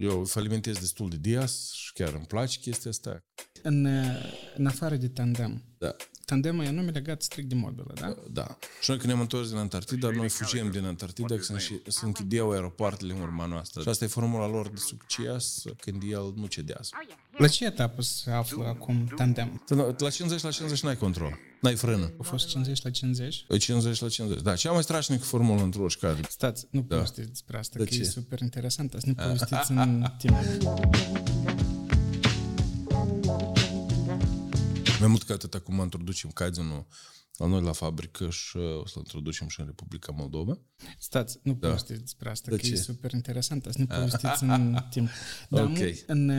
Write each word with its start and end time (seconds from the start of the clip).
Eu 0.00 0.24
falimentez 0.24 0.78
destul 0.78 1.08
de 1.08 1.16
des 1.16 1.72
și 1.72 1.92
chiar 1.92 2.12
îmi 2.12 2.24
place 2.26 2.58
chestia 2.58 2.90
asta. 2.90 3.24
În, 3.62 3.84
în 4.56 4.66
afară 4.66 4.96
de 4.96 5.08
tandem, 5.08 5.62
Da. 5.78 5.96
tandemul 6.24 6.64
e 6.64 6.70
nume 6.70 6.90
legat 6.90 7.22
strict 7.22 7.48
de 7.48 7.54
mobilă, 7.54 7.92
da? 7.94 8.14
Da. 8.30 8.58
Și 8.80 8.90
noi 8.90 8.98
când 8.98 9.08
ne-am 9.08 9.20
întors 9.20 9.48
din 9.48 9.56
Antarctida, 9.58 10.10
noi 10.10 10.28
fugim 10.28 10.70
din 10.70 10.84
Antarctida 10.84 11.36
că 11.36 11.42
se, 11.42 11.82
se 11.86 12.04
închideau 12.04 12.50
aeropoartele 12.50 13.12
în 13.12 13.20
urma 13.20 13.46
noastră. 13.46 13.82
Și 13.82 13.88
asta 13.88 14.04
e 14.04 14.08
formula 14.08 14.46
lor 14.46 14.68
de 14.68 14.76
succes 14.76 15.62
când 15.80 16.02
el 16.06 16.32
nu 16.36 16.46
cedează. 16.46 16.90
La 17.40 17.48
ce 17.48 17.64
etapă 17.64 18.02
se 18.02 18.30
află 18.30 18.64
acum 18.66 19.12
tandem? 19.16 19.62
La 19.98 20.10
50 20.10 20.42
la 20.42 20.50
50 20.50 20.82
n-ai 20.82 20.96
control. 20.96 21.38
N-ai 21.60 21.74
frână. 21.76 22.12
A 22.18 22.22
fost 22.22 22.48
50 22.48 22.82
la 22.82 22.90
50? 22.90 23.44
50 23.58 24.00
la 24.00 24.08
50. 24.08 24.42
Da, 24.42 24.54
cea 24.56 24.72
mai 24.72 24.82
strașnică 24.82 25.24
formulă 25.24 25.62
într-o 25.62 25.88
șcadă. 25.88 26.20
Stați, 26.28 26.66
nu 26.70 26.82
povestiți 26.82 27.28
despre 27.28 27.58
asta, 27.58 27.78
De 27.78 27.84
că 27.84 27.94
e 27.94 27.96
ce? 27.96 28.04
super 28.04 28.40
interesant. 28.40 28.94
Să 28.98 29.06
ne 29.06 29.12
povestiți 29.12 29.70
în 29.70 30.06
timp. 30.18 30.36
Mai 35.00 35.08
mult 35.08 35.22
ca 35.22 35.34
atât, 35.34 35.54
acum 35.54 35.78
introducem 35.78 36.30
Kaizenul 36.30 36.86
la 37.40 37.46
noi 37.46 37.62
la 37.62 37.72
fabrică 37.72 38.30
și 38.30 38.56
uh, 38.56 38.80
o 38.80 38.86
să-l 38.86 39.02
introducem 39.02 39.48
și 39.48 39.60
în 39.60 39.66
Republica 39.66 40.12
Moldova. 40.12 40.58
Stați, 40.98 41.38
nu 41.42 41.56
povestiți 41.56 42.00
despre 42.00 42.30
asta, 42.30 42.50
De 42.50 42.56
că 42.56 42.66
e 42.66 42.68
ce? 42.70 42.76
super 42.76 43.12
interesant. 43.12 43.64
Să 43.70 43.78
ne 43.78 43.86
povestiți 43.86 44.42
în 44.42 44.76
timp. 44.90 45.08
Dar 45.48 45.64
Ok. 45.64 45.70
mu- 45.78 45.84
în, 46.06 46.30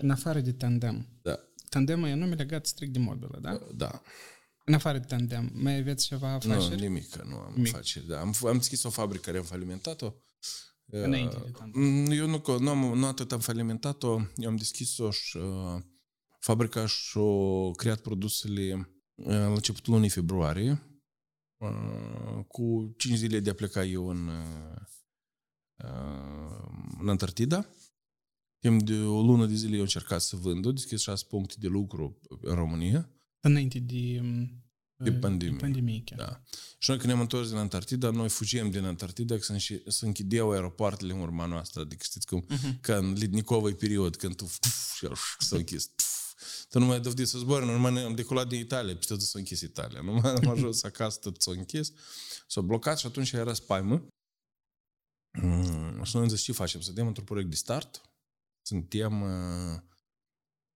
în 0.00 0.10
afară 0.10 0.40
de 0.40 0.52
tandem, 0.52 1.06
Da. 1.22 1.38
tandemul 1.68 2.08
e 2.08 2.14
nume 2.14 2.34
legat 2.34 2.66
strict 2.66 2.92
de 2.92 2.98
mobilă, 2.98 3.38
da? 3.42 3.60
Da. 3.74 4.02
În 4.64 4.74
afară 4.74 4.98
de 4.98 5.04
tandem, 5.04 5.50
mai 5.54 5.78
aveți 5.78 6.06
ceva 6.06 6.28
Nu, 6.28 6.52
afaceri? 6.52 6.80
nimic, 6.80 7.10
că 7.10 7.24
nu 7.28 7.36
am 7.36 7.52
Nimic. 7.56 7.74
afaceri. 7.74 8.06
Da. 8.06 8.20
Am, 8.20 8.34
am 8.46 8.56
deschis 8.56 8.82
o 8.82 8.90
fabrică 8.90 9.22
care 9.24 9.38
am 9.38 9.44
falimentat-o. 9.44 10.12
Înainte 10.86 11.36
de 11.44 11.50
tandem. 11.58 11.82
Mm, 11.82 12.10
Eu 12.10 12.26
nu, 12.26 12.42
nu, 12.58 12.70
am, 12.70 12.98
nu 12.98 13.06
atât 13.06 13.32
am 13.32 13.40
falimentat-o, 13.40 14.20
eu 14.36 14.48
am 14.48 14.56
deschis-o 14.56 15.10
și 15.10 15.36
uh, 15.36 15.80
fabrica 16.40 16.86
și-a 16.86 17.22
creat 17.76 18.00
produsele 18.00 18.74
uh, 18.74 18.84
la 19.24 19.46
începutul 19.46 19.92
lunii 19.92 20.08
februarie, 20.08 20.82
uh, 21.56 22.44
cu 22.48 22.94
5 22.96 23.16
zile 23.16 23.40
de 23.40 23.50
a 23.50 23.54
pleca 23.54 23.84
eu 23.84 24.08
în, 24.08 24.28
uh, 24.28 24.80
uh, 25.84 26.68
în 27.00 27.08
Antarctida. 27.08 27.66
Timp 28.58 28.82
de 28.82 28.94
o 28.94 29.22
lună 29.22 29.46
de 29.46 29.54
zile 29.54 29.70
eu 29.70 29.76
am 29.76 29.82
încercat 29.82 30.20
să 30.20 30.36
vând, 30.36 30.66
au 30.66 30.72
deschis 30.72 31.00
6 31.00 31.24
puncte 31.28 31.54
de 31.58 31.68
lucru 31.68 32.20
în 32.40 32.54
România. 32.54 33.10
Înainte 33.40 33.78
de, 33.78 34.18
um, 34.20 34.64
De 34.96 35.12
pandemie. 35.12 35.56
De 35.56 35.60
pandemie 35.60 36.02
chiar. 36.04 36.18
Da. 36.18 36.42
Și 36.78 36.90
noi 36.90 36.98
când 36.98 37.08
ne-am 37.08 37.20
întors 37.20 37.48
din 37.48 37.56
Antarctida, 37.56 38.10
noi 38.10 38.28
fugim 38.28 38.70
din 38.70 38.84
Antarctida 38.84 39.34
că 39.34 39.42
se, 39.42 39.52
înșe- 39.52 39.82
se 39.86 40.06
închideau 40.06 40.50
aeropoartele 40.50 41.12
în 41.12 41.20
urma 41.20 41.46
noastră. 41.46 41.80
Adică 41.80 42.02
știți 42.04 42.26
cum, 42.26 42.46
uh-huh. 42.46 42.80
ca 42.80 42.96
în 42.96 43.12
Lidnikovă 43.12 43.70
period, 43.70 44.16
când 44.16 44.36
tu 44.36 44.44
puf, 44.44 44.94
și 44.96 45.04
el 45.04 45.14
s-a 45.38 45.56
închis. 45.56 45.86
Puf. 45.86 46.19
Tu 46.70 46.78
nu 46.78 46.84
mai 46.84 47.00
dovedi 47.00 47.24
să 47.24 47.38
zbori, 47.38 47.66
normal 47.66 47.96
am 47.96 48.14
decolat 48.14 48.48
din 48.48 48.60
Italia, 48.60 48.96
peste 48.96 49.14
tot 49.14 49.22
s-a 49.22 49.38
închis 49.38 49.60
Italia. 49.60 50.00
Nu 50.00 50.12
mai 50.12 50.32
am 50.32 50.48
ajuns 50.48 50.82
acasă, 50.82 51.18
tot 51.18 51.42
s-a 51.42 51.50
închis. 51.50 51.92
S-a 52.46 52.60
blocat 52.60 52.98
și 52.98 53.06
atunci 53.06 53.32
era 53.32 53.54
spaimă. 53.54 54.06
Mm, 55.38 56.02
și 56.02 56.14
noi 56.14 56.24
am 56.24 56.28
zis, 56.28 56.42
ce 56.42 56.52
facem? 56.52 56.80
Să 56.80 56.92
dăm 56.92 57.06
într-un 57.06 57.24
proiect 57.24 57.50
de 57.50 57.56
start. 57.56 58.00
Suntem... 58.62 59.22
Uh, 59.22 59.80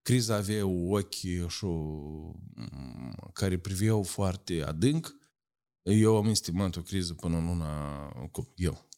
criza 0.03 0.35
avea 0.35 0.67
ochi 0.67 1.49
și 1.49 1.65
mm, 1.65 3.31
care 3.33 3.59
priveau 3.59 4.03
foarte 4.03 4.63
adânc. 4.63 5.17
Eu 5.83 6.17
am 6.17 6.27
estimat 6.27 6.77
o 6.77 6.83
criză 6.83 7.15
până 7.15 7.37
în 7.37 7.47
luna, 7.47 8.09
cu, 8.31 8.53
eu, 8.57 8.89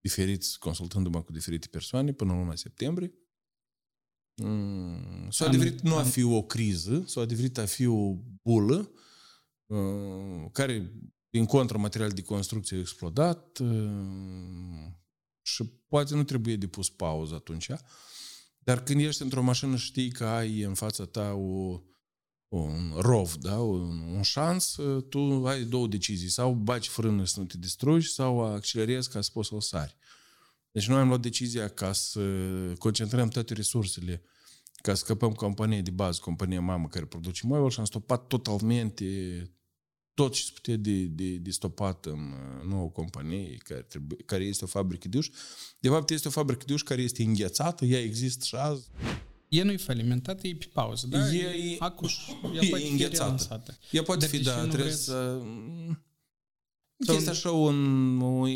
diferiți, 0.00 0.58
consultându-mă 0.58 1.22
cu 1.22 1.32
diferite 1.32 1.68
persoane, 1.68 2.12
până 2.12 2.32
în 2.32 2.38
luna 2.38 2.54
septembrie. 2.54 3.12
Mm, 4.36 5.30
S-a 5.30 5.44
Am- 5.44 5.50
adeverit 5.50 5.80
nu 5.80 5.94
a 5.94 5.98
am- 5.98 6.04
fi 6.04 6.22
o 6.22 6.42
criză, 6.42 7.04
s-a 7.06 7.20
adeverit 7.20 7.58
a 7.58 7.66
fi 7.66 7.86
o 7.86 8.14
bulă 8.42 8.90
uh, 9.66 10.44
care, 10.52 10.92
din 11.30 11.44
contră, 11.44 11.78
material 11.78 12.10
de 12.10 12.22
construcție 12.22 12.76
a 12.76 12.80
explodat 12.80 13.58
uh, 13.58 14.92
și 15.42 15.64
poate 15.88 16.14
nu 16.14 16.24
trebuie 16.24 16.56
de 16.56 16.66
pus 16.66 16.88
pauză 16.90 17.34
atunci. 17.34 17.70
Dar 18.58 18.82
când 18.82 19.00
ești 19.00 19.22
într-o 19.22 19.42
mașină 19.42 19.76
și 19.76 19.84
știi 19.86 20.10
că 20.12 20.24
ai 20.24 20.60
în 20.60 20.74
fața 20.74 21.04
ta 21.04 21.32
o, 21.32 21.80
un 22.48 22.92
rov, 22.96 23.34
da? 23.34 23.58
un, 23.60 23.98
un 23.98 24.22
șans, 24.22 24.76
tu 25.08 25.46
ai 25.46 25.64
două 25.64 25.86
decizii. 25.86 26.28
Sau 26.28 26.52
baci 26.52 26.88
frână 26.88 27.24
să 27.24 27.40
nu 27.40 27.46
te 27.46 27.58
distrugi, 27.58 28.08
sau 28.08 28.44
accelerezi 28.44 29.10
ca 29.10 29.20
să 29.20 29.30
poți 29.32 29.48
să 29.48 29.54
o 29.54 29.60
sari. 29.60 29.96
Deci 30.74 30.86
noi 30.88 30.98
am 31.00 31.08
luat 31.08 31.20
decizia 31.20 31.68
ca 31.68 31.92
să 31.92 32.20
concentrăm 32.78 33.28
toate 33.28 33.54
resursele 33.54 34.22
ca 34.82 34.94
să 34.94 35.04
scăpăm 35.04 35.32
compania 35.32 35.80
de 35.80 35.90
bază, 35.90 36.18
compania 36.22 36.60
mamă 36.60 36.88
care 36.88 37.04
produce 37.04 37.46
mobile 37.46 37.68
și 37.68 37.78
am 37.78 37.84
stopat 37.84 38.26
totalmente 38.26 39.04
tot 40.14 40.32
ce 40.32 40.42
se 40.42 40.50
putea 40.54 40.76
de, 40.76 41.02
de, 41.04 41.36
de 41.36 41.50
stopat 41.50 42.06
în 42.06 42.12
uh, 42.32 42.68
nouă 42.68 42.90
companie 42.90 43.56
care, 43.56 43.80
trebuie, 43.82 44.18
care 44.24 44.44
este 44.44 44.64
o 44.64 44.66
fabrică 44.66 45.08
de 45.08 45.16
uși. 45.16 45.30
De 45.78 45.88
fapt, 45.88 46.10
este 46.10 46.28
o 46.28 46.30
fabrică 46.30 46.62
de 46.66 46.72
uși 46.72 46.84
care 46.84 47.02
este 47.02 47.22
înghețată, 47.22 47.84
ea 47.84 48.00
există 48.00 48.44
și 48.44 48.54
azi. 48.54 48.88
E 49.48 49.62
nu-i 49.62 49.76
falimentată, 49.78 50.46
e 50.46 50.56
pe 50.56 50.68
pauză, 50.72 51.06
da? 51.06 51.32
E- 51.32 51.76
Acuș, 51.78 52.16
ea 52.54 52.60
e 52.60 52.68
poate 52.68 52.84
fi 52.84 52.90
înghețată. 52.90 53.22
relansată. 53.22 53.78
Ea 53.90 54.02
poate 54.02 54.20
Dar 54.20 54.28
fi, 54.28 54.36
de 54.36 54.42
ce 54.42 54.48
da, 54.50 54.56
nu 54.60 54.66
trebuie 54.66 54.88
vreți- 54.88 55.04
să... 55.04 55.42
Sau... 56.98 57.14
Este 57.14 57.30
așa 57.30 57.50
un, 57.50 58.20
o, 58.20 58.46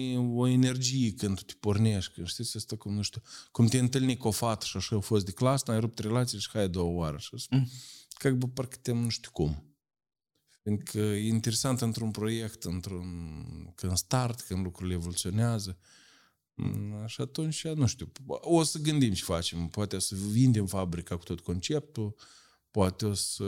o 0.41 0.47
energie 0.47 1.13
când 1.13 1.37
tu 1.37 1.43
te 1.43 1.55
pornești, 1.61 2.13
când 2.13 2.27
știi, 2.27 2.45
să 2.45 2.59
stă 2.59 2.77
cum, 2.77 2.95
nu 2.95 3.03
știu, 3.03 3.23
cum 3.51 3.67
te 3.67 3.79
întâlni 3.79 4.17
cu 4.17 4.29
o 4.29 4.31
fată 4.31 4.65
și 4.65 4.77
așa 4.77 4.97
a 4.97 5.01
fost 5.01 5.25
de 5.25 5.33
clasă, 5.33 5.65
n-ai 5.67 5.81
rupt 5.81 5.99
relații 5.99 6.39
și 6.39 6.49
hai 6.53 6.69
două 6.69 6.99
oară. 6.99 7.19
Și 7.19 7.35
mm. 7.51 7.69
Că 8.19 8.31
bă, 8.31 8.47
parcă 8.47 8.77
te 8.83 8.93
nu 8.93 9.09
știu 9.09 9.31
cum. 9.31 9.63
Fiindcă 10.63 10.99
e 10.99 11.27
interesant 11.27 11.81
într-un 11.81 12.11
proiect, 12.11 12.65
într-un, 12.65 13.07
când 13.75 13.97
start, 13.97 14.41
când 14.41 14.65
lucrurile 14.65 14.95
evoluționează. 14.95 15.79
Mm, 16.55 17.07
și 17.07 17.21
atunci, 17.21 17.67
nu 17.67 17.87
știu, 17.87 18.13
o 18.27 18.63
să 18.63 18.79
gândim 18.79 19.13
ce 19.13 19.23
facem. 19.23 19.69
Poate 19.69 19.99
să 19.99 20.15
vindem 20.15 20.67
fabrica 20.67 21.17
cu 21.17 21.25
tot 21.25 21.41
conceptul, 21.41 22.15
poate 22.71 23.07
o 23.07 23.15
să... 23.15 23.45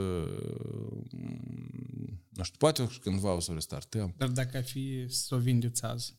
mm, 1.11 2.25
Nu 2.29 2.43
știu, 2.43 2.57
poate 2.57 2.87
cândva 3.01 3.33
o 3.33 3.39
să 3.39 3.51
o 3.51 3.53
restartăm. 3.53 4.13
Dar 4.17 4.29
dacă 4.29 4.57
ar 4.57 4.63
fi 4.63 5.05
să 5.09 5.35
o 5.35 5.37
vindeți 5.37 5.83
azi, 5.83 6.15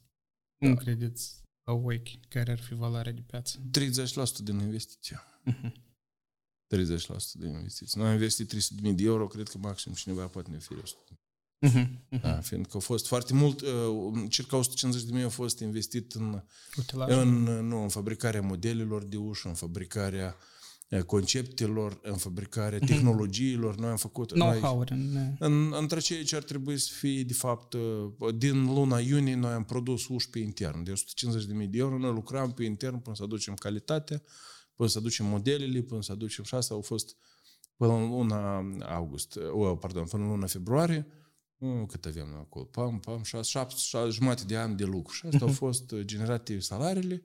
cum 0.59 0.75
credeți 0.75 1.41
la 1.65 1.73
ochi 1.73 2.29
care 2.29 2.51
ar 2.53 2.61
fi 2.61 2.75
valoarea 2.75 3.13
de 3.13 3.21
piață? 3.21 3.59
30% 3.59 3.63
din 4.43 4.59
investiție. 4.59 5.21
30% 6.75 6.77
din 7.33 7.49
investiție. 7.49 8.01
Noi 8.01 8.09
am 8.09 8.13
investit 8.15 8.55
300.000 8.55 8.95
de 8.95 9.03
euro, 9.03 9.27
cred 9.27 9.49
că 9.49 9.59
maxim 9.59 9.93
cineva 9.93 10.27
poate 10.27 10.51
ne 10.51 10.57
oferi 10.57 10.81
100. 10.81 11.17
Da, 12.23 12.41
fiindcă 12.41 12.71
au 12.75 12.81
fost 12.81 13.07
foarte 13.07 13.35
mult, 13.35 13.61
uh, 13.61 14.25
circa 14.29 14.57
150 14.57 15.03
de 15.03 15.13
mii 15.13 15.23
au 15.23 15.31
fost 15.31 15.59
investit 15.59 16.13
în, 16.13 16.43
Utilaj? 16.77 17.11
în, 17.17 17.43
nu, 17.43 17.83
în 17.83 17.89
fabricarea 17.89 18.43
modelelor 18.43 19.05
de 19.05 19.17
ușă, 19.17 19.49
în 19.49 19.55
fabricarea 19.55 20.37
uh, 20.39 20.62
conceptelor, 21.01 21.99
în 22.03 22.17
fabricarea 22.17 22.79
tehnologiilor. 22.79 23.77
Noi 23.77 23.91
am 23.91 23.97
făcut... 23.97 24.35
noi- 24.35 24.59
Know-how-uri 24.59 24.93
în... 24.93 25.35
În, 25.39 25.73
între 25.73 26.01
ceea 26.01 26.25
ce 26.25 26.37
ar 26.37 26.43
trebui 26.43 26.79
să 26.79 26.91
fie, 26.93 27.23
de 27.23 27.33
fapt, 27.33 27.73
uh, 27.73 28.35
din 28.35 28.65
luna 28.65 28.99
iunie 28.99 29.35
noi 29.35 29.53
am 29.53 29.65
produs 29.65 30.09
uși 30.09 30.31
pe 30.31 30.39
intern. 30.39 30.83
De 30.83 30.93
150.000 30.93 31.69
de 31.69 31.79
euro 31.79 31.99
noi 31.99 32.13
lucram 32.13 32.53
pe 32.53 32.65
intern 32.65 32.99
până 32.99 33.17
să 33.17 33.23
aducem 33.23 33.55
calitatea, 33.55 34.23
până 34.75 34.89
să 34.89 34.99
aducem 34.99 35.27
modelele, 35.27 35.81
până 35.81 36.03
să 36.03 36.13
aducem 36.13 36.45
și 36.45 36.55
asta 36.55 36.75
au 36.75 36.81
fost 36.81 37.17
până 37.77 37.93
în 37.93 38.09
luna 38.09 38.59
august, 38.95 39.35
uh, 39.35 39.77
pardon, 39.81 40.05
până 40.05 40.23
în 40.23 40.29
luna 40.29 40.47
februarie, 40.47 41.07
uh, 41.59 41.83
cât 41.87 42.05
avem 42.07 42.27
noi 42.29 42.39
acolo, 42.41 42.65
pam, 42.65 43.01
pam, 43.01 43.23
șase, 43.23 43.49
șapte, 43.51 43.75
șase, 43.79 44.11
jumate 44.11 44.43
de 44.47 44.57
ani 44.57 44.77
de 44.77 44.85
lucru. 44.85 45.15
Și 45.15 45.27
asta 45.27 45.45
au 45.45 45.53
fost 45.53 45.91
uh, 45.91 46.01
generate 46.05 46.59
salariile 46.59 47.23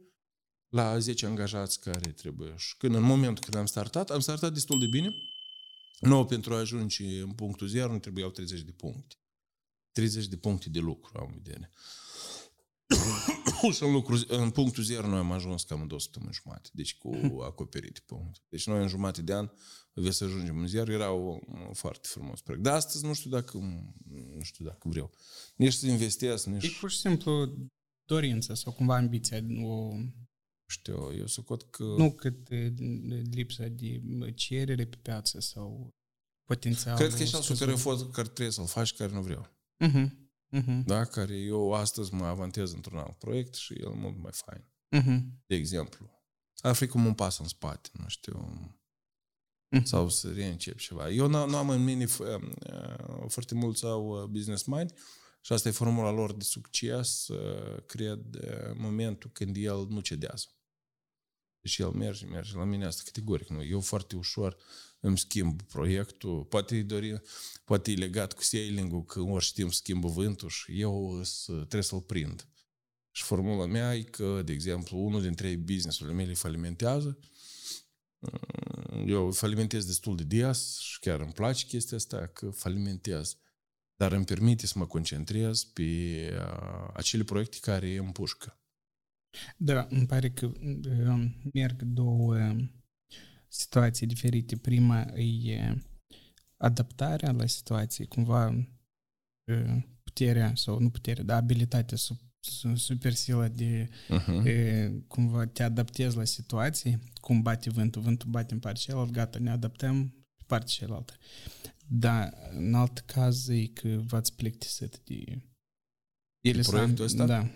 la 0.70 1.00
10 1.00 1.26
angajați 1.26 1.80
care 1.80 2.12
trebuie. 2.12 2.54
Și 2.58 2.78
când 2.78 2.96
în 2.96 3.04
momentul 3.04 3.44
când 3.44 3.56
am 3.56 3.66
startat, 3.66 4.10
am 4.10 4.20
startat 4.20 4.54
destul 4.54 4.80
de 4.80 4.88
bine, 4.88 5.16
Nu, 6.00 6.26
pentru 6.26 6.54
a 6.54 6.58
ajunge 6.58 7.22
în 7.22 7.32
punctul 7.32 7.68
0 7.68 7.92
nu 7.92 8.00
trebuiau 8.00 8.30
30 8.30 8.62
de 8.62 8.72
puncte. 8.72 9.16
30 9.92 10.28
de 10.28 10.38
puncte 10.38 10.70
de 10.70 10.80
lucru, 10.80 11.18
am 11.20 11.32
în 11.34 11.42
vedere. 11.42 11.72
și 13.76 13.84
în, 13.84 13.92
lucru, 13.92 14.20
în 14.28 14.50
punctul 14.50 14.84
0 14.84 15.08
noi 15.08 15.18
am 15.18 15.32
ajuns 15.32 15.64
cam 15.64 15.82
în 15.82 15.88
două 15.88 16.00
săptămâni 16.00 16.34
jumate, 16.34 16.70
deci 16.74 16.98
cu 16.98 17.18
acoperite 17.50 18.02
puncte. 18.06 18.40
Deci 18.50 18.66
noi 18.66 18.82
în 18.82 18.88
jumate 18.88 19.22
de 19.22 19.34
an 19.34 19.50
avea 19.96 20.12
să 20.12 20.24
ajungem 20.24 20.58
în 20.58 20.68
0, 20.68 20.92
era 20.92 21.12
o, 21.12 21.38
o 21.70 21.74
foarte 21.74 22.08
frumos 22.08 22.42
proiect. 22.42 22.66
Dar 22.66 22.76
astăzi 22.76 23.06
nu 23.06 23.14
știu 23.14 23.30
dacă, 23.30 23.58
nu 24.36 24.42
știu 24.42 24.66
dacă 24.66 24.90
vreau. 24.90 25.12
Nici 25.56 25.74
să 25.74 25.88
investesc, 25.88 26.46
nici... 26.46 26.66
E 26.66 26.78
pur 26.80 26.92
și 26.92 26.98
simplu 26.98 27.54
dorința 28.06 28.54
sau 28.54 28.74
cumva 28.74 28.96
ambiția, 28.96 29.46
o, 29.64 29.92
știu, 30.72 31.14
eu 31.18 31.26
socot 31.26 31.70
că... 31.70 31.84
nu 31.84 32.12
cât 32.12 32.50
e, 32.50 32.74
lipsa 33.32 33.68
de 33.68 34.02
cerere 34.36 34.86
pe 34.86 34.98
piață 35.02 35.40
sau 35.40 35.96
potențial. 36.44 36.98
Cred 36.98 37.14
că 37.14 37.22
e 37.22 37.26
șansul 37.26 37.56
care, 37.56 37.72
a 37.72 37.76
fost, 37.76 38.12
care 38.12 38.28
trebuie 38.28 38.52
să-l 38.52 38.66
faci, 38.66 38.94
care 38.94 39.12
nu 39.12 39.22
vreau. 39.22 39.48
Uh-huh. 39.86 40.08
Uh-huh. 40.56 40.84
Da? 40.86 41.06
Care 41.06 41.36
eu 41.36 41.74
astăzi 41.74 42.14
mă 42.14 42.26
avantez 42.26 42.72
într-un 42.72 42.98
alt 42.98 43.18
proiect 43.18 43.54
și 43.54 43.74
el 43.74 43.90
mult 43.90 44.18
mai 44.18 44.32
fain. 44.34 44.64
Uh-huh. 44.96 45.22
De 45.46 45.56
exemplu, 45.56 46.10
ar 46.58 46.76
fi 46.76 46.88
cum 46.88 47.06
un 47.06 47.14
pas 47.14 47.40
în 47.40 47.48
spate, 47.48 47.90
nu 47.94 48.08
știu, 48.08 48.40
mm. 49.70 49.84
sau 49.84 50.10
să 50.10 50.32
reîncep 50.32 50.78
ceva. 50.78 51.10
Eu 51.10 51.28
nu, 51.28 51.48
nu 51.48 51.56
am 51.56 51.70
în 51.70 51.84
mine, 51.84 52.04
uh, 52.20 52.40
foarte 53.28 53.56
mulți 53.56 53.86
au 53.86 54.22
uh, 54.22 54.24
business 54.24 54.64
mind 54.64 54.94
și 55.42 55.54
asta 55.54 55.70
e 55.70 55.72
formula 55.72 56.12
lor 56.12 56.34
de 56.34 56.44
succes, 56.44 57.28
uh, 57.28 57.84
cred, 57.86 58.36
în 58.70 58.78
momentul 58.80 59.30
când 59.34 59.56
el 59.56 59.88
nu 59.88 60.00
cedează. 60.00 60.46
Deci 61.68 61.78
el 61.78 61.90
merge, 61.90 62.26
merge. 62.26 62.58
La 62.58 62.64
mine 62.64 62.86
asta 62.86 63.02
categoric 63.06 63.48
nu. 63.48 63.64
Eu 63.64 63.80
foarte 63.80 64.16
ușor 64.16 64.58
îmi 65.00 65.18
schimb 65.18 65.62
proiectul. 65.62 66.44
Poate 66.44 66.76
e, 66.76 66.84
dori, 66.84 67.22
poate 67.66 67.92
e 67.92 67.96
legat 67.96 68.34
cu 68.34 68.44
sailing-ul, 68.44 69.04
că 69.04 69.22
ori 69.22 69.44
știm 69.44 69.70
schimbă 69.70 70.08
vântul 70.08 70.50
și 70.50 70.80
eu 70.82 71.22
trebuie 71.46 71.82
să-l 71.82 72.02
prind. 72.02 72.48
Și 73.12 73.24
formula 73.24 73.66
mea 73.66 73.96
e 73.96 74.02
că, 74.02 74.42
de 74.46 74.52
exemplu, 74.52 74.98
unul 74.98 75.22
dintre 75.22 75.56
business-urile 75.56 76.16
mele 76.16 76.34
falimentează. 76.34 77.20
Eu 79.06 79.32
falimentez 79.32 79.86
destul 79.86 80.16
de 80.16 80.24
des 80.24 80.78
și 80.78 81.00
chiar 81.00 81.20
îmi 81.20 81.34
place 81.34 81.66
chestia 81.66 81.98
asta, 81.98 82.28
că 82.28 82.50
falimentez. 82.50 83.38
Dar 83.96 84.12
îmi 84.12 84.26
permite 84.26 84.68
să 84.68 84.74
mă 84.78 84.86
concentrez 84.86 85.64
pe 85.64 85.84
uh, 85.84 86.90
acele 86.94 87.24
proiecte 87.24 87.58
care 87.62 87.98
îmi 87.98 88.12
pușcă. 88.12 88.60
Da, 89.58 89.88
îmi 89.90 90.06
pare 90.06 90.30
că 90.30 90.46
uh, 90.46 91.32
merg 91.54 91.82
două 91.82 92.56
situații 93.48 94.08
diferite. 94.08 94.58
Prima 94.58 95.02
e 95.02 95.82
adaptarea 96.58 97.32
la 97.32 97.46
situații, 97.46 98.06
cumva 98.06 98.48
uh, 98.48 99.84
puterea 100.04 100.56
sau 100.56 100.80
nu 100.80 100.90
puterea, 100.90 101.24
dar 101.24 101.38
abilitatea 101.38 101.98
sub 101.98 102.18
supersila 102.76 103.48
de 103.48 103.90
uh-huh. 104.10 104.46
e, 104.46 104.92
cumva 105.08 105.46
te 105.46 105.64
adaptezi 105.64 106.18
la 106.18 106.24
situații, 106.24 107.00
cum 107.22 107.42
bate 107.42 107.70
vântul, 107.70 108.02
vântul 108.02 108.30
bate 108.30 108.54
în 108.54 108.60
partea 108.60 108.82
cealaltă, 108.82 109.12
gata, 109.12 109.40
ne 109.40 109.50
adaptăm 109.50 110.10
pe 110.10 110.44
partea 110.48 110.68
cealaltă. 110.68 111.14
Dar 111.88 112.34
în 112.52 112.74
alt 112.74 113.00
caz 113.00 113.48
e 113.48 113.66
că 113.66 113.88
v-ați 113.88 114.36
plictisit 114.36 115.00
de... 115.04 115.42
Ele 116.42 116.62
de 116.62 116.68
proiectul 116.70 117.06
ăsta? 117.06 117.26
Da. 117.26 117.52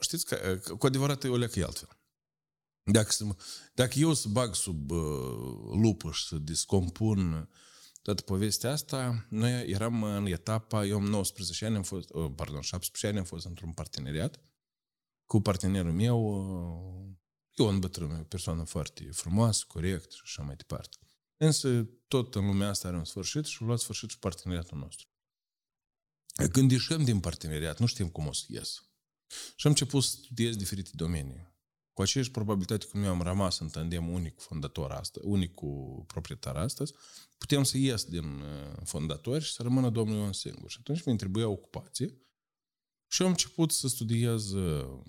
Știți 0.00 0.26
că 0.26 0.60
cu 0.78 0.86
adevărat 0.86 1.24
e 1.24 1.28
o 1.28 1.36
leacă 1.36 1.64
altfel. 1.64 1.88
Dacă, 2.82 3.12
să, 3.12 3.24
dacă 3.74 3.98
eu 3.98 4.14
să 4.14 4.28
bag 4.28 4.54
sub 4.54 4.90
uh, 4.90 4.98
lupă 5.82 6.10
și 6.12 6.26
să 6.26 6.38
descompun 6.38 7.48
toată 8.02 8.22
povestea 8.22 8.72
asta, 8.72 9.26
noi 9.28 9.70
eram 9.70 10.02
în 10.02 10.26
etapa, 10.26 10.84
eu 10.84 10.96
am 10.96 11.04
19 11.04 11.64
ani, 11.66 11.76
am 11.76 11.82
fost, 11.82 12.08
uh, 12.12 12.32
pardon, 12.36 12.60
17 12.60 13.06
ani 13.06 13.18
am 13.18 13.24
fost 13.24 13.46
într-un 13.46 13.72
parteneriat 13.72 14.40
cu 15.26 15.40
partenerul 15.40 15.92
meu, 15.92 16.18
uh, 16.20 17.16
Ion 17.56 17.78
Bătrân, 17.78 18.10
o 18.10 18.22
persoană 18.22 18.64
foarte 18.64 19.08
frumoasă, 19.12 19.64
corect 19.68 20.12
și 20.12 20.20
așa 20.24 20.42
mai 20.42 20.56
departe. 20.56 20.96
Însă 21.36 21.88
tot 22.08 22.34
în 22.34 22.46
lumea 22.46 22.68
asta 22.68 22.88
are 22.88 22.96
un 22.96 23.04
sfârșit 23.04 23.44
și 23.44 23.58
a 23.60 23.64
luat 23.64 23.78
sfârșit 23.78 24.10
și 24.10 24.18
parteneriatul 24.18 24.78
nostru. 24.78 25.06
Când 26.52 26.70
ieșim 26.70 27.04
din 27.04 27.20
parteneriat, 27.20 27.78
nu 27.78 27.86
știm 27.86 28.08
cum 28.08 28.26
o 28.26 28.32
să 28.32 28.44
ies. 28.48 28.87
Și 29.56 29.66
am 29.66 29.70
început 29.70 30.02
să 30.02 30.16
studiez 30.22 30.56
diferite 30.56 30.90
domenii. 30.94 31.56
Cu 31.92 32.02
aceeași 32.02 32.30
probabilitate 32.30 32.86
cum 32.86 33.02
eu 33.02 33.10
am 33.10 33.22
rămas 33.22 33.58
în 33.58 33.68
tandem 33.68 34.08
unic 34.08 34.40
fondator 34.40 34.90
astăzi, 34.90 35.26
unic 35.26 35.54
cu 35.54 36.04
proprietar 36.06 36.56
astăzi, 36.56 36.94
putem 37.38 37.62
să 37.62 37.78
ies 37.78 38.04
din 38.04 38.24
uh, 38.24 38.76
fondatori 38.84 39.44
și 39.44 39.52
să 39.52 39.62
rămână 39.62 39.90
domnul 39.90 40.16
Ion 40.16 40.32
singur. 40.32 40.70
Și 40.70 40.76
atunci 40.80 41.04
mi 41.04 41.16
trebuia 41.16 41.48
ocupație 41.48 42.18
și 43.10 43.22
am 43.22 43.28
început 43.28 43.72
să 43.72 43.88
studiez 43.88 44.52
uh, 44.52 45.02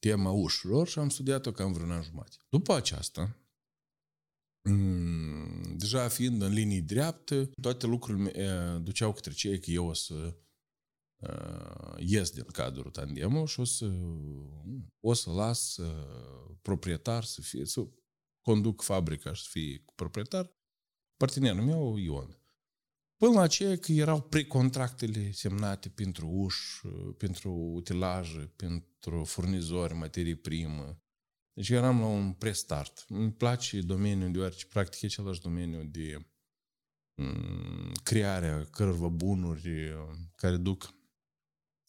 tema 0.00 0.30
ușurilor 0.30 0.88
și 0.88 0.98
am 0.98 1.08
studiat-o 1.08 1.52
cam 1.52 1.72
vreun 1.72 1.90
an 1.90 2.02
jumătate. 2.02 2.44
După 2.48 2.74
aceasta, 2.74 3.36
mm, 4.62 5.76
deja 5.76 6.08
fiind 6.08 6.42
în 6.42 6.52
linii 6.52 6.80
dreapte, 6.80 7.50
toate 7.60 7.86
lucrurile 7.86 8.32
uh, 8.36 8.82
duceau 8.82 9.12
către 9.12 9.32
ceea 9.32 9.58
că 9.58 9.70
eu 9.70 9.86
o 9.86 9.92
să 9.92 10.36
Uh, 11.20 11.94
ies 11.98 12.30
din 12.30 12.44
cadrul 12.44 12.90
tandemului 12.90 13.46
și 13.46 13.60
o 13.60 13.64
să, 13.64 13.90
o 15.00 15.12
să 15.12 15.30
las 15.30 15.76
uh, 15.76 16.56
proprietar 16.62 17.24
să 17.24 17.40
fie, 17.40 17.64
să 17.64 17.88
conduc 18.40 18.82
fabrica 18.82 19.32
și 19.32 19.42
să 19.42 19.48
fie 19.50 19.84
proprietar, 19.94 20.50
partenerul 21.16 21.62
meu, 21.62 21.96
Ion. 21.96 22.38
Până 23.16 23.32
la 23.32 23.40
aceea 23.40 23.78
că 23.78 23.92
erau 23.92 24.20
precontractele 24.20 25.30
semnate 25.30 25.88
pentru 25.88 26.28
uși, 26.28 26.86
uh, 26.86 27.14
pentru 27.16 27.50
utilaje, 27.52 28.52
pentru 28.56 29.24
furnizori, 29.24 29.94
materii 29.94 30.36
primă. 30.36 31.02
Deci 31.52 31.68
eram 31.68 32.00
la 32.00 32.06
un 32.06 32.32
prestart. 32.32 33.04
Îmi 33.08 33.32
place 33.32 33.80
domeniul, 33.80 34.32
deoarece 34.32 34.66
practic 34.66 35.02
e 35.02 35.06
același 35.06 35.40
domeniu 35.40 35.84
de 35.84 36.26
mm, 37.14 37.92
crearea 38.02 38.64
cărora 38.64 39.08
bunuri 39.08 39.94
care 40.34 40.56
duc 40.56 40.98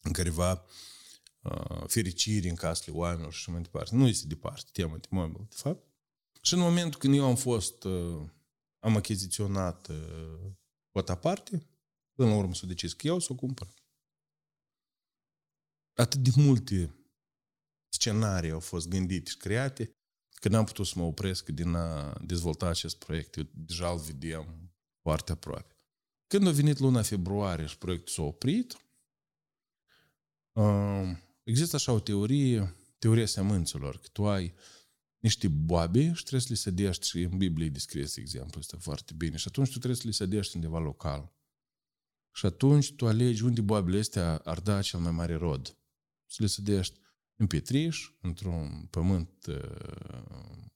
în 0.02 0.12
careva 0.12 0.64
uh, 1.40 1.84
fericiri 1.86 2.48
în 2.48 2.54
casele 2.54 2.96
oamenilor 2.96 3.32
și 3.32 3.50
mai 3.50 3.62
departe. 3.62 3.94
Nu 3.94 4.08
este 4.08 4.26
departe 4.26 4.70
tema 4.72 4.96
de 4.96 5.06
mobil, 5.10 5.46
de 5.48 5.56
fapt. 5.58 5.86
Și 6.42 6.54
în 6.54 6.60
momentul 6.60 6.98
când 6.98 7.14
eu 7.14 7.24
am 7.24 7.36
fost, 7.36 7.84
uh, 7.84 8.22
am 8.78 8.96
achiziționat 8.96 9.88
uh, 9.88 10.52
o 10.92 11.14
parte, 11.14 11.66
până 12.14 12.28
la 12.28 12.36
urmă 12.36 12.54
s-a 12.54 12.66
decis 12.66 12.92
că 12.92 13.06
eu 13.06 13.18
să 13.18 13.32
o 13.32 13.34
cumpăr. 13.34 13.74
Atât 15.94 16.20
de 16.20 16.30
multe 16.34 16.94
scenarii 17.88 18.50
au 18.50 18.60
fost 18.60 18.88
gândite 18.88 19.30
și 19.30 19.36
create, 19.36 19.96
că 20.34 20.48
n-am 20.48 20.64
putut 20.64 20.86
să 20.86 20.94
mă 20.96 21.04
opresc 21.04 21.48
din 21.48 21.74
a 21.74 22.12
dezvolta 22.24 22.66
acest 22.66 22.98
proiect. 22.98 23.36
Eu 23.36 23.46
deja 23.52 23.90
îl 23.90 23.98
vedeam 23.98 24.72
foarte 25.02 25.32
aproape. 25.32 25.76
Când 26.26 26.46
a 26.46 26.50
venit 26.50 26.78
luna 26.78 27.02
februarie 27.02 27.66
și 27.66 27.78
proiectul 27.78 28.12
s-a 28.12 28.22
oprit, 28.22 28.76
Există 31.42 31.76
așa 31.76 31.92
o 31.92 32.00
teorie, 32.00 32.76
teoria 32.98 33.26
seamânțelor, 33.26 33.98
că 33.98 34.08
tu 34.12 34.28
ai 34.28 34.54
niște 35.18 35.48
boabe 35.48 36.12
și 36.12 36.20
trebuie 36.20 36.40
să 36.40 36.46
le 36.48 36.54
sădești 36.54 37.06
și 37.06 37.20
în 37.20 37.38
Biblie 37.38 37.68
descrie 37.68 38.06
exemplu 38.14 38.60
este 38.60 38.76
foarte 38.76 39.12
bine 39.16 39.36
și 39.36 39.48
atunci 39.48 39.70
tu 39.70 39.78
trebuie 39.78 39.96
să 39.96 40.06
le 40.06 40.12
sădești 40.12 40.56
undeva 40.56 40.78
local. 40.78 41.32
Și 42.34 42.46
atunci 42.46 42.94
tu 42.94 43.06
alegi 43.06 43.42
unde 43.42 43.60
boabele 43.60 43.98
astea 43.98 44.36
ar 44.36 44.60
da 44.60 44.82
cel 44.82 45.00
mai 45.00 45.12
mare 45.12 45.34
rod. 45.34 45.78
Să 46.26 46.36
le 46.42 46.46
sădești 46.46 47.00
în 47.36 47.46
pietriș, 47.46 48.10
într-un 48.20 48.86
pământ 48.90 49.46
uh, 49.46 50.66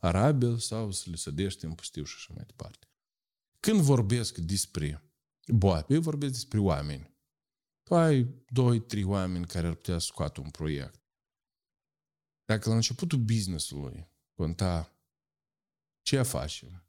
arabil 0.00 0.58
sau 0.58 0.90
să 0.90 1.10
le 1.10 1.16
sădești 1.16 1.64
în 1.64 1.74
pustiu 1.74 2.04
și 2.04 2.14
așa 2.16 2.32
mai 2.34 2.44
departe. 2.46 2.86
Când 3.60 3.80
vorbesc 3.80 4.38
despre 4.38 5.14
boabe, 5.46 5.98
vorbesc 5.98 6.32
despre 6.32 6.58
oameni. 6.58 7.09
Tu 7.90 7.96
ai 7.96 8.44
doi, 8.48 8.80
trei 8.80 9.04
oameni 9.04 9.46
care 9.46 9.66
ar 9.66 9.74
putea 9.74 9.98
scoate 9.98 10.40
un 10.40 10.50
proiect. 10.50 11.02
Dacă 12.44 12.68
la 12.68 12.74
începutul 12.74 13.18
business-ului 13.18 14.08
conta 14.34 14.96
ce 16.02 16.22
facem, 16.22 16.84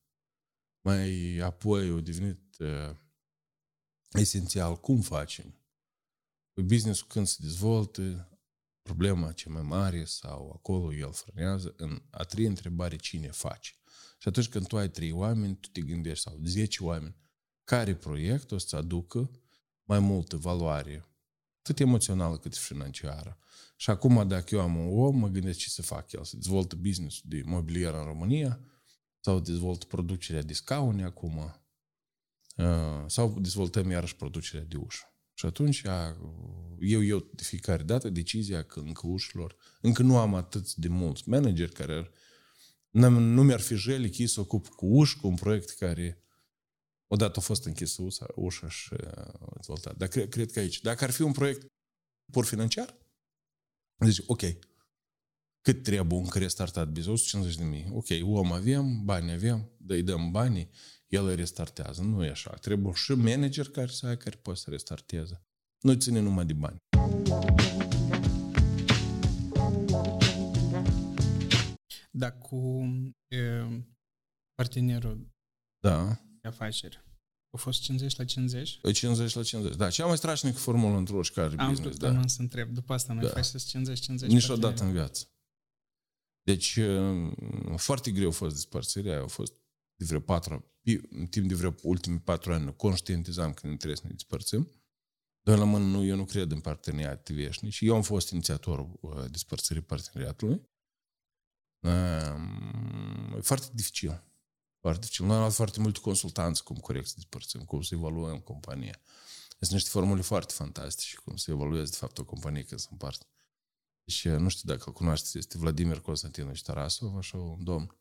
mai 0.82 1.38
apoi 1.38 1.90
a 1.90 2.00
devenit 2.00 2.58
uh, 2.60 2.96
esențial 4.12 4.80
cum 4.80 5.02
facem, 5.02 5.56
păi 6.54 6.64
business 6.64 7.02
când 7.02 7.28
se 7.28 7.38
dezvoltă, 7.40 8.30
problema 8.82 9.32
cea 9.32 9.50
mai 9.50 9.62
mare 9.62 10.06
sau 10.06 10.52
acolo 10.52 10.94
el 10.94 11.14
frânează, 11.14 11.74
în 11.78 12.02
a 12.10 12.24
treia 12.24 12.50
întrebare 12.50 12.96
cine 12.96 13.32
face. 13.32 13.72
Și 14.20 14.28
atunci 14.28 14.50
când 14.50 14.68
tu 14.68 14.78
ai 14.78 14.90
trei 14.90 15.12
oameni, 15.12 15.56
tu 15.56 15.70
te 15.70 15.82
gândești, 15.82 16.24
sau 16.24 16.40
zece 16.44 16.84
oameni, 16.84 17.16
care 17.64 17.96
proiect 17.96 18.52
o 18.52 18.58
să 18.58 18.76
aducă 18.76 19.32
mai 19.84 20.00
multă 20.00 20.38
valoare, 20.38 21.06
atât 21.60 21.80
emoțională 21.80 22.38
cât 22.38 22.54
și 22.54 22.62
financiară. 22.62 23.38
Și 23.76 23.90
acum, 23.90 24.28
dacă 24.28 24.56
eu 24.56 24.62
am 24.62 24.76
un 24.76 25.00
om, 25.00 25.18
mă 25.18 25.28
gândesc 25.28 25.60
ce 25.60 25.70
să 25.70 25.82
fac 25.82 26.12
el, 26.12 26.24
să 26.24 26.36
dezvoltă 26.36 26.76
business 26.76 27.22
de 27.24 27.42
mobilier 27.46 27.94
în 27.94 28.04
România, 28.04 28.60
sau 29.20 29.40
dezvolt 29.40 29.84
producerea 29.84 30.42
de 30.42 30.54
scaune 30.54 31.04
acum, 31.04 31.38
uh, 32.58 33.04
sau 33.08 33.40
dezvoltăm 33.40 33.90
iarăși 33.90 34.16
producerea 34.16 34.66
de 34.66 34.76
ușă. 34.76 35.06
Și 35.34 35.46
atunci 35.46 35.84
eu 36.80 37.04
eu 37.04 37.20
de 37.34 37.44
fiecare 37.44 37.84
dată 37.84 38.10
decizia 38.10 38.64
că 38.64 38.80
încă 38.80 39.08
ușilor, 39.08 39.56
încă 39.82 40.02
nu 40.02 40.18
am 40.18 40.34
atât 40.34 40.76
de 40.76 40.88
mulți 40.88 41.30
manageri 41.30 41.72
care 41.72 41.94
ar, 41.94 42.12
nu 42.90 43.44
mi-ar 43.44 43.60
fi 43.60 43.76
jelic 43.76 44.30
să 44.30 44.40
ocup 44.40 44.68
cu 44.68 44.86
uși, 44.86 45.18
cu 45.18 45.28
un 45.28 45.36
proiect 45.36 45.70
care 45.70 46.24
Odată 47.14 47.40
a 47.40 47.42
fost 47.42 47.66
închisă 47.66 48.02
ușa, 48.02 48.26
ușa 48.36 48.70
și 48.70 48.94
uh, 48.94 49.50
dezvoltat. 49.56 49.98
Dar 49.98 50.08
cred, 50.08 50.30
cred 50.30 50.52
că 50.52 50.60
aici, 50.60 50.82
dacă 50.82 51.04
ar 51.04 51.12
fi 51.12 51.22
un 51.22 51.32
proiect 51.32 51.66
pur 52.32 52.46
financiar, 52.46 52.98
zici, 54.06 54.24
ok, 54.28 54.42
cât 55.62 55.84
trebuie 55.84 56.20
încă 56.20 56.40
restartat 56.40 56.90
business? 56.90 57.24
50 57.24 57.56
de 57.56 57.64
mii. 57.64 57.88
Ok, 57.92 58.08
om 58.22 58.52
avem, 58.52 59.06
bani 59.06 59.32
avem, 59.32 59.72
dă 59.78 59.94
îi 59.94 60.04
dăm 60.04 60.32
banii, 60.32 60.70
el 61.08 61.26
îi 61.28 61.36
restartează. 61.36 62.02
Nu 62.02 62.26
e 62.26 62.30
așa. 62.30 62.54
Trebuie 62.54 62.94
și 62.94 63.12
manager 63.12 63.70
care 63.70 63.88
să 63.88 64.08
ai, 64.08 64.18
care 64.18 64.38
poate 64.42 64.60
să 64.60 64.70
restarteze. 64.70 65.46
Nu 65.80 65.94
ține 65.94 66.20
numai 66.20 66.46
de 66.46 66.54
bani. 66.54 66.78
dar 72.12 72.38
cu 72.38 72.84
e, 73.28 73.66
partenerul 74.54 75.30
Da. 75.80 76.22
De 76.42 76.48
afaceri. 76.48 77.04
A 77.54 77.58
fost 77.58 77.82
50 77.82 78.16
la 78.16 78.26
50? 78.26 78.80
50 78.94 79.34
la 79.34 79.44
50. 79.44 79.76
Da, 79.76 79.90
cea 79.90 80.06
mai 80.06 80.18
strașnică 80.18 80.58
formulă 80.58 80.98
într-o 80.98 81.18
oricare 81.18 81.56
Am 81.58 81.70
business. 81.70 81.98
vrut 81.98 82.14
Da. 82.14 82.28
să 82.28 82.42
întreb. 82.42 82.70
După 82.70 82.94
asta 82.94 83.14
noi 83.14 83.24
Da. 83.24 83.30
faceți 83.30 83.68
50-50 83.68 84.28
Niciodată 84.28 84.84
în 84.84 84.92
viață. 84.92 85.26
Deci, 86.44 86.76
uh, 86.76 87.34
foarte 87.76 88.12
greu 88.12 88.28
a 88.30 88.32
fost 88.32 88.54
despărțirea, 88.54 89.20
au 89.20 89.28
fost 89.28 89.54
de 89.96 90.06
vreo 90.06 90.20
patru, 90.20 90.72
în 91.10 91.28
timp 91.28 91.48
de 91.48 91.56
vreo 91.56 91.74
ultimii 91.82 92.20
patru 92.20 92.54
ani, 92.54 92.76
conștientizam 92.76 93.54
că 93.54 93.68
ne 93.68 93.76
trebuie 93.76 93.98
să 93.98 94.04
ne 94.06 94.14
despărțim. 94.14 94.72
Dar 95.42 95.58
la 95.58 95.64
mână, 95.64 95.86
nu, 95.86 96.04
eu 96.06 96.16
nu 96.16 96.26
cred 96.26 96.52
în 96.52 96.60
parteneriate 96.60 97.34
veșnici 97.34 97.74
și 97.74 97.86
eu 97.86 97.96
am 97.96 98.02
fost 98.02 98.30
inițiatorul 98.30 98.98
uh, 99.02 99.26
despărțirii 99.32 99.82
parteneriatului. 99.82 100.62
Uh, 101.80 103.36
e 103.38 103.42
foarte 103.42 103.68
dificil. 103.74 104.24
Foarte 104.82 105.00
dificil. 105.00 105.26
Noi 105.26 105.36
am 105.36 105.42
luat 105.42 105.54
foarte 105.54 105.80
multe 105.80 106.00
consultanți 106.00 106.64
cum 106.64 106.76
corect 106.76 107.08
să 107.08 107.14
despărțim, 107.16 107.62
cum 107.62 107.82
să 107.82 107.96
evaluăm 107.96 108.40
compania. 108.40 109.00
Sunt 109.50 109.72
niște 109.72 109.90
formule 109.90 110.22
foarte 110.22 110.54
fantastice, 110.54 111.16
cum 111.24 111.36
să 111.36 111.52
evaluezi 111.52 111.92
de 111.92 111.98
fapt 111.98 112.18
o 112.18 112.26
companie 112.26 112.64
când 112.64 112.80
se 112.80 112.88
împarte. 112.92 113.26
Și 114.06 114.28
nu 114.28 114.50
știu 114.50 114.74
dacă 114.74 114.84
îl 114.86 114.94
cunoașteți, 114.94 115.38
este 115.38 115.58
Vladimir 115.58 116.00
Constantinovici 116.00 116.62
Tarasov, 116.62 117.18
așa 117.18 117.38
un 117.38 117.64
domn. 117.64 117.96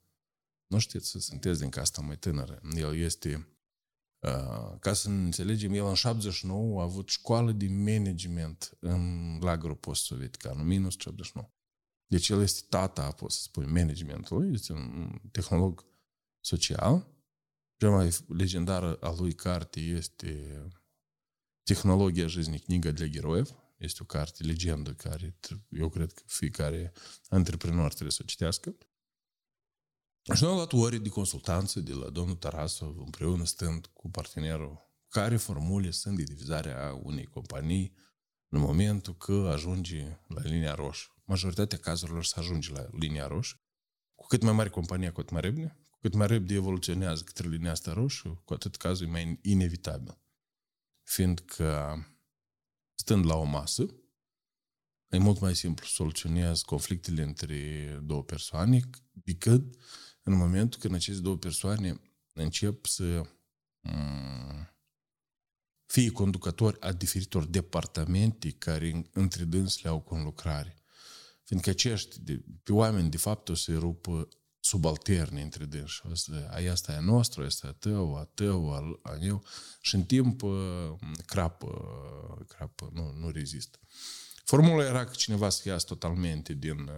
Nu 0.66 0.78
știți, 0.78 1.20
sunteți 1.20 1.60
din 1.60 1.68
casta 1.68 2.00
mai 2.00 2.16
tânără. 2.16 2.60
El 2.74 2.96
este, 2.96 3.48
uh, 4.18 4.78
ca 4.78 4.92
să 4.92 5.08
ne 5.08 5.22
înțelegem, 5.22 5.72
el 5.72 5.86
în 5.86 5.94
79 5.94 6.80
a 6.80 6.82
avut 6.82 7.08
școală 7.08 7.52
de 7.52 7.68
management 7.68 8.76
în 8.78 9.36
lagărul 9.40 9.76
post-sovietic, 9.76 10.46
anul 10.46 10.64
minus 10.64 10.94
79. 10.98 11.50
Deci 12.06 12.28
el 12.28 12.42
este 12.42 12.66
tata, 12.68 13.10
pot 13.10 13.30
să 13.30 13.40
spun, 13.42 13.72
managementului, 13.72 14.52
este 14.52 14.72
un 14.72 15.20
tehnolog 15.30 15.89
social. 16.39 17.07
Cea 17.77 17.89
mai 17.89 18.15
legendară 18.27 18.95
a 18.95 19.15
lui 19.17 19.33
carte 19.33 19.79
este 19.79 20.61
Tehnologia 21.65 22.27
жизни, 22.27 22.59
книга 22.59 22.91
для 22.91 23.07
героев. 23.07 23.49
Este 23.77 24.03
o 24.03 24.05
carte 24.05 24.43
legendă 24.43 24.93
care 24.93 25.37
eu 25.69 25.89
cred 25.89 26.13
că 26.13 26.23
fiecare 26.25 26.93
antreprenor 27.29 27.89
trebuie 27.89 28.11
să 28.11 28.19
o 28.21 28.25
citească. 28.25 28.75
Și 30.33 30.43
noi 30.43 30.51
am 30.51 30.55
luat 30.55 30.73
ore 30.73 30.97
de 30.97 31.09
consultanță 31.09 31.79
de 31.79 31.93
la 31.93 32.09
domnul 32.09 32.35
Tarasov, 32.35 32.97
împreună 32.97 33.45
stând 33.45 33.85
cu 33.85 34.09
partenerul, 34.09 34.93
care 35.07 35.37
formule 35.37 35.91
sunt 35.91 36.17
de 36.17 36.23
divizarea 36.23 36.99
unei 37.03 37.25
companii 37.25 37.95
în 38.47 38.59
momentul 38.59 39.15
că 39.15 39.49
ajunge 39.53 40.19
la 40.27 40.41
linia 40.41 40.73
roșie. 40.73 41.13
Majoritatea 41.23 41.77
cazurilor 41.77 42.23
să 42.23 42.39
ajunge 42.39 42.71
la 42.71 42.87
linia 42.91 43.27
roșie. 43.27 43.59
Cu 44.15 44.25
cât 44.27 44.41
mai 44.41 44.53
mare 44.53 44.69
compania, 44.69 45.11
cu 45.11 45.19
atât 45.19 45.31
mai 45.31 45.41
repede. 45.41 45.79
cu 46.00 46.06
cât 46.08 46.14
mai 46.14 46.26
repede 46.26 46.54
evoluționează 46.54 47.22
către 47.22 47.48
linia 47.48 47.70
asta 47.70 47.92
roșie, 47.92 48.40
cu 48.44 48.52
atât 48.52 48.76
cazul 48.76 49.06
e 49.06 49.10
mai 49.10 49.38
inevitabil. 49.42 50.18
Fiindcă 51.02 51.98
stând 52.94 53.26
la 53.26 53.36
o 53.36 53.44
masă, 53.44 53.86
e 55.08 55.18
mult 55.18 55.40
mai 55.40 55.56
simplu 55.56 55.86
să 55.86 55.92
soluționezi 55.92 56.64
conflictele 56.64 57.22
între 57.22 58.00
două 58.02 58.22
persoane 58.22 58.80
decât 59.12 59.76
în 60.22 60.32
momentul 60.36 60.80
când 60.80 60.94
aceste 60.94 61.22
două 61.22 61.36
persoane 61.36 62.00
încep 62.32 62.86
să 62.86 63.22
mm, 63.80 64.68
fie 65.86 66.10
conducători 66.10 66.80
a 66.80 66.92
diferitor 66.92 67.46
departamente 67.46 68.50
care 68.50 69.08
între 69.12 69.44
dânsele 69.44 69.88
au 69.88 70.00
conlucrare. 70.00 70.74
Fiindcă 71.42 71.70
acești 71.70 72.20
de, 72.20 72.44
pe 72.62 72.72
oameni, 72.72 73.10
de 73.10 73.16
fapt, 73.16 73.48
o 73.48 73.54
să-i 73.54 73.78
rupă 73.78 74.28
subalterni 74.60 75.42
între 75.42 75.64
dânsi. 75.64 76.00
O 76.10 76.14
să, 76.14 76.48
a 76.50 76.70
asta 76.70 76.92
e 76.92 76.96
a 76.96 77.00
noastră, 77.00 77.44
asta 77.44 77.66
e 77.66 77.70
a 77.70 77.72
tău, 77.72 78.16
a 78.16 78.24
tău, 78.34 78.72
a, 78.72 79.00
a 79.02 79.18
eu. 79.20 79.44
Și 79.80 79.94
în 79.94 80.02
timp 80.02 80.42
crapă, 81.26 81.68
crapă 82.48 82.90
nu, 82.92 83.12
nu 83.12 83.30
rezistă. 83.30 83.78
Formula 84.44 84.84
era 84.84 85.04
că 85.04 85.12
cineva 85.14 85.48
să 85.48 85.68
iasă 85.68 85.86
totalmente 85.86 86.52
din, 86.52 86.90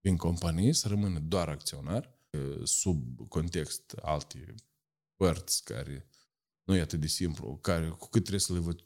din 0.00 0.16
companie, 0.16 0.72
să 0.72 0.88
rămână 0.88 1.18
doar 1.18 1.48
acționar, 1.48 2.18
sub 2.64 3.28
context 3.28 3.94
alte 4.02 4.54
părți 5.16 5.64
care 5.64 6.06
nu 6.64 6.76
e 6.76 6.80
atât 6.80 7.00
de 7.00 7.06
simplu, 7.06 7.56
care, 7.56 7.88
cu 7.88 8.08
cât 8.08 8.24
trebuie 8.24 8.40
să-l, 8.40 8.82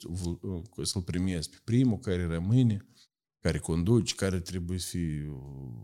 să-l 0.83 1.02
primezi 1.02 1.50
pe 1.50 1.56
primul, 1.64 1.99
care 1.99 2.26
rămâne, 2.26 2.87
care 3.40 3.58
conduci, 3.58 4.14
care 4.14 4.40
trebuie 4.40 4.78
să 4.78 4.86
fie 4.86 5.30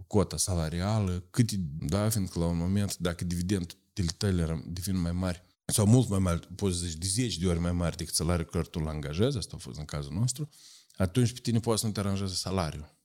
cota 0.06 0.36
salarială, 0.36 1.26
cât 1.30 1.52
da, 1.78 2.08
fiindcă 2.08 2.38
la 2.38 2.46
un 2.46 2.56
moment, 2.56 2.96
dacă 2.96 3.24
dividendele 3.24 4.12
tale 4.16 4.64
devin 4.66 5.00
mai 5.00 5.12
mari, 5.12 5.42
sau 5.64 5.86
mult 5.86 6.08
mai 6.08 6.18
mari, 6.18 6.48
poți 6.56 6.78
să 6.78 6.84
zici 6.84 6.98
de 6.98 7.06
10 7.06 7.38
de 7.38 7.46
ori 7.46 7.58
mai 7.58 7.72
mari 7.72 7.96
decât 7.96 8.14
salariul 8.14 8.48
care 8.48 8.64
tu 8.64 8.78
îl 8.82 8.88
angajezi, 8.88 9.36
asta 9.36 9.56
a 9.56 9.58
fost 9.58 9.78
în 9.78 9.84
cazul 9.84 10.12
nostru, 10.12 10.48
atunci 10.96 11.32
pe 11.32 11.38
tine 11.38 11.60
poate 11.60 11.80
să 11.80 11.86
nu 11.86 11.92
te 11.92 12.00
aranjeze 12.00 12.34
salariul. 12.34 12.96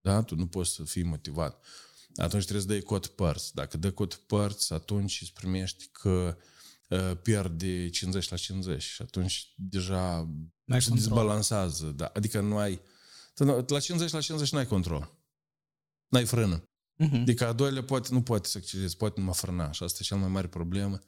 Da? 0.00 0.22
Tu 0.22 0.34
nu 0.34 0.46
poți 0.46 0.74
să 0.74 0.84
fii 0.84 1.02
motivat. 1.02 1.64
Atunci 2.14 2.42
trebuie 2.42 2.62
să 2.62 2.68
dai 2.68 2.80
cot 2.80 3.06
părți. 3.06 3.54
Dacă 3.54 3.76
dai 3.76 3.92
cot 3.92 4.14
părți, 4.14 4.72
atunci 4.72 5.18
îți 5.20 5.32
primești 5.32 5.88
că 5.92 6.36
uh, 6.88 7.12
pierde 7.22 7.88
50 7.88 8.28
la 8.28 8.36
50 8.36 8.82
și 8.82 9.02
atunci 9.02 9.52
deja 9.56 10.34
se 10.78 10.90
dezbalansează. 10.90 11.86
Da? 11.86 12.10
Adică 12.14 12.40
nu 12.40 12.58
ai 12.58 12.80
la 13.44 13.80
50 13.80 14.12
la 14.12 14.20
50 14.20 14.52
n-ai 14.52 14.66
control. 14.66 15.18
N-ai 16.08 16.24
frână. 16.24 16.62
Uh-huh. 16.62 17.20
Adică 17.20 17.46
a 17.46 17.52
doilea 17.52 17.82
poate, 17.82 18.08
nu 18.10 18.22
poate 18.22 18.48
să 18.48 18.58
accelerezi, 18.58 18.96
poate 18.96 19.20
numai 19.20 19.34
frâna. 19.34 19.70
Și 19.70 19.82
asta 19.82 19.98
e 20.00 20.04
cea 20.04 20.16
mai 20.16 20.28
mare 20.28 20.46
problemă 20.46 21.00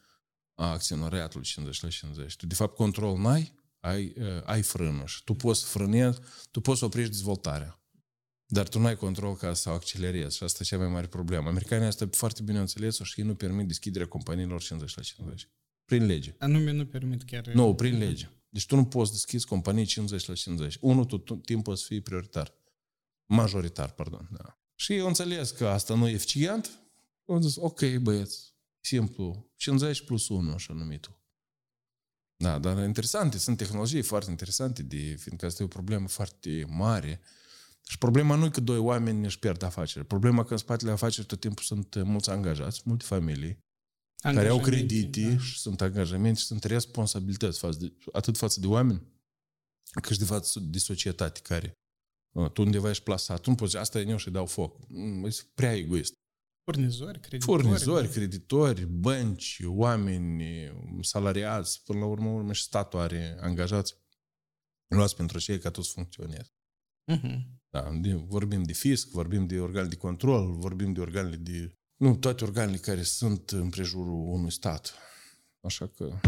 a 0.54 0.70
acționariatului 0.70 1.46
50 1.46 1.82
la 1.82 1.88
50. 1.88 2.36
Tu, 2.36 2.46
de 2.46 2.54
fapt, 2.54 2.74
control 2.74 3.18
n-ai, 3.18 3.54
ai, 3.80 4.14
uh, 4.16 4.42
ai 4.44 4.62
frână 4.62 5.04
și 5.06 5.24
tu 5.24 5.34
poți 5.34 5.60
să 5.60 5.66
frânezi, 5.66 6.18
tu 6.50 6.60
poți 6.60 6.78
să 6.78 6.84
oprești 6.84 7.10
dezvoltarea. 7.10 7.80
Dar 8.46 8.68
tu 8.68 8.78
n-ai 8.78 8.96
control 8.96 9.36
ca 9.36 9.54
să 9.54 9.70
o 9.70 9.72
accelerezi 9.72 10.36
și 10.36 10.42
asta 10.42 10.58
e 10.62 10.66
cea 10.66 10.78
mai 10.78 10.88
mare 10.88 11.06
problemă. 11.06 11.48
Americanii 11.48 11.86
asta 11.86 12.08
foarte 12.12 12.42
bine 12.42 12.58
înțeles 12.58 13.00
și 13.00 13.20
ei 13.20 13.26
nu 13.26 13.34
permit 13.34 13.66
deschiderea 13.66 14.06
companiilor 14.06 14.60
50 14.60 14.96
la 14.96 15.02
50. 15.02 15.48
Prin 15.84 16.06
lege. 16.06 16.34
Anume 16.38 16.70
nu 16.72 16.86
permit 16.86 17.22
chiar... 17.22 17.46
Nu, 17.46 17.74
prin 17.74 17.98
lege. 17.98 18.30
Deci 18.50 18.66
tu 18.66 18.76
nu 18.76 18.84
poți 18.84 19.12
deschizi 19.12 19.46
companii 19.46 19.84
50 19.84 20.26
la 20.26 20.34
50. 20.34 20.78
Unul, 20.80 21.04
tu, 21.04 21.18
tu 21.18 21.34
timpul 21.34 21.76
să 21.76 21.84
fii 21.86 22.00
prioritar. 22.00 22.54
Majoritar, 23.26 23.90
pardon. 23.90 24.28
Da. 24.32 24.58
Și 24.74 24.94
eu 24.94 25.06
înțeles 25.06 25.50
că 25.50 25.68
asta 25.68 25.94
nu 25.94 26.08
e 26.08 26.12
eficient. 26.12 26.70
Am 27.26 27.40
zis, 27.40 27.56
ok, 27.56 27.96
băieți, 27.96 28.54
simplu, 28.80 29.52
50 29.56 30.04
plus 30.04 30.28
1, 30.28 30.52
așa 30.52 30.72
numitul. 30.72 31.18
Da, 32.36 32.58
dar 32.58 32.84
interesante, 32.84 33.38
sunt 33.38 33.56
tehnologii 33.56 34.02
foarte 34.02 34.30
interesante, 34.30 34.82
de, 34.82 35.16
fiindcă 35.18 35.46
asta 35.46 35.62
e 35.62 35.66
o 35.66 35.68
problemă 35.68 36.08
foarte 36.08 36.64
mare. 36.68 37.20
Și 37.88 37.98
problema 37.98 38.34
nu 38.34 38.44
e 38.44 38.50
că 38.50 38.60
doi 38.60 38.78
oameni 38.78 39.24
își 39.24 39.38
pierd 39.38 39.62
afaceri. 39.62 40.06
Problema 40.06 40.44
că 40.44 40.52
în 40.52 40.58
spatele 40.58 40.90
afacerii 40.90 41.28
tot 41.28 41.40
timpul 41.40 41.64
sunt 41.64 42.02
mulți 42.02 42.30
angajați, 42.30 42.82
multe 42.84 43.04
familii, 43.04 43.64
care 44.20 44.48
au 44.48 44.60
credite 44.60 45.30
da. 45.30 45.38
și 45.38 45.58
sunt 45.58 45.80
angajamente 45.80 46.38
și 46.38 46.46
sunt 46.46 46.64
responsabilități 46.64 47.58
față 47.58 47.78
de, 47.78 47.92
atât 48.12 48.36
față 48.36 48.60
de 48.60 48.66
oameni, 48.66 49.02
cât 50.02 50.12
și 50.12 50.18
de 50.18 50.24
față 50.24 50.60
de 50.60 50.78
societate 50.78 51.40
care 51.40 51.72
tu 52.52 52.62
undeva 52.62 52.88
ești 52.88 53.02
plasat. 53.02 53.40
Tu 53.40 53.50
nu 53.50 53.56
poți 53.56 53.76
asta 53.76 53.98
e 54.00 54.08
eu 54.08 54.16
și 54.16 54.30
dau 54.30 54.46
foc. 54.46 54.76
E 55.24 55.28
prea 55.54 55.74
egoist. 55.74 56.12
Furnizori, 56.64 57.20
creditori. 57.20 57.62
Furnizori, 57.62 58.06
da. 58.06 58.12
creditori, 58.12 58.86
bănci, 58.86 59.60
oameni, 59.64 60.44
salariați, 61.00 61.82
până 61.84 61.98
la 61.98 62.06
urmă, 62.06 62.30
urmă 62.30 62.52
și 62.52 62.62
statul 62.62 62.98
are 62.98 63.36
angajați 63.40 63.94
luați 64.94 65.16
pentru 65.16 65.38
cei 65.38 65.58
ca 65.58 65.70
tot 65.70 65.84
să 65.84 65.92
funcționeze. 65.94 66.50
Uh-huh. 67.12 67.38
Da, 67.70 67.90
vorbim 68.26 68.62
de 68.62 68.72
fisc, 68.72 69.08
vorbim 69.08 69.46
de 69.46 69.60
organe 69.60 69.88
de 69.88 69.96
control, 69.96 70.52
vorbim 70.52 70.92
de 70.92 71.00
organele 71.00 71.36
de 71.36 71.79
nu, 72.00 72.16
toate 72.16 72.44
organele 72.44 72.76
care 72.76 73.02
sunt 73.02 73.50
în 73.50 73.70
prejurul 73.70 74.32
unui 74.32 74.52
stat. 74.52 74.94
Așa 75.60 75.86
că... 75.86 76.20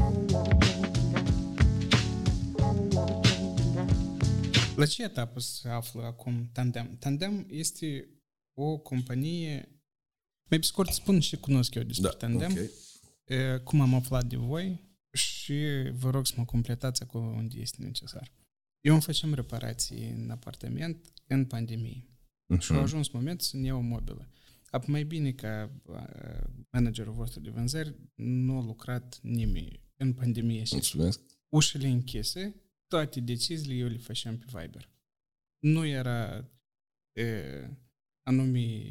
La 4.76 4.86
ce 4.86 5.02
etapă 5.02 5.40
se 5.40 5.68
află 5.68 6.02
acum 6.02 6.48
Tandem? 6.52 6.96
Tandem 6.98 7.46
este 7.50 8.08
o 8.54 8.78
companie... 8.78 9.82
Mai 10.50 10.58
pe 10.58 10.66
scurt 10.66 10.92
spun 10.92 11.20
și 11.20 11.36
cunosc 11.36 11.74
eu 11.74 11.82
despre 11.82 12.08
da, 12.10 12.16
Tandem. 12.16 12.52
Okay. 12.52 13.62
Cum 13.64 13.80
am 13.80 13.94
aflat 13.94 14.24
de 14.24 14.36
voi 14.36 14.80
și 15.12 15.54
vă 15.92 16.10
rog 16.10 16.26
să 16.26 16.34
mă 16.36 16.44
completați 16.44 17.02
acolo 17.02 17.24
unde 17.24 17.58
este 17.58 17.82
necesar. 17.82 18.32
Eu 18.80 18.92
îmi 18.92 19.02
facem 19.02 19.34
reparații 19.34 20.08
în 20.08 20.30
apartament 20.30 21.12
în 21.26 21.44
pandemie. 21.44 22.04
Uh-huh. 22.54 22.60
Și 22.60 22.72
a 22.72 22.80
ajuns 22.80 23.08
momentul 23.08 23.46
să-mi 23.46 23.66
iau 23.66 23.78
o 23.78 23.80
mobilă. 23.80 24.26
Apoi 24.72 24.88
mai 24.88 25.04
bine 25.04 25.32
ca 25.32 25.80
managerul 26.70 27.12
vostru 27.12 27.40
de 27.40 27.50
vânzări 27.50 27.94
nu 28.14 28.58
a 28.58 28.64
lucrat 28.64 29.18
nimeni 29.22 29.80
în 29.96 30.12
pandemie. 30.12 30.62
Mulțumesc. 30.70 31.20
Ușile 31.48 31.88
închise, 31.88 32.54
toate 32.86 33.20
deciziile 33.20 33.74
eu 33.74 33.88
le 33.88 33.96
făceam 33.96 34.38
pe 34.38 34.44
Viber. 34.46 34.90
Nu 35.58 35.86
era 35.86 36.50
e, 37.12 37.68
anume 38.22 38.82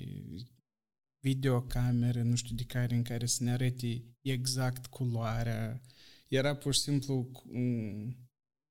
videocamere, 1.19 2.21
nu 2.21 2.35
știu 2.35 2.55
de 2.55 2.63
care, 2.63 2.95
în 2.95 3.03
care 3.03 3.25
să 3.25 3.43
ne 3.43 3.51
arete 3.51 4.03
exact 4.21 4.85
culoarea. 4.85 5.81
Era 6.27 6.55
pur 6.55 6.73
și 6.73 6.79
simplu 6.79 7.31
um, 7.47 8.15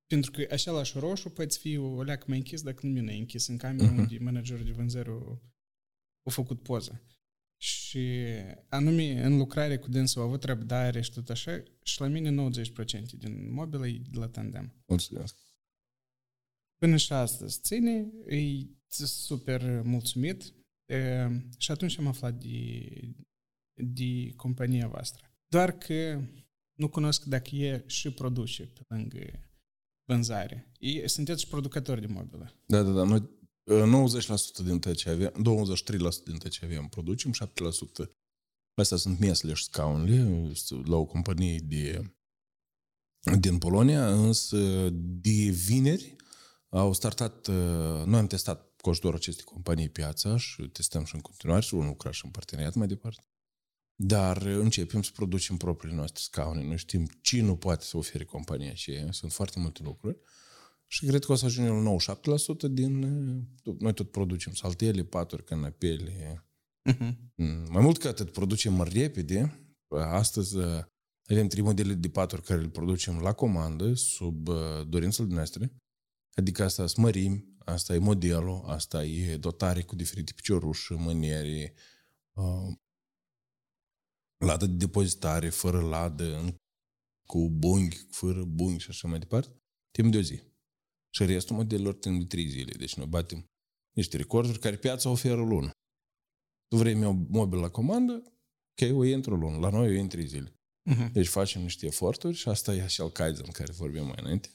pentru 0.07 0.31
că 0.31 0.47
același 0.51 0.99
roșu 0.99 1.31
poate 1.31 1.57
fi 1.59 1.77
o 1.77 2.03
leacă 2.03 2.25
mai 2.29 2.37
închis 2.37 2.63
dacă 2.63 2.81
lumina 2.83 3.13
e 3.13 3.19
închis 3.19 3.47
în 3.47 3.57
cameră 3.57 3.93
uh-huh. 3.93 3.97
unde 3.97 4.19
managerul 4.19 4.65
de 4.65 4.71
vânzări 4.71 5.11
a 6.23 6.31
făcut 6.31 6.63
poză. 6.63 7.03
Și 7.57 8.25
anume, 8.69 9.25
în 9.25 9.37
lucrare 9.37 9.79
cu 9.79 9.89
dânsul 9.89 10.21
au 10.21 10.27
avut 10.27 10.45
răbdare 10.45 11.01
și 11.01 11.13
tot 11.13 11.31
așa, 11.31 11.63
și 11.83 12.01
la 12.01 12.07
mine 12.07 12.51
90% 12.51 13.11
din 13.19 13.53
mobilă 13.53 13.89
e 13.89 14.03
de 14.11 14.19
la 14.19 14.29
tandem. 14.29 14.73
Mulțumesc. 14.87 15.37
Până 16.77 16.97
și 16.97 17.13
astăzi 17.13 17.61
ține, 17.61 18.13
e 18.27 18.67
super 18.89 19.83
mulțumit 19.83 20.55
e, 20.87 21.29
și 21.59 21.71
atunci 21.71 21.99
am 21.99 22.07
aflat 22.07 22.35
de, 22.35 22.89
de 23.75 24.33
compania 24.37 24.89
voastră. 24.89 25.35
Doar 25.49 25.79
că 25.79 26.23
nu 26.73 26.89
cunosc 26.89 27.25
dacă 27.25 27.55
e 27.57 27.85
și 27.87 28.11
produce 28.11 28.63
pe 28.65 28.85
lângă 28.89 29.51
vânzare. 30.05 30.73
E, 30.79 31.07
sunteți 31.07 31.41
și 31.41 31.49
producători 31.49 32.01
de 32.01 32.07
mobilă. 32.07 32.55
Da, 32.67 32.83
da, 32.83 32.91
da. 32.91 33.05
Noi 33.05 33.40
90% 33.71 34.65
din 34.65 34.79
tot 34.79 34.95
ce 34.95 35.11
avem, 35.11 35.31
23% 35.31 35.35
din 36.25 36.37
tot 36.39 36.51
ce 36.51 36.65
avem 36.65 36.87
producem, 36.87 37.33
7% 38.05 38.11
Astea 38.81 38.97
sunt 38.97 39.19
mesele 39.19 39.55
și 39.55 39.65
scaunele 39.65 40.53
la 40.85 40.97
o 40.97 41.05
companie 41.05 41.59
de, 41.59 42.15
din 43.39 43.59
Polonia, 43.59 44.13
însă 44.13 44.89
de 44.93 45.51
vineri 45.51 46.17
au 46.69 46.93
startat, 46.93 47.49
noi 48.05 48.19
am 48.19 48.27
testat 48.27 48.81
cu 48.81 48.91
ajutorul 48.91 49.17
acestei 49.17 49.45
companii 49.45 49.89
piața 49.89 50.37
și 50.37 50.63
testăm 50.63 51.05
și 51.05 51.15
în 51.15 51.21
continuare 51.21 51.63
și 51.63 51.75
unul 51.75 51.87
lucra 51.87 52.11
și 52.11 52.25
în 52.25 52.31
parteneriat 52.31 52.75
mai 52.75 52.87
departe. 52.87 53.25
Dar 53.95 54.43
începem 54.43 55.03
să 55.03 55.11
producem 55.15 55.57
propriile 55.57 55.97
noastre 55.97 56.21
scaune. 56.23 56.65
Noi 56.65 56.79
știm 56.79 57.09
ce 57.21 57.41
nu 57.41 57.57
poate 57.57 57.85
să 57.85 57.97
ofere 57.97 58.25
compania 58.25 58.71
aceea. 58.71 59.13
Sunt 59.13 59.33
foarte 59.33 59.59
multe 59.59 59.83
lucruri. 59.83 60.19
Și 60.93 61.07
cred 61.07 61.25
că 61.25 61.33
o 61.33 61.35
să 61.35 61.45
ajungem 61.45 61.85
la 61.85 61.97
97% 62.69 62.71
din... 62.71 62.99
Noi 63.79 63.95
tot 63.95 64.11
producem 64.11 64.53
saltele, 64.53 65.05
paturi, 65.05 65.45
canapele. 65.45 66.45
Uh-huh. 66.91 67.15
Mai 67.69 67.83
mult 67.83 67.99
ca 67.99 68.09
atât, 68.09 68.33
producem 68.33 68.83
repede. 68.83 69.65
Astăzi 69.89 70.57
uh, 70.57 70.85
avem 71.29 71.49
trei 71.49 71.63
modele 71.63 71.95
de 71.95 72.09
paturi 72.09 72.43
care 72.43 72.61
le 72.61 72.69
producem 72.69 73.19
la 73.19 73.33
comandă, 73.33 73.95
sub 73.95 74.49
uh, 74.49 74.87
dorințele 74.89 75.29
noastre. 75.29 75.73
Adică 76.35 76.65
asta 76.65 76.87
sunt 76.87 77.05
mărimi, 77.05 77.57
asta 77.59 77.95
e 77.95 77.99
modelul, 77.99 78.63
asta 78.67 79.05
e 79.05 79.37
dotare 79.37 79.83
cu 79.83 79.97
diferite 79.97 80.33
picioruși, 80.33 80.93
mâniere, 80.93 81.75
uh, 82.33 82.77
ladă 84.37 84.67
de 84.67 84.77
depozitare, 84.77 85.49
fără 85.49 85.81
ladă, 85.81 86.61
cu 87.27 87.51
bunghi, 87.51 88.07
fără 88.11 88.45
bunghi 88.45 88.83
și 88.83 88.91
așa 88.91 89.09
mai 89.09 89.19
departe, 89.19 89.61
timp 89.91 90.13
de 90.13 90.19
o 90.19 90.21
zi. 90.21 90.50
Și 91.15 91.25
restul 91.25 91.57
modelelor 91.57 91.95
timp 91.95 92.19
de 92.19 92.27
trei 92.27 92.49
zile. 92.49 92.73
Deci 92.73 92.95
noi 92.95 93.07
batem 93.07 93.45
niște 93.97 94.17
recorduri 94.17 94.59
care 94.59 94.77
piața 94.77 95.11
oferă 95.11 95.43
lună. 95.43 95.71
Tu 96.69 96.77
vrei 96.77 96.95
meu 96.95 97.27
mobil 97.29 97.59
la 97.59 97.69
comandă, 97.69 98.23
ok, 98.71 98.97
o 98.97 99.05
intru 99.05 99.37
lună. 99.37 99.59
La 99.59 99.69
noi 99.69 99.89
o 99.89 99.99
intru 99.99 100.17
trei 100.17 100.29
zile. 100.29 100.55
Uh-huh. 100.91 101.13
Deci 101.13 101.27
facem 101.29 101.63
niște 101.63 101.87
eforturi 101.87 102.37
și 102.37 102.49
asta 102.49 102.75
e 102.75 102.83
așa 102.83 103.11
Kaizen 103.11 103.51
care 103.51 103.73
vorbim 103.73 104.05
mai 104.05 104.19
înainte. 104.21 104.49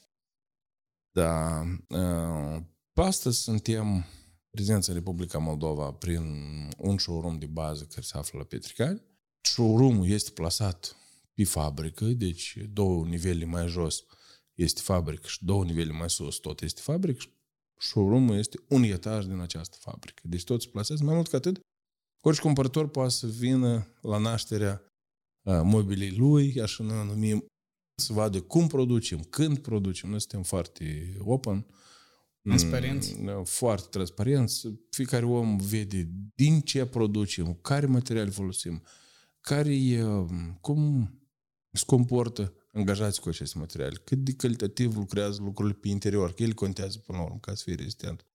Da, 1.11 1.61
uh, 1.89 2.63
astăzi 2.93 3.41
suntem 3.41 4.05
prezența 4.49 4.91
în 4.91 4.97
Republica 4.97 5.37
Moldova 5.37 5.91
prin 5.91 6.23
un 6.77 6.97
showroom 6.97 7.39
de 7.39 7.45
bază 7.45 7.85
care 7.85 8.01
se 8.01 8.17
află 8.17 8.39
la 8.39 8.45
Petricani. 8.45 9.01
Showroom-ul 9.41 10.09
este 10.09 10.31
plasat 10.31 10.95
pe 11.33 11.43
fabrică, 11.43 12.05
deci 12.05 12.57
două 12.69 13.05
nivele 13.05 13.45
mai 13.45 13.67
jos 13.67 14.05
este 14.55 14.81
fabrică 14.81 15.27
și 15.27 15.45
două 15.45 15.63
nivele 15.63 15.91
mai 15.91 16.09
sus 16.09 16.35
tot 16.35 16.61
este 16.61 16.81
fabrică 16.81 17.19
și 17.19 17.29
showroom-ul 17.77 18.37
este 18.37 18.59
un 18.69 18.83
etaj 18.83 19.25
din 19.25 19.39
această 19.39 19.77
fabrică. 19.79 20.21
Deci 20.25 20.43
tot 20.43 20.61
se 20.61 20.69
plasează. 20.69 21.03
Mai 21.03 21.15
mult 21.15 21.27
ca 21.27 21.37
atât, 21.37 21.59
orice 22.23 22.41
cumpărător 22.41 22.87
poate 22.87 23.11
să 23.11 23.27
vină 23.27 23.87
la 24.01 24.17
nașterea 24.17 24.81
mobilei 25.63 26.11
lui, 26.11 26.61
așa 26.61 26.83
ne 26.83 27.03
numim, 27.03 27.45
să 28.01 28.13
vadă 28.13 28.41
cum 28.41 28.67
producem, 28.67 29.19
când 29.19 29.57
producem. 29.57 30.09
Noi 30.09 30.19
suntem 30.19 30.43
foarte 30.43 31.17
open. 31.19 31.65
Transparenți. 32.41 33.15
Mm, 33.21 33.43
foarte 33.43 33.87
transparenți. 33.89 34.67
Fiecare 34.89 35.25
om 35.25 35.57
vede 35.57 36.09
din 36.35 36.61
ce 36.61 36.85
producem, 36.85 37.53
care 37.53 37.85
materiale 37.85 38.29
folosim, 38.29 38.83
care 39.41 40.03
cum 40.61 41.09
se 41.71 41.83
comportă 41.85 42.53
angajați 42.75 43.21
cu 43.21 43.29
aceste 43.29 43.57
materiale, 43.57 43.95
cât 43.95 44.17
de 44.17 44.33
calitativ 44.33 44.95
lucrează 44.95 45.41
lucrurile 45.41 45.77
pe 45.81 45.87
interior, 45.87 46.33
că 46.33 46.43
el 46.43 46.53
contează 46.53 46.97
până 46.97 47.17
la 47.17 47.23
urmă 47.23 47.39
ca 47.39 47.55
să 47.55 47.63
fie 47.63 47.75
rezistent. 47.75 48.25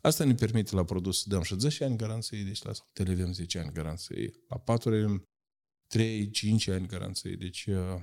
Asta 0.00 0.24
ne 0.24 0.34
permite 0.34 0.74
la 0.74 0.84
produs 0.84 1.22
să 1.22 1.28
dăm 1.28 1.42
și 1.42 1.58
10 1.58 1.84
ani 1.84 1.96
garanție, 1.96 2.42
deci 2.42 2.62
la 2.62 2.72
saltele 2.72 3.12
avem 3.12 3.32
10 3.32 3.58
ani 3.58 3.72
garanție, 3.72 4.32
la 4.48 4.58
paturi 4.58 4.96
avem 4.96 5.22
3-5 6.68 6.72
ani 6.72 6.86
garanție, 6.86 7.34
deci 7.34 7.66
uh, 7.66 8.00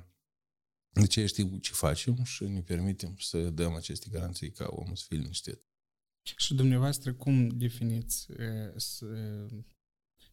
de 0.89 1.07
ce 1.07 1.25
știm 1.25 1.59
ce 1.59 1.71
facem 1.71 2.23
și 2.23 2.43
ne 2.43 2.61
permitem 2.61 3.15
să 3.17 3.49
dăm 3.49 3.73
aceste 3.73 4.07
garanții 4.11 4.51
ca 4.51 4.67
omul 4.69 4.95
să 4.95 5.05
fie 5.07 5.17
liniștit. 5.17 5.67
Și 6.37 6.53
dumneavoastră 6.53 7.13
cum 7.13 7.47
definiți 7.47 8.27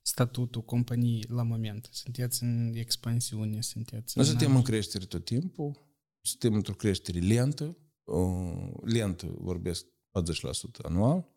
statutul 0.02 0.62
companiei 0.62 1.24
la 1.28 1.42
moment? 1.42 1.88
Sunteți 1.92 2.42
în 2.42 2.72
expansiune? 2.74 3.60
Sunteți 3.60 4.16
Noi 4.16 4.26
suntem 4.26 4.56
în 4.56 4.62
creștere 4.62 5.04
tot 5.04 5.24
timpul, 5.24 5.88
suntem 6.20 6.54
într-o 6.54 6.74
creștere 6.74 7.18
lentă, 7.18 7.76
lentă 8.84 9.26
vorbesc 9.26 9.86
40% 9.86 9.90
anual, 10.82 11.28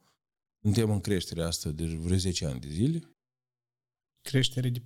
suntem 0.62 0.92
în 0.92 1.00
creștere 1.00 1.44
asta 1.44 1.70
de 1.70 1.86
vreo 1.86 2.18
10 2.18 2.46
ani 2.46 2.60
de 2.60 2.70
zile. 2.70 3.18
Creștere 4.22 4.70
de 4.70 4.82
40% 4.82 4.84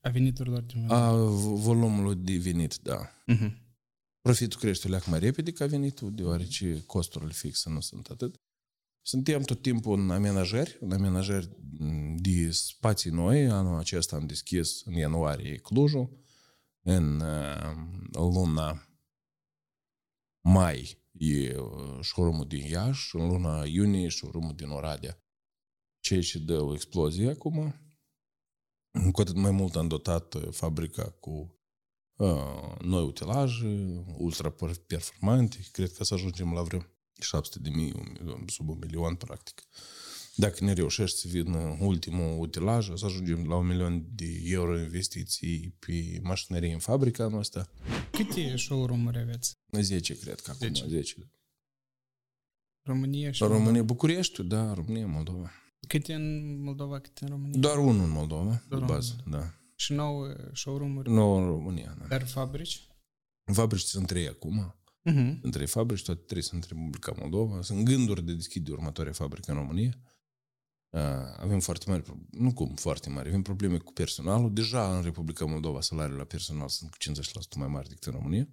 a 0.00 0.08
veniturilor 0.08 0.62
din 0.62 0.90
A 0.90 1.14
volumului 1.36 2.14
de 2.14 2.36
venit, 2.36 2.78
da. 2.78 3.22
Uh-huh. 3.32 3.68
Profitul 4.20 4.58
crește 4.58 4.88
leac 4.88 5.06
mai 5.06 5.18
repede 5.18 5.52
ca 5.52 5.66
venitul, 5.66 6.14
deoarece 6.14 6.82
costurile 6.86 7.32
fixe 7.32 7.70
nu 7.70 7.80
sunt 7.80 8.06
atât. 8.06 8.40
Suntem 9.02 9.42
tot 9.42 9.62
timpul 9.62 9.98
în 9.98 10.10
amenajări, 10.10 10.76
în 10.80 10.92
amenajări 10.92 11.48
de 12.16 12.50
spații 12.50 13.10
noi. 13.10 13.50
Anul 13.50 13.78
acesta 13.78 14.16
am 14.16 14.26
deschis 14.26 14.82
în 14.84 14.92
ianuarie 14.92 15.56
Clujul, 15.56 16.18
în 16.82 17.22
luna 18.12 18.88
mai 20.40 21.00
e 21.12 21.56
showroom 22.00 22.46
din 22.46 22.66
Iași, 22.66 23.16
în 23.16 23.26
luna 23.28 23.64
iunie 23.64 24.10
showroom 24.10 24.54
din 24.54 24.68
Oradea. 24.68 25.22
Ceea 25.98 26.20
ce 26.22 26.38
dă 26.38 26.60
o 26.60 26.74
explozie 26.74 27.28
acum. 27.28 27.74
Cu 29.12 29.20
atât 29.20 29.34
mai 29.34 29.50
mult 29.50 29.76
am 29.76 29.88
dotat 29.88 30.36
fabrica 30.50 31.10
cu 31.10 31.60
uh, 32.16 32.76
noi 32.80 33.04
utilaje, 33.04 34.04
ultra 34.16 34.54
performante. 34.86 35.58
Cred 35.72 35.92
că 35.92 36.04
să 36.04 36.14
ajungem 36.14 36.52
la 36.52 36.62
vreo 36.62 36.80
700 37.22 37.58
de 37.58 37.70
mii, 37.70 37.94
sub 38.46 38.68
un 38.68 38.78
milion, 38.80 39.14
practic. 39.14 39.62
Dacă 40.34 40.64
ne 40.64 40.72
reușești 40.72 41.18
să 41.18 41.28
vină 41.28 41.76
ultimul 41.80 42.40
utilaj, 42.40 42.88
o 42.88 42.96
să 42.96 43.04
ajungem 43.04 43.46
la 43.46 43.56
un 43.56 43.66
milion 43.66 44.06
de 44.14 44.40
euro 44.44 44.78
investiții 44.78 45.76
pe 45.78 46.20
mașinărie 46.22 46.72
în 46.72 46.78
fabrica 46.78 47.26
noastră. 47.26 47.68
Câte 48.10 48.56
showroom-uri 48.56 49.18
aveți? 49.18 49.58
10, 49.80 50.18
cred 50.18 50.40
că 50.40 50.50
acum, 50.50 50.66
10. 50.66 50.86
10. 50.88 51.32
România 52.82 53.30
și 53.30 53.42
România, 53.42 53.82
București, 53.82 54.42
da, 54.42 54.74
România, 54.74 55.06
Moldova. 55.06 55.50
Câte 55.88 56.14
în 56.14 56.56
Moldova, 56.62 56.98
câte 56.98 57.24
în 57.24 57.30
România? 57.30 57.60
Doar 57.60 57.78
unul 57.78 58.04
în 58.04 58.10
Moldova, 58.10 58.62
Doar 58.68 58.80
de 58.80 58.92
bază, 58.92 59.16
da. 59.26 59.54
Și 59.76 59.92
nouă 59.92 60.34
showroom-uri? 60.52 61.10
Nouă 61.10 61.40
în 61.40 61.46
România, 61.46 61.96
da. 61.98 62.06
Dar 62.06 62.26
fabrici? 62.26 62.88
Fabrici 63.52 63.80
sunt 63.80 64.06
trei 64.06 64.28
acum. 64.28 64.74
Uh-huh. 65.04 65.40
Între 65.42 65.64
fabrici, 65.64 66.02
toate 66.02 66.20
trei 66.20 66.42
sunt 66.42 66.64
în 66.64 66.68
Republica 66.68 67.14
Moldova. 67.18 67.62
Sunt 67.62 67.84
gânduri 67.84 68.24
de 68.24 68.32
deschide 68.32 68.72
următoare 68.72 69.10
fabrică 69.10 69.50
în 69.50 69.56
România. 69.56 69.98
Avem 71.36 71.60
foarte 71.60 71.90
mari, 71.90 72.02
nu 72.30 72.52
cum 72.52 72.74
foarte 72.74 73.08
mari, 73.08 73.28
avem 73.28 73.42
probleme 73.42 73.78
cu 73.78 73.92
personalul. 73.92 74.52
Deja 74.52 74.96
în 74.96 75.02
Republica 75.02 75.44
Moldova 75.44 75.80
salariile 75.80 76.18
la 76.18 76.24
personal 76.24 76.68
sunt 76.68 76.90
cu 76.90 76.96
50% 76.96 77.56
mai 77.56 77.68
mari 77.68 77.88
decât 77.88 78.04
în 78.04 78.12
România. 78.12 78.48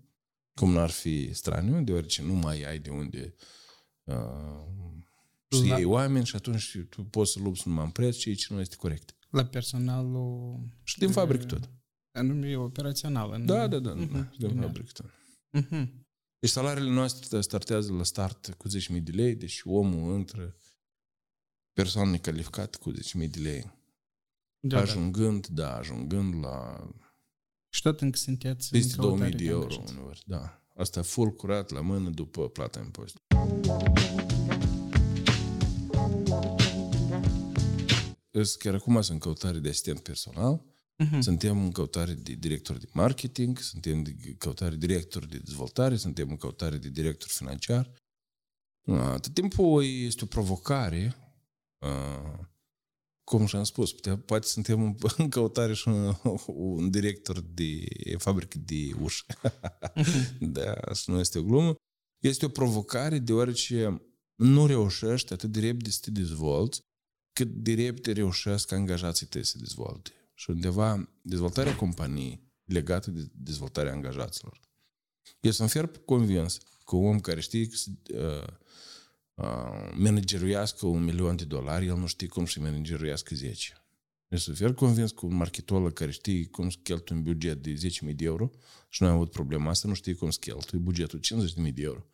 Cum 0.54 0.72
n-ar 0.72 0.90
fi 0.90 1.34
straniu, 1.34 1.84
deoarece 1.84 2.22
nu 2.22 2.34
mai 2.34 2.64
ai 2.64 2.80
de 2.80 2.90
unde 2.90 3.34
uh, 4.04 4.16
să 5.48 5.66
iei 5.66 5.84
oameni 5.84 6.26
și 6.26 6.36
atunci 6.36 6.78
tu 6.90 7.04
poți 7.04 7.32
să 7.32 7.40
lupți 7.40 7.68
numai 7.68 7.84
în 7.86 7.92
preț, 7.92 8.16
ceea 8.16 8.36
ce 8.36 8.54
nu 8.54 8.60
este 8.60 8.76
corect. 8.76 9.16
La 9.30 9.46
personalul... 9.46 10.60
Și 10.84 10.98
din 10.98 11.12
fabrică 11.12 11.46
tot. 11.46 11.70
Anume 12.12 12.58
operațional. 12.58 13.32
În... 13.32 13.46
Da, 13.46 13.68
da, 13.68 13.80
da, 13.80 13.94
uh-huh. 13.96 14.38
din 14.38 14.56
da. 14.56 14.62
fabrică 14.62 14.92
tot. 14.94 15.12
Uh-huh. 15.62 16.06
Deci 16.40 16.50
salariile 16.50 16.90
noastre 16.90 17.42
startează 17.42 17.94
la 17.94 18.04
start 18.04 18.54
cu 18.58 18.68
10.000 18.68 19.04
de 19.04 19.12
lei, 19.12 19.36
deci 19.36 19.62
omul 19.64 20.18
intră 20.18 20.56
persoană 21.74 22.10
necalificată 22.10 22.78
cu 22.82 22.92
10.000 22.92 23.30
de 23.30 23.40
lei. 23.40 23.76
Da, 24.60 24.80
ajungând, 24.80 25.48
da. 25.48 25.64
da, 25.64 25.78
ajungând 25.78 26.44
la 26.44 26.88
și 27.70 27.82
tot 27.82 28.02
încă 28.02 28.18
sunteți 28.18 28.70
peste 28.70 28.94
în 28.96 29.02
2000 29.02 29.20
căutare 29.20 29.44
de 29.44 29.50
euro 29.50 29.64
angajați. 29.64 29.94
uneori, 29.94 30.22
da. 30.26 30.62
Asta 30.76 31.02
full 31.02 31.32
curat 31.32 31.70
la 31.70 31.82
mână 31.82 32.10
după 32.10 32.50
plata 32.50 32.80
impozit. 32.80 33.22
Chiar 38.60 38.74
acum 38.74 38.94
sunt 38.94 39.10
în 39.10 39.18
căutare 39.18 39.60
de 39.60 39.70
asistent 39.70 40.00
personal, 40.00 40.64
Mhm. 41.04 41.20
suntem 41.20 41.58
în 41.64 41.72
căutare 41.72 42.14
de 42.14 42.34
director 42.34 42.78
de 42.78 42.88
marketing, 42.94 43.60
suntem 43.60 43.98
în 43.98 44.36
căutare 44.38 44.76
de 44.76 44.86
director 44.86 45.26
de 45.26 45.38
dezvoltare, 45.38 45.96
suntem 45.96 46.30
în 46.30 46.38
căutare 46.38 46.78
de 46.78 46.90
director 46.90 47.28
financiar. 47.30 47.92
A, 48.88 49.18
Tot 49.20 49.34
timpul 49.34 49.84
este 49.84 50.24
o 50.24 50.28
provocare, 50.28 51.16
a, 51.86 52.50
cum 53.24 53.46
și-am 53.46 53.64
spus, 53.64 53.94
putea- 53.94 54.18
poate 54.18 54.48
suntem 54.48 54.82
în- 54.84 54.96
în 55.18 55.30
căutare 55.30 55.74
și 55.74 55.88
un, 55.88 56.16
un 56.48 56.90
director 56.90 57.40
de 57.40 57.86
fabrică 58.18 58.58
de 58.58 58.94
uși. 59.02 59.26
da, 60.40 60.94
și 60.94 61.10
nu 61.10 61.20
este 61.20 61.40
o 61.40 61.44
glumă. 61.44 61.76
Este 62.24 62.46
o 62.46 62.50
provocare 62.50 63.20
deoarece 63.20 64.02
nu 64.36 64.66
reușești 64.66 65.34
atât 65.34 65.52
de 65.52 65.60
repede 65.60 65.90
să 65.90 66.00
te 66.02 66.12
dezvolți, 66.12 66.80
cât 67.34 67.48
de 67.48 67.74
repede 67.74 68.12
reușesc 68.12 68.72
angajații 68.72 69.26
tăi 69.26 69.44
să 69.46 69.52
se 69.52 69.58
dezvolte. 69.58 70.12
Și 70.40 70.50
undeva 70.50 71.10
dezvoltarea 71.22 71.76
companiei 71.76 72.42
legată 72.64 73.12
de 73.12 73.30
dezvoltarea 73.34 73.92
angajaților. 73.92 74.60
Eu 75.40 75.52
sunt 75.52 75.70
fier 75.70 75.92
convins 76.06 76.58
că 76.86 76.96
un 76.96 77.08
om 77.08 77.20
care 77.20 77.40
știe 77.40 77.68
că 77.68 77.76
să 77.76 77.90
uh, 78.14 78.48
uh, 79.34 79.94
manageruiască 79.96 80.86
un 80.86 81.04
milion 81.04 81.36
de 81.36 81.46
dolari, 81.46 81.86
el 81.86 81.98
nu 81.98 82.08
știe 82.08 82.28
cum 82.28 82.46
să 82.46 82.60
manageruiască 82.60 83.36
10. 83.36 83.86
Eu 84.28 84.38
sunt 84.38 84.58
fier 84.58 84.74
convins 84.74 85.12
că 85.12 85.26
un 85.26 85.36
marketolog 85.36 85.94
care 85.94 86.12
știe 86.12 86.46
cum 86.46 86.70
să 86.70 86.78
cheltuie 86.84 87.18
un 87.18 87.24
buget 87.24 87.64
de 87.64 87.74
10.000 88.10 88.16
de 88.16 88.26
euro 88.26 88.52
și 88.90 89.02
noi 89.02 89.12
am 89.12 89.18
avut 89.18 89.32
problema 89.32 89.70
asta, 89.70 89.88
nu 89.88 89.94
știe 89.94 90.14
cum 90.14 90.30
să 90.30 90.38
cheltuie 90.40 90.82
bugetul 90.82 91.20
50.000 91.20 91.74
de 91.74 91.82
euro. 91.82 92.06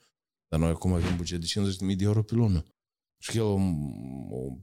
Dar 0.48 0.60
noi 0.60 0.70
acum 0.70 0.94
avem 0.94 1.16
buget 1.16 1.40
de 1.40 1.72
50.000 1.92 1.96
de 1.96 2.04
euro 2.04 2.24
pe 2.24 2.36
lună. 2.36 2.66
Și 3.18 3.38
el, 3.38 3.44
o, 3.44 3.60
o, 4.30 4.58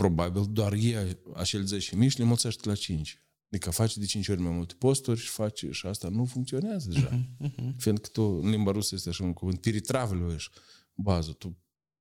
probabil, 0.00 0.46
doar 0.50 0.72
ia 0.72 1.18
acel 1.34 1.64
10.000 1.64 2.08
și 2.08 2.18
le 2.18 2.24
mulțește 2.24 2.68
la 2.68 2.74
5. 2.74 3.18
Adică 3.50 3.70
face 3.70 3.98
de 3.98 4.04
5 4.04 4.28
ori 4.28 4.40
mai 4.40 4.52
multe 4.52 4.74
posturi 4.74 5.20
și 5.20 5.28
face 5.28 5.70
și 5.70 5.86
asta 5.86 6.08
nu 6.08 6.24
funcționează 6.24 6.88
deja. 6.88 7.26
Mhm. 7.38 7.78
Fiindcă 7.78 8.08
tu, 8.08 8.22
în 8.22 8.50
limba 8.50 8.70
rusă 8.70 8.94
este 8.94 9.08
așa 9.08 9.24
un 9.24 9.32
cuvânt, 9.32 9.60
peritravluiești 9.60 10.58
bază, 10.94 11.32
tu 11.32 11.58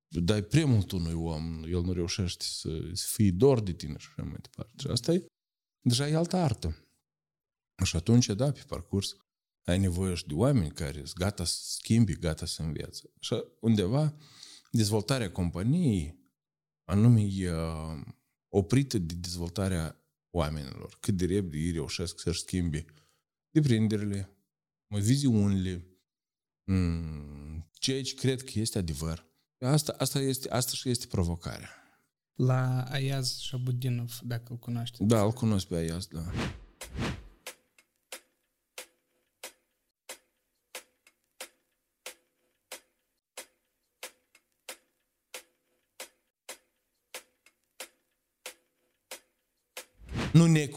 dai 0.08 0.42
prea 0.42 0.66
mult 0.66 0.92
unui 0.92 1.14
om, 1.14 1.64
el 1.64 1.82
nu 1.82 1.94
reușește 1.94 2.46
să, 2.48 2.70
să 2.94 3.06
fie 3.10 3.32
dor 3.32 3.62
de 3.62 3.74
tine 3.74 3.96
și 3.98 4.08
așa 4.10 4.24
mai 4.24 4.40
departe. 4.42 4.74
Și 4.78 4.88
asta 4.88 5.14
e, 5.14 5.26
deja 5.82 6.08
e 6.08 6.16
altă 6.16 6.36
artă. 6.36 6.78
Și 7.84 7.96
atunci, 7.96 8.26
da, 8.26 8.52
pe 8.52 8.64
parcurs, 8.68 9.16
ai 9.64 9.80
nevoie 9.80 10.14
și 10.14 10.28
de 10.28 10.34
oameni 10.34 10.72
care 10.72 10.98
sunt 10.98 11.18
gata 11.18 11.44
să 11.44 11.58
schimbi, 11.62 12.14
gata 12.14 12.46
să 12.46 12.62
învețe. 12.62 13.14
Și 13.20 13.44
undeva, 13.60 14.16
dezvoltarea 14.72 15.32
companiei, 15.32 16.19
anume, 16.90 17.22
e 17.22 17.52
uh, 17.52 18.02
oprită 18.50 18.98
de 18.98 19.14
dezvoltarea 19.14 19.96
oamenilor. 20.30 20.98
Cât 21.00 21.18
de 21.18 21.26
repede 21.26 21.58
ei 21.58 21.72
reușesc 21.72 22.20
să-și 22.20 22.40
schimbi 22.40 22.86
deprinderile, 23.52 24.30
mă, 24.88 25.00
viziunile, 25.00 25.86
mm, 26.64 27.70
ceea 27.72 28.04
ce 28.04 28.14
cred 28.14 28.44
că 28.44 28.60
este 28.60 28.78
adevăr. 28.78 29.28
Asta, 29.60 29.96
asta, 29.98 30.20
este, 30.20 30.50
asta 30.50 30.72
și 30.74 30.90
este 30.90 31.08
provocarea. 31.08 31.70
La 32.34 32.84
Ayaz 32.84 33.28
Shabudinov, 33.28 34.20
dacă 34.24 34.52
îl 34.52 34.58
cunoașteți. 34.58 35.04
Da, 35.04 35.24
îl 35.24 35.32
cunosc 35.32 35.68
pe 35.68 35.76
Ayaz, 35.76 36.08
da. 36.08 36.22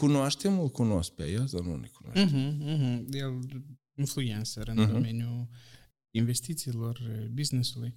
Cunoaștem, 0.07 0.59
îl 0.59 0.69
cunosc 0.69 1.11
pe 1.11 1.23
Ayaz, 1.23 1.51
dar 1.51 1.61
nu 1.61 1.75
ne 1.75 1.87
cunoaștem. 1.87 2.39
Mhm, 2.39 2.63
mhm. 2.63 3.13
El 3.13 3.39
influencer 3.97 4.67
în 4.67 4.77
Mhm. 4.79 4.91
domeniul 4.91 5.47
investițiilor, 6.15 7.27
business-ului. 7.33 7.93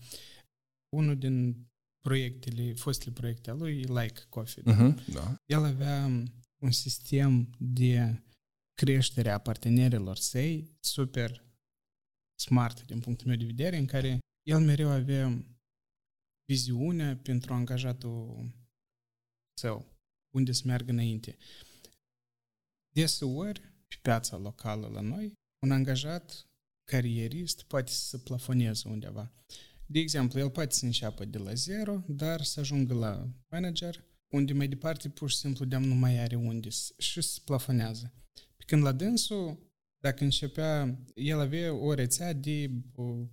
Unul 0.97 1.17
din 1.19 1.67
proiectele, 2.01 2.73
fostele 2.73 3.13
proiecte 3.13 3.51
ale 3.51 3.59
lui, 3.59 3.83
Like 3.83 4.21
Coffee. 4.29 4.63
da? 4.63 4.73
Mhm, 4.75 5.13
da. 5.13 5.37
El 5.47 5.65
avea 5.65 6.07
un 6.63 6.71
sistem 6.71 7.51
de 7.59 8.23
creștere 8.75 9.31
a 9.31 9.39
partenerilor 9.39 10.17
săi 10.17 10.71
super 10.81 11.45
smart 12.41 12.87
din 12.87 13.01
punctul 13.01 13.27
meu 13.27 13.37
de 13.37 13.45
vedere, 13.45 13.77
în 13.77 13.87
care 13.87 14.19
el 14.49 14.61
mereu 14.61 14.89
avea 14.89 15.45
viziunea 16.53 17.17
pentru 17.17 17.53
angajatul 17.53 18.51
său, 19.61 19.87
unde 20.35 20.53
să 20.53 20.63
meargă 20.65 20.91
înainte. 20.91 21.37
Deseori, 23.01 23.61
pe 23.61 23.97
piața 24.03 24.37
locală 24.37 24.87
la 24.87 25.01
noi, 25.01 25.33
un 25.65 25.71
angajat 25.71 26.47
carierist 26.91 27.63
poate 27.63 27.91
să 27.91 28.07
se 28.07 28.19
plafoneze 28.19 28.89
undeva. 28.89 29.33
De 29.87 29.99
exemplu, 29.99 30.39
el 30.39 30.51
poate 30.51 30.75
să 30.75 30.85
înceapă 30.85 31.25
de 31.25 31.39
la 31.39 31.55
zero, 31.55 32.03
dar 32.09 32.43
să 32.43 32.61
ajungă 32.61 32.95
la 32.95 33.29
manager, 33.51 34.05
unde 34.35 34.53
mai 34.53 34.69
departe 34.69 35.09
pur 35.09 35.31
și 35.31 35.37
simplu 35.37 35.65
de 35.65 35.77
nu 35.77 35.95
mai 35.95 36.19
are 36.19 36.37
unde 36.37 36.71
să- 36.71 36.95
și 36.99 37.21
se 37.21 37.41
plafonează. 37.45 38.13
Pe 38.57 38.65
când 38.67 38.83
la 38.83 38.93
dânsul, 38.93 39.59
dacă 40.03 40.25
începea, 40.25 40.99
el 41.15 41.41
avea 41.41 41.75
o 41.75 41.95
rețea 41.95 42.33
de 42.33 42.71
uh, 42.95 43.27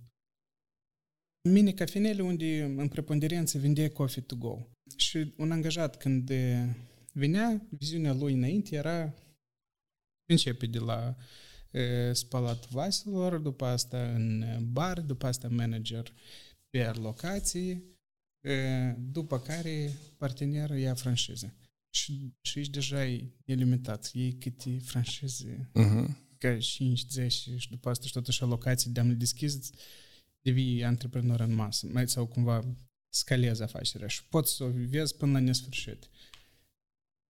mini 1.48 1.74
cafenele 1.74 2.22
unde 2.22 2.62
în 2.64 2.88
preponderență 2.88 3.58
vindea 3.58 3.90
coffee 3.90 4.22
to 4.22 4.36
go. 4.36 4.58
Și 4.96 5.32
un 5.36 5.50
angajat 5.50 5.96
când 5.96 6.30
eh, 6.30 6.68
venea, 7.12 7.66
viziunea 7.70 8.12
lui 8.12 8.32
înainte 8.32 8.76
era 8.76 9.14
începe 10.26 10.66
de 10.66 10.78
la 10.78 11.16
e, 11.70 12.12
spălat 12.12 12.68
vaselor, 12.68 13.38
după 13.38 13.64
asta 13.64 14.12
în 14.14 14.44
bar, 14.72 15.00
după 15.00 15.26
asta 15.26 15.48
manager 15.48 16.12
pe 16.70 16.90
locații, 16.90 17.82
e, 18.44 18.90
după 18.98 19.40
care 19.40 19.92
partenerul 20.16 20.76
ia 20.78 20.94
franciză. 20.94 21.54
Și, 21.94 22.32
și 22.40 22.58
aici 22.58 22.68
deja 22.70 23.06
e 23.06 23.30
nelimitat. 23.44 24.10
Ei 24.12 24.32
câte 24.32 24.78
franșize, 24.78 25.70
Mhm. 25.74 26.16
ca 26.38 26.58
5, 26.58 27.06
10 27.08 27.56
și 27.56 27.70
după 27.70 27.88
asta 27.88 28.06
și 28.06 28.12
totuși 28.12 28.42
alocații 28.42 28.90
de 28.90 29.00
am 29.00 29.16
deschis, 29.16 29.70
devii 30.40 30.84
antreprenor 30.84 31.40
în 31.40 31.54
masă, 31.54 31.86
mai 31.86 32.08
sau 32.08 32.26
cumva 32.26 32.76
scalezi 33.08 33.62
afacerea 33.62 34.08
și 34.08 34.24
poți 34.24 34.54
să 34.54 34.64
o 34.64 34.70
vezi 34.70 35.16
până 35.16 35.32
la 35.32 35.38
nesfârșit. 35.38 36.08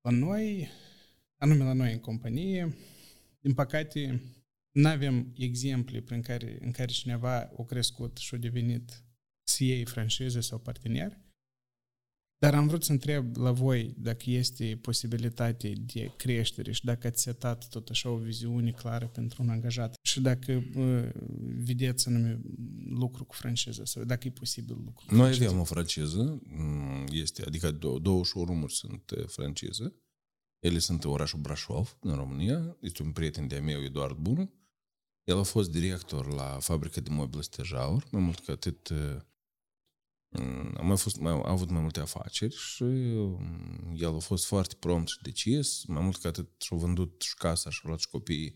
La 0.00 0.10
noi, 0.10 0.68
anume 1.44 1.64
la 1.64 1.72
noi 1.72 1.92
în 1.92 1.98
companie, 1.98 2.76
din 3.40 3.54
păcate, 3.54 4.22
nu 4.70 4.88
avem 4.88 5.32
exemple 5.36 6.00
prin 6.00 6.22
care, 6.22 6.58
în 6.60 6.70
care 6.70 6.92
cineva 6.92 7.50
a 7.58 7.64
crescut 7.64 8.16
și 8.16 8.34
a 8.34 8.38
devenit 8.38 9.04
să 9.42 9.64
iei 9.64 9.84
franciză 9.84 10.40
sau 10.40 10.58
partener, 10.58 11.18
dar 12.38 12.54
am 12.54 12.66
vrut 12.66 12.84
să 12.84 12.92
întreb 12.92 13.36
la 13.36 13.50
voi 13.52 13.94
dacă 13.98 14.30
este 14.30 14.78
posibilitate 14.82 15.72
de 15.76 16.12
creștere 16.16 16.72
și 16.72 16.84
dacă 16.84 17.06
ați 17.06 17.22
setat 17.22 17.68
tot 17.68 17.88
așa 17.88 18.08
o 18.08 18.16
viziune 18.16 18.70
clară 18.70 19.06
pentru 19.06 19.42
un 19.42 19.48
angajat 19.48 19.94
și 20.02 20.20
dacă 20.20 20.52
uh, 20.76 21.08
vedeți 21.64 22.08
anume 22.08 22.40
lucru 22.88 23.24
cu 23.24 23.34
franciză 23.34 23.84
sau 23.84 24.04
dacă 24.04 24.26
e 24.26 24.30
posibil 24.30 24.76
lucru 24.84 25.04
cu 25.06 25.14
Noi 25.14 25.20
franciză. 25.20 25.48
avem 25.48 25.60
o 25.60 25.64
franciză, 25.64 26.40
mm, 26.44 27.06
este, 27.10 27.42
adică 27.46 27.70
două, 27.70 27.98
două 27.98 28.24
showroom-uri 28.24 28.74
sunt 28.74 29.10
uh, 29.10 29.26
franciză. 29.26 29.94
Ele 30.64 30.78
sunt 30.78 31.04
în 31.04 31.10
orașul 31.10 31.38
Brașov, 31.38 31.96
în 32.00 32.14
România. 32.14 32.76
Este 32.80 33.02
un 33.02 33.12
prieten 33.12 33.46
de-a 33.48 33.60
meu, 33.60 33.82
Eduard 33.82 34.16
Bunu. 34.16 34.52
El 35.24 35.38
a 35.38 35.42
fost 35.42 35.70
director 35.70 36.32
la 36.32 36.58
fabrica 36.60 37.00
de 37.00 37.10
mobile 37.10 37.42
Stejaur, 37.42 38.06
mai 38.10 38.22
mult 38.22 38.38
ca 38.38 38.52
atât 38.52 38.88
uh, 38.88 39.16
mm, 40.28 40.74
a 40.76 40.82
mai 40.82 40.96
fost, 40.96 41.18
mai, 41.18 41.32
a 41.32 41.50
avut 41.50 41.70
mai 41.70 41.80
multe 41.80 42.00
afaceri 42.00 42.54
și 42.54 42.82
mm, 42.82 43.94
el 43.96 44.14
a 44.14 44.18
fost 44.18 44.46
foarte 44.46 44.74
prompt 44.78 45.08
și 45.08 45.22
decis, 45.22 45.84
mai 45.84 46.02
mult 46.02 46.16
ca 46.16 46.28
atât 46.28 46.62
și-a 46.62 46.76
vândut 46.76 47.22
și 47.22 47.34
casa 47.34 47.70
și-a 47.70 47.82
luat 47.84 47.98
și 47.98 48.08
copiii 48.08 48.54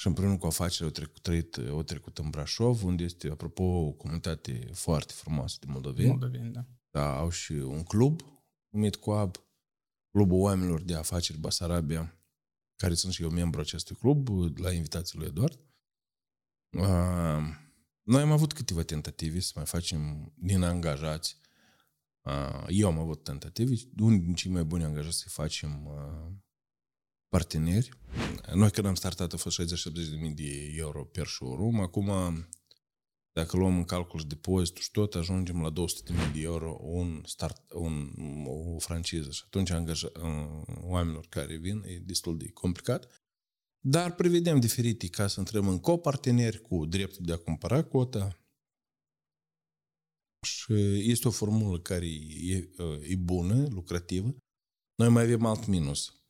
și 0.00 0.06
împreună 0.06 0.36
cu 0.36 0.46
afacerea 0.46 0.86
au 0.86 0.92
trecut, 0.92 1.22
trăit, 1.22 1.56
au 1.56 1.82
trecut 1.82 2.18
în 2.18 2.30
Brașov, 2.30 2.84
unde 2.84 3.04
este, 3.04 3.28
apropo, 3.28 3.62
o 3.62 3.92
comunitate 3.92 4.70
foarte 4.72 5.12
frumoasă 5.12 5.56
de 5.60 5.66
moldoveni. 5.68 6.08
Moldoveni, 6.08 6.52
da. 6.52 6.66
Da, 6.90 7.18
au 7.18 7.30
și 7.30 7.52
un 7.52 7.82
club 7.82 8.20
numit 8.68 8.96
Coab, 8.96 9.49
Clubul 10.10 10.40
Oamenilor 10.40 10.82
de 10.82 10.94
Afaceri 10.94 11.38
Basarabia, 11.38 12.20
care 12.76 12.94
sunt 12.94 13.12
și 13.12 13.22
eu 13.22 13.30
membru 13.30 13.60
acestui 13.60 13.96
club, 13.96 14.28
la 14.58 14.72
invitația 14.72 15.18
lui 15.18 15.28
Eduard. 15.28 15.58
Uh, 16.70 17.58
noi 18.02 18.22
am 18.22 18.30
avut 18.30 18.52
câteva 18.52 18.82
tentative 18.82 19.40
să 19.40 19.52
mai 19.54 19.66
facem 19.66 20.32
din 20.36 20.62
angajați. 20.62 21.36
Uh, 22.20 22.64
eu 22.68 22.86
am 22.88 22.98
avut 22.98 23.24
tentative, 23.24 23.74
unul 23.98 24.20
din 24.20 24.34
cei 24.34 24.50
mai 24.50 24.64
buni 24.64 24.84
angajați 24.84 25.18
să 25.18 25.28
facem 25.28 25.86
uh, 25.86 26.32
parteneri. 27.28 27.90
Noi 28.54 28.70
când 28.70 28.86
am 28.86 28.94
startat 28.94 29.32
a 29.32 29.36
fost 29.36 29.62
60-70 29.62 29.64
de 29.92 30.16
mii 30.16 30.34
de 30.34 30.72
euro 30.76 31.04
per 31.04 31.26
showroom. 31.26 31.80
Acum, 31.80 32.10
dacă 33.32 33.56
luăm 33.56 33.76
în 33.76 33.84
calcul 33.84 34.20
depozitul 34.26 34.82
și 34.82 34.90
tot, 34.90 35.14
ajungem 35.14 35.62
la 35.62 35.70
200 35.70 36.12
de 36.12 36.18
mii 36.18 36.32
de 36.32 36.40
euro 36.40 36.78
un 36.80 37.22
start, 37.24 37.70
un, 37.72 38.12
o 38.46 38.78
franciză. 38.78 39.30
Și 39.30 39.42
atunci 39.46 39.70
angaja, 39.70 40.12
oamenilor 40.80 41.26
care 41.28 41.56
vin 41.56 41.82
e 41.86 41.98
destul 41.98 42.38
de 42.38 42.50
complicat. 42.50 43.22
Dar 43.80 44.14
prevedem 44.14 44.60
diferite 44.60 45.08
ca 45.08 45.26
să 45.26 45.40
intrăm 45.40 45.68
în 45.68 45.80
coparteneri 45.80 46.60
cu 46.60 46.86
dreptul 46.86 47.24
de 47.24 47.32
a 47.32 47.36
cumpăra 47.36 47.84
cota. 47.84 48.34
Și 50.46 50.72
este 51.10 51.28
o 51.28 51.30
formulă 51.30 51.80
care 51.80 52.06
e, 52.06 52.68
e 53.02 53.16
bună, 53.16 53.68
lucrativă. 53.68 54.36
Noi 54.94 55.08
mai 55.08 55.22
avem 55.22 55.44
alt 55.44 55.66
minus 55.66 56.20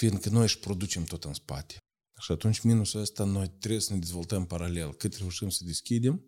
fiindcă 0.00 0.28
noi 0.28 0.42
își 0.42 0.58
producem 0.58 1.04
tot 1.04 1.24
în 1.24 1.34
spate. 1.34 1.79
Și 2.20 2.32
atunci 2.32 2.60
minusul 2.60 3.00
ăsta 3.00 3.24
noi 3.24 3.48
trebuie 3.58 3.80
să 3.80 3.92
ne 3.92 3.98
dezvoltăm 3.98 4.46
paralel. 4.46 4.94
Cât 4.94 5.14
reușim 5.14 5.48
să 5.48 5.64
deschidem, 5.64 6.24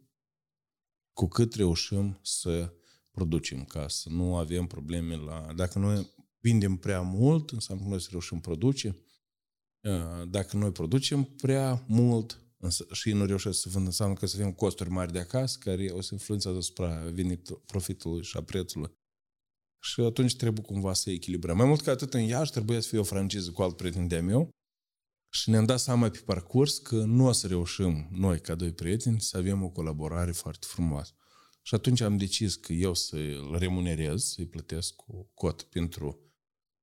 cu 1.12 1.26
cât 1.26 1.54
reușim 1.54 2.18
să 2.22 2.72
producem 3.10 3.64
ca 3.64 3.88
să 3.88 4.08
nu 4.08 4.36
avem 4.36 4.66
probleme 4.66 5.16
la... 5.16 5.52
Dacă 5.56 5.78
noi 5.78 6.10
vindem 6.38 6.76
prea 6.76 7.00
mult, 7.00 7.50
înseamnă 7.50 7.82
că 7.82 7.90
noi 7.90 8.00
să 8.00 8.08
reușim 8.10 8.40
produce. 8.40 8.96
Dacă 10.28 10.56
noi 10.56 10.72
producem 10.72 11.22
prea 11.22 11.84
mult 11.88 12.40
și 12.92 13.12
nu 13.12 13.24
reușesc 13.24 13.60
să 13.60 13.68
vândă, 13.68 13.86
înseamnă 13.86 14.14
că 14.14 14.26
să 14.26 14.36
avem 14.36 14.52
costuri 14.52 14.90
mari 14.90 15.12
de 15.12 15.18
acasă, 15.18 15.58
care 15.60 15.90
o 15.90 16.00
să 16.00 16.08
influențează 16.12 16.58
asupra 16.58 17.10
venit, 17.10 17.50
profitului 17.66 18.24
și 18.24 18.36
a 18.36 18.42
prețului. 18.42 18.90
Și 19.82 20.00
atunci 20.00 20.36
trebuie 20.36 20.64
cumva 20.64 20.92
să 20.92 21.10
echilibrăm. 21.10 21.56
Mai 21.56 21.66
mult 21.66 21.80
ca 21.80 21.90
atât, 21.90 22.14
în 22.14 22.20
Iași 22.20 22.50
trebuie 22.50 22.80
să 22.80 22.88
fie 22.88 22.98
o 22.98 23.02
franciză 23.02 23.50
cu 23.50 23.62
alt 23.62 23.76
prieten 23.76 24.08
de 24.08 24.20
meu 24.20 24.50
și 25.34 25.50
ne-am 25.50 25.64
dat 25.64 25.80
seama 25.80 26.08
pe 26.08 26.22
parcurs 26.24 26.78
că 26.78 26.94
nu 26.94 27.26
o 27.26 27.32
să 27.32 27.46
reușim 27.46 28.08
noi, 28.10 28.40
ca 28.40 28.54
doi 28.54 28.72
prieteni, 28.72 29.20
să 29.20 29.36
avem 29.36 29.62
o 29.62 29.68
colaborare 29.68 30.32
foarte 30.32 30.66
frumoasă. 30.68 31.12
Și 31.62 31.74
atunci 31.74 32.00
am 32.00 32.16
decis 32.16 32.54
că 32.54 32.72
eu 32.72 32.94
să-l 32.94 33.56
remunerez, 33.58 34.24
să-i 34.24 34.46
plătesc 34.46 34.94
o 35.06 35.22
cot 35.34 35.62
pentru 35.62 36.32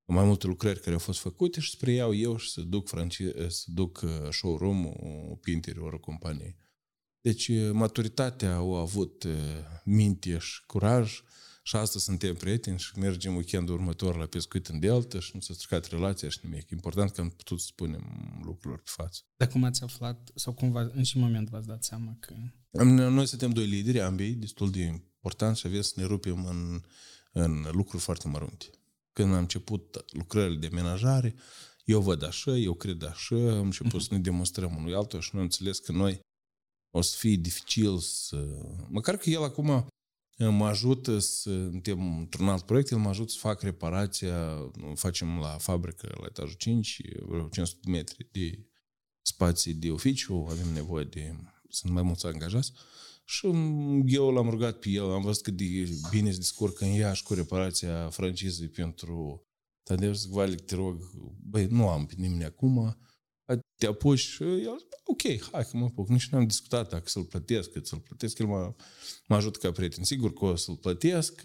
mai 0.06 0.26
multe 0.26 0.48
lucrări 0.48 0.80
care 0.80 0.92
au 0.92 1.00
fost 1.00 1.20
făcute 1.20 1.60
și 1.60 1.70
să 1.70 1.76
preiau 1.80 2.14
eu 2.14 2.38
și 2.38 2.52
să 2.52 2.62
duc, 2.62 2.90
franci- 2.90 3.48
să 3.48 3.64
duc 3.66 4.02
uh, 4.04 4.30
showroom-ul 4.32 5.38
pe 5.42 5.52
interiorul 5.52 6.00
companiei. 6.00 6.56
Deci 7.22 7.48
uh, 7.48 7.72
maturitatea 7.72 8.56
au 8.56 8.76
avut 8.76 9.24
uh, 9.24 9.34
minte 9.84 10.38
și 10.38 10.66
curaj 10.66 11.22
și 11.70 11.76
astăzi 11.76 12.04
suntem 12.04 12.36
prieteni 12.36 12.80
și 12.80 13.00
mergem 13.00 13.36
weekendul 13.36 13.76
următor 13.76 14.18
la 14.18 14.26
pescuit 14.26 14.68
în 14.68 14.80
Delta 14.80 15.20
și 15.20 15.32
nu 15.34 15.40
s-a 15.40 15.54
stricat 15.54 15.86
relația 15.86 16.30
și 16.30 16.40
nimic. 16.42 16.70
Important 16.70 17.12
că 17.12 17.22
am 17.22 17.30
putut 17.30 17.60
să 17.60 17.66
spunem 17.66 18.04
lucrurilor 18.44 18.82
pe 18.82 18.90
față. 18.94 19.22
Dar 19.38 19.48
cum 19.48 19.64
ați 19.64 19.84
aflat 19.84 20.30
sau 20.36 20.54
cumva, 20.54 20.90
în 20.94 21.04
ce 21.04 21.18
moment 21.18 21.50
v-ați 21.50 21.68
dat 21.68 21.84
seama 21.84 22.18
că... 22.20 22.34
Noi 22.84 23.28
suntem 23.28 23.50
doi 23.50 23.66
lideri, 23.66 24.00
ambii, 24.00 24.34
destul 24.34 24.72
de 24.72 24.82
important 24.82 25.58
și 25.58 25.68
avem 25.68 25.82
să 25.82 25.94
ne 25.96 26.04
rupem 26.04 26.46
în, 26.46 26.82
în 27.32 27.68
lucruri 27.72 28.04
foarte 28.04 28.28
mărunte. 28.28 28.66
Când 29.14 29.34
am 29.34 29.40
început 29.40 30.06
lucrările 30.12 30.60
de 30.60 30.68
menajare, 30.72 31.36
eu 31.86 32.02
văd 32.02 32.24
așa, 32.24 32.52
eu 32.52 32.74
cred 32.74 33.04
așa, 33.04 33.36
am 33.36 33.66
început 33.66 34.02
să 34.02 34.08
ne 34.12 34.20
demonstrăm 34.20 34.76
unul 34.76 34.96
altul 34.96 35.22
și 35.22 35.30
nu 35.34 35.40
am 35.40 35.46
înțeles 35.46 35.80
că 35.80 35.92
noi 35.92 36.20
o 36.92 37.02
să 37.02 37.16
fie 37.18 37.36
dificil 37.36 37.98
să... 37.98 38.46
Măcar 38.88 39.18
că 39.18 39.30
el 39.30 39.44
acum 39.44 39.88
mă 40.48 40.66
ajută 40.66 41.20
să, 41.20 41.50
suntem 41.50 42.18
într-un 42.18 42.48
alt 42.48 42.66
proiect, 42.66 42.92
el 42.92 42.98
mă 42.98 43.10
ajută 43.10 43.32
să 43.32 43.38
fac 43.40 43.62
reparația, 43.62 44.72
facem 44.96 45.40
la 45.40 45.58
fabrică, 45.58 46.16
la 46.20 46.26
etajul 46.26 46.56
5, 46.58 47.02
vreo 47.26 47.48
500 47.48 47.80
de 47.84 47.92
metri 47.92 48.28
de 48.32 48.68
spații 49.22 49.74
de 49.74 49.92
oficiu, 49.92 50.48
avem 50.50 50.74
nevoie 50.74 51.04
de, 51.04 51.36
sunt 51.70 51.94
mai 51.94 52.04
mulți 52.04 52.26
angajați, 52.26 52.72
și 53.26 53.48
eu 54.06 54.32
l-am 54.32 54.50
rugat 54.50 54.80
pe 54.80 54.90
el, 54.90 55.12
am 55.12 55.22
văzut 55.22 55.44
cât 55.44 55.58
de 55.58 55.90
bine 56.10 56.32
se 56.32 56.38
descurcă 56.38 56.86
în 56.86 56.92
Iași 56.92 57.24
cu 57.24 57.34
reparația 57.34 58.10
francizei 58.10 58.68
pentru 58.68 59.44
Tadeu 59.84 60.14
zic, 60.14 60.32
Valic, 60.32 60.62
te 60.62 60.76
rog, 60.76 61.02
băi, 61.42 61.66
nu 61.66 61.90
am 61.90 62.06
pe 62.06 62.14
nimeni 62.18 62.44
acum, 62.44 62.98
te 63.76 63.86
apuci 63.86 64.20
și 64.20 64.44
el 64.44 64.88
ok, 65.04 65.50
hai 65.52 65.64
că 65.64 65.78
mă 65.78 65.86
apuc. 65.86 66.08
Nici 66.08 66.30
nu 66.30 66.38
am 66.38 66.48
discutat 66.48 66.90
dacă 66.90 67.04
să-l 67.06 67.24
plătesc, 67.24 67.72
cât 67.72 67.88
să-l 67.88 68.00
plătesc. 68.00 68.38
El 68.38 68.46
mă, 68.46 68.74
mă 69.28 69.36
ajută 69.36 69.60
ca 69.62 69.72
prieten. 69.72 70.04
Sigur 70.04 70.34
că 70.34 70.46
o 70.46 70.56
să-l 70.56 70.76
plătesc, 70.76 71.42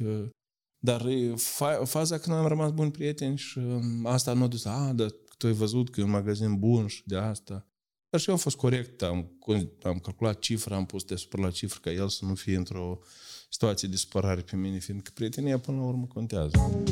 dar 0.78 1.06
fa- 1.34 1.84
faza 1.84 2.18
că 2.18 2.30
noi 2.30 2.38
am 2.38 2.46
rămas 2.46 2.70
buni 2.70 2.90
prieteni 2.90 3.36
și 3.36 3.58
um, 3.58 4.06
asta 4.06 4.32
nu 4.32 4.42
a 4.42 4.46
dus, 4.46 4.64
a, 4.64 4.92
dar 4.92 5.10
tu 5.38 5.46
ai 5.46 5.52
văzut 5.52 5.90
că 5.90 6.00
e 6.00 6.04
un 6.04 6.10
magazin 6.10 6.58
bun 6.58 6.86
și 6.86 7.02
de 7.06 7.16
asta. 7.16 7.68
Dar 8.10 8.20
și 8.20 8.28
eu 8.28 8.34
am 8.34 8.40
fost 8.40 8.56
corect, 8.56 9.02
am, 9.02 9.38
am 9.82 9.98
calculat 9.98 10.38
cifra, 10.38 10.76
am 10.76 10.86
pus 10.86 11.04
deasupra 11.04 11.42
la 11.42 11.50
cifră 11.50 11.78
ca 11.82 11.90
el 11.90 12.08
să 12.08 12.24
nu 12.24 12.34
fie 12.34 12.56
într-o 12.56 12.98
situație 13.50 13.88
de 13.88 13.96
supărare 13.96 14.40
pe 14.40 14.56
mine, 14.56 14.78
fiindcă 14.78 15.10
prietenia 15.14 15.58
până 15.58 15.76
la 15.76 15.84
urmă 15.84 16.06
contează. 16.06 16.84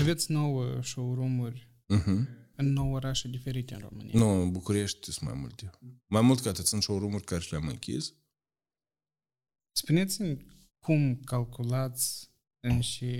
Aveți 0.00 0.32
nouă 0.32 0.82
showroom-uri 0.82 1.68
uh-huh. 1.94 2.52
în 2.56 2.72
nouă 2.72 2.94
orașe 2.94 3.28
diferite 3.28 3.74
în 3.74 3.80
România. 3.80 4.18
Nu, 4.18 4.42
în 4.42 4.52
București 4.52 5.10
sunt 5.12 5.28
mai 5.28 5.38
multe. 5.40 5.70
Mai 6.06 6.20
mult 6.20 6.40
ca 6.40 6.50
atât 6.50 6.66
sunt 6.66 6.82
showroom-uri 6.82 7.24
care 7.24 7.40
și 7.40 7.50
le-am 7.50 7.66
închis. 7.68 8.14
Spuneți-mi 9.76 10.46
cum 10.78 11.20
calculați 11.24 12.30
în 12.60 12.80
și 12.80 13.16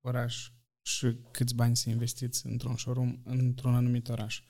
oraș 0.00 0.50
și 0.82 1.16
câți 1.30 1.54
bani 1.54 1.76
să 1.76 1.90
investiți 1.90 2.46
într-un 2.46 2.76
showroom 2.76 3.20
într-un 3.24 3.74
anumit 3.74 4.08
oraș. 4.08 4.42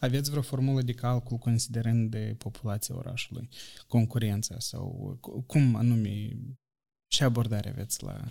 Aveți 0.00 0.30
vreo 0.30 0.42
formulă 0.42 0.82
de 0.82 0.92
calcul 0.92 1.38
considerând 1.38 2.10
de 2.10 2.34
populația 2.38 2.96
orașului, 2.96 3.48
concurența 3.86 4.58
sau 4.58 5.18
cum 5.46 5.74
anume 5.74 6.36
și 7.12 7.22
abordare 7.22 7.68
aveți 7.68 8.02
la 8.02 8.28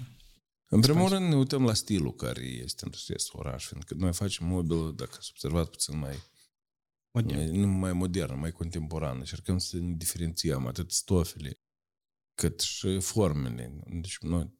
în 0.67 0.81
primul 0.81 1.09
rând 1.09 1.27
ne 1.27 1.35
uităm 1.35 1.63
la 1.63 1.73
stilul 1.73 2.15
care 2.15 2.41
este 2.41 2.85
în 2.85 2.91
acest 2.93 3.29
oraș, 3.33 3.67
fiindcă 3.67 3.93
noi 3.93 4.13
facem 4.13 4.45
mobilă, 4.45 4.91
dacă 4.91 5.15
ați 5.17 5.29
observat, 5.31 5.69
puțin 5.69 5.97
mai 5.97 6.15
modern. 7.11 7.59
Nu 7.59 7.67
mai 7.67 7.93
modern, 7.93 8.39
mai 8.39 8.51
contemporan. 8.51 9.17
Încercăm 9.17 9.57
să 9.57 9.77
ne 9.77 9.93
diferențiem 9.93 10.65
atât 10.65 10.91
stofele, 10.91 11.59
cât 12.33 12.59
și 12.59 12.99
formele. 12.99 13.83
Deci 13.87 14.17
noi 14.17 14.53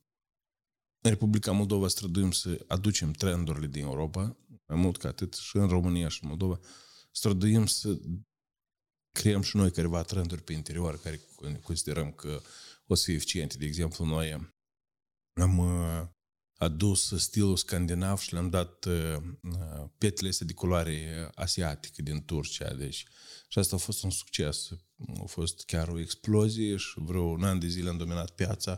în 1.02 1.12
Republica 1.12 1.52
Moldova 1.52 1.88
străduim 1.88 2.32
să 2.32 2.64
aducem 2.68 3.12
trendurile 3.12 3.68
din 3.68 3.84
Europa, 3.84 4.38
mai 4.66 4.78
mult 4.78 4.98
ca 4.98 5.08
atât, 5.08 5.34
și 5.34 5.58
în 5.58 5.68
România 5.68 6.08
și 6.08 6.20
în 6.22 6.30
Moldova, 6.30 6.60
străduim 7.12 7.66
să 7.66 8.00
creăm 9.12 9.42
și 9.42 9.56
noi 9.56 9.72
careva 9.72 10.04
trenduri 10.04 10.44
pe 10.44 10.54
interior 10.54 11.00
care 11.00 11.20
considerăm 11.62 12.12
că 12.12 12.42
o 12.88 12.96
să 12.96 13.04
fie 13.04 13.14
eficiente. 13.14 13.58
De 13.58 13.66
exemplu, 13.66 14.06
noi 14.06 14.54
am 15.42 15.58
uh, 15.58 16.08
adus 16.58 17.14
stilul 17.18 17.58
scandinav 17.58 18.20
și 18.20 18.34
le-am 18.34 18.50
dat 18.50 18.86
uh, 18.86 19.18
uh, 19.42 19.90
petele 19.98 20.30
astea 20.30 20.46
de 20.46 20.54
culoare 20.54 21.30
asiatică 21.36 22.02
din 22.02 22.26
Turcia. 22.26 22.74
Deci, 22.74 23.06
și 23.48 23.60
asta 23.60 23.76
a 23.76 23.80
fost 23.80 24.04
un 24.04 24.10
succes. 24.10 24.70
A 25.22 25.26
fost 25.26 25.66
chiar 25.66 25.88
o 25.88 26.00
explozie 26.00 26.76
și 26.76 26.94
vreo 26.96 27.22
un 27.22 27.44
an 27.44 27.60
de 27.60 27.68
zile 27.68 27.90
am 27.90 27.98
dominat 27.98 28.30
piața 28.30 28.78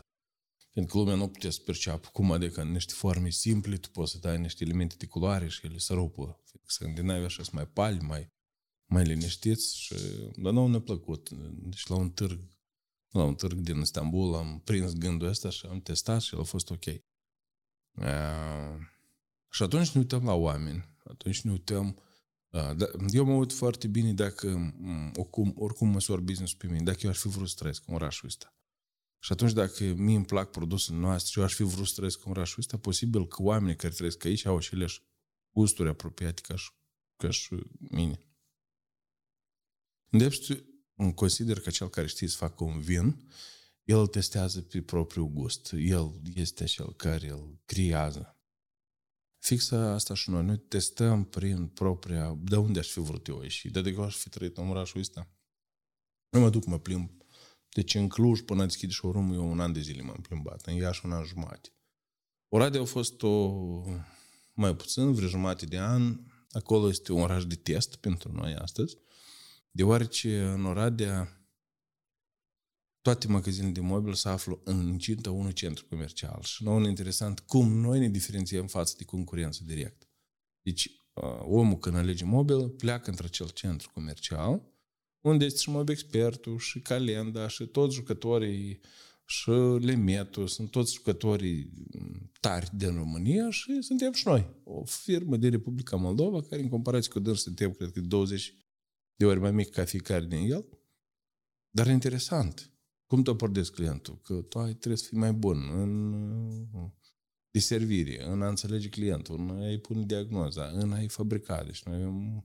pentru 0.78 0.96
că 0.96 1.02
lumea 1.02 1.14
nu 1.24 1.28
putea 1.28 1.50
să 1.50 1.60
perceapă 1.64 2.08
cum 2.12 2.32
adică 2.32 2.60
în 2.60 2.72
niște 2.72 2.92
forme 2.92 3.30
simple 3.30 3.76
tu 3.76 3.88
poți 3.90 4.12
să 4.12 4.18
dai 4.18 4.38
niște 4.38 4.64
elemente 4.64 4.94
de 4.98 5.06
culoare 5.06 5.48
și 5.48 5.66
ele 5.66 5.78
să 5.78 5.94
rupă. 5.94 6.40
Scandinavii 6.66 7.24
așa 7.24 7.42
sunt 7.42 7.54
mai 7.54 7.66
pali, 7.66 7.98
mai, 7.98 8.28
mai 8.90 9.04
liniștiți 9.04 9.78
și, 9.78 9.94
dar 10.36 10.52
nu 10.52 10.66
ne-a 10.66 10.80
plăcut. 10.80 11.30
Deci 11.52 11.86
la 11.86 11.94
un 11.94 12.10
târg 12.10 12.40
la 13.10 13.22
un 13.22 13.34
târg 13.34 13.58
din 13.58 13.80
Istanbul, 13.80 14.34
am 14.34 14.60
prins 14.64 14.92
gândul 14.92 15.28
ăsta 15.28 15.50
și 15.50 15.66
am 15.66 15.80
testat 15.80 16.20
și 16.20 16.34
el 16.34 16.40
a 16.40 16.44
fost 16.44 16.70
ok. 16.70 16.84
Uh, 17.92 18.78
și 19.50 19.62
atunci 19.62 19.90
ne 19.90 20.00
uităm 20.00 20.24
la 20.24 20.32
oameni, 20.32 20.88
atunci 21.04 21.40
ne 21.40 21.50
uităm 21.50 22.02
uh, 22.48 22.76
da, 22.76 22.86
eu 23.08 23.24
mă 23.24 23.32
uit 23.32 23.52
foarte 23.52 23.88
bine 23.88 24.12
dacă 24.12 24.46
um, 24.46 25.12
oricum, 25.16 25.54
oricum 25.56 25.88
măsor 25.88 26.20
business 26.20 26.54
pe 26.54 26.66
mine, 26.66 26.82
dacă 26.82 26.98
eu 27.02 27.10
aș 27.10 27.18
fi 27.18 27.28
vrut 27.28 27.48
să 27.48 27.54
trăiesc 27.58 27.82
în 27.86 27.94
orașul 27.94 28.28
ăsta. 28.28 28.52
Și 29.18 29.32
atunci 29.32 29.52
dacă 29.52 29.84
mie 29.84 30.16
îmi 30.16 30.24
plac 30.24 30.50
produsele 30.50 30.98
noastre 30.98 31.30
și 31.30 31.38
eu 31.38 31.44
aș 31.44 31.54
fi 31.54 31.62
vrut 31.62 31.86
să 31.86 31.92
trăiesc 31.94 32.24
în 32.24 32.30
orașul 32.30 32.58
ăsta, 32.58 32.78
posibil 32.78 33.26
că 33.26 33.42
oamenii 33.42 33.76
care 33.76 33.92
trăiesc 33.92 34.24
aici 34.24 34.44
au 34.44 34.56
aceleași 34.56 35.02
gusturi 35.50 35.88
apropiate 35.88 36.40
ca 36.40 36.56
și, 36.56 36.70
ca 37.16 37.30
și 37.30 37.54
mine. 37.78 38.22
Deci, 40.10 40.48
consider 41.14 41.60
că 41.60 41.70
cel 41.70 41.88
care 41.88 42.06
știe 42.06 42.28
să 42.28 42.36
facă 42.36 42.64
un 42.64 42.80
vin, 42.80 43.30
el 43.84 43.98
îl 43.98 44.06
testează 44.06 44.60
pe 44.60 44.82
propriul 44.82 45.28
gust. 45.28 45.72
El 45.72 46.20
este 46.34 46.64
cel 46.64 46.92
care 46.92 47.30
îl 47.30 47.58
creează. 47.64 48.36
Fix 49.38 49.70
asta 49.70 50.14
și 50.14 50.30
noi. 50.30 50.44
Noi 50.44 50.58
testăm 50.58 51.24
prin 51.24 51.66
propria... 51.66 52.38
De 52.42 52.56
unde 52.56 52.78
aș 52.78 52.88
fi 52.88 53.00
vrut 53.00 53.26
eu 53.26 53.46
și 53.46 53.70
de 53.70 53.80
de 53.80 53.96
aș 54.00 54.16
fi 54.16 54.28
trăit 54.28 54.56
în 54.56 54.68
orașul 54.68 55.00
ăsta. 55.00 55.28
Nu 56.30 56.40
mă 56.40 56.50
duc, 56.50 56.64
mă 56.64 56.78
plimb. 56.78 57.10
Deci 57.68 57.94
în 57.94 58.08
Cluj, 58.08 58.40
până 58.40 58.64
deschide 58.64 58.92
showroom 58.92 59.32
eu 59.32 59.50
un 59.50 59.60
an 59.60 59.72
de 59.72 59.80
zile 59.80 60.02
m-am 60.02 60.20
plimbat. 60.28 60.66
În 60.66 60.74
Iași 60.74 61.00
un 61.04 61.12
an 61.12 61.24
jumate. 61.24 61.72
Oradea 62.48 62.80
a 62.80 62.84
fost 62.84 63.22
o 63.22 63.62
mai 64.52 64.76
puțin, 64.76 65.12
vreo 65.12 65.28
jumătate 65.28 65.66
de 65.66 65.78
an. 65.78 66.20
Acolo 66.50 66.88
este 66.88 67.12
un 67.12 67.20
oraș 67.20 67.44
de 67.44 67.54
test 67.54 67.96
pentru 67.96 68.32
noi 68.32 68.54
astăzi, 68.54 68.96
deoarece 69.70 70.40
în 70.42 70.64
Oradea 70.64 71.32
toate 73.00 73.26
magazinele 73.26 73.72
de 73.72 73.80
mobil 73.80 74.14
se 74.14 74.28
află 74.28 74.60
în 74.64 74.86
incinta 74.86 75.30
unui 75.30 75.52
centru 75.52 75.86
comercial 75.88 76.42
și 76.42 76.64
nou 76.64 76.78
ne 76.78 76.88
interesant 76.88 77.40
cum 77.40 77.72
noi 77.72 77.98
ne 77.98 78.08
diferențiem 78.08 78.66
față 78.66 78.94
de 78.98 79.04
concurență 79.04 79.62
direct. 79.64 80.08
Deci, 80.62 80.90
omul 81.40 81.78
când 81.78 81.96
alege 81.96 82.24
mobil 82.24 82.68
pleacă 82.68 83.10
într-acel 83.10 83.48
centru 83.48 83.90
comercial 83.94 84.62
unde 85.20 85.44
este 85.44 85.58
și 85.58 85.70
mobil 85.70 85.94
expertul 85.94 86.58
și 86.58 86.80
calenda 86.80 87.48
și 87.48 87.66
toți 87.66 87.94
jucătorii 87.94 88.80
și 89.24 89.50
Lemetu, 89.78 90.46
sunt 90.46 90.70
toți 90.70 90.94
jucătorii 90.94 91.72
tari 92.40 92.70
din 92.72 92.94
România 92.94 93.50
și 93.50 93.82
suntem 93.82 94.12
și 94.12 94.26
noi, 94.26 94.46
o 94.64 94.84
firmă 94.84 95.36
de 95.36 95.48
Republica 95.48 95.96
Moldova, 95.96 96.42
care 96.42 96.62
în 96.62 96.68
comparație 96.68 97.10
cu 97.10 97.18
dâns 97.18 97.42
suntem, 97.42 97.72
cred 97.72 97.90
că, 97.90 98.00
20 98.00 98.54
de 99.18 99.26
ori 99.26 99.40
mai 99.40 99.52
mic 99.52 99.70
ca 99.70 99.84
fiecare 99.84 100.24
din 100.24 100.50
el. 100.50 100.68
Dar 101.70 101.86
interesant, 101.86 102.72
cum 103.06 103.22
te 103.22 103.30
abordezi 103.30 103.72
clientul? 103.72 104.20
Că 104.22 104.42
tu 104.42 104.58
ai, 104.58 104.74
trebuie 104.74 104.96
să 104.96 105.06
fii 105.08 105.18
mai 105.18 105.32
bun 105.32 105.70
în 105.80 106.14
de 107.50 107.58
servire, 107.58 108.24
în 108.24 108.42
a 108.42 108.48
înțelege 108.48 108.88
clientul, 108.88 109.38
în 109.38 109.50
a-i 109.50 109.78
pune 109.78 110.04
diagnoza, 110.04 110.64
în 110.66 110.92
a-i 110.92 111.08
fabrica. 111.08 111.64
Deci 111.64 111.82
noi 111.82 111.94
avem 111.94 112.44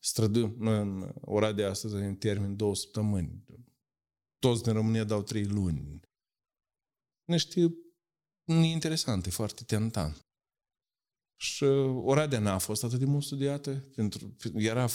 strădăm, 0.00 0.54
noi 0.58 0.80
în 0.80 1.14
ora 1.20 1.52
de 1.52 1.64
astăzi, 1.64 1.94
în 1.94 2.16
termen 2.16 2.56
două 2.56 2.74
săptămâni. 2.74 3.44
Toți 4.38 4.62
din 4.62 4.72
România 4.72 5.04
dau 5.04 5.22
trei 5.22 5.44
luni 5.44 6.00
niște 7.24 7.74
interesante, 8.48 9.30
foarte 9.30 9.64
tentant. 9.64 10.26
Și 11.42 11.64
Oradea 12.04 12.38
n-a 12.38 12.58
fost 12.58 12.84
atât 12.84 12.98
de 12.98 13.04
mult 13.04 13.24
studiată, 13.24 13.70
pentru, 13.94 14.36
era, 14.54 14.88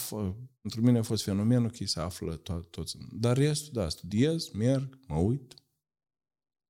pentru 0.62 0.82
mine 0.82 0.98
a 0.98 1.02
fost 1.02 1.24
fenomenul 1.24 1.72
că 1.72 1.86
se 1.86 2.00
află 2.00 2.42
to- 2.42 2.70
toți. 2.70 2.98
Dar 3.12 3.38
restul, 3.38 3.72
da, 3.74 3.90
studiez, 3.90 4.50
merg, 4.50 5.00
mă 5.08 5.16
uit. 5.16 5.54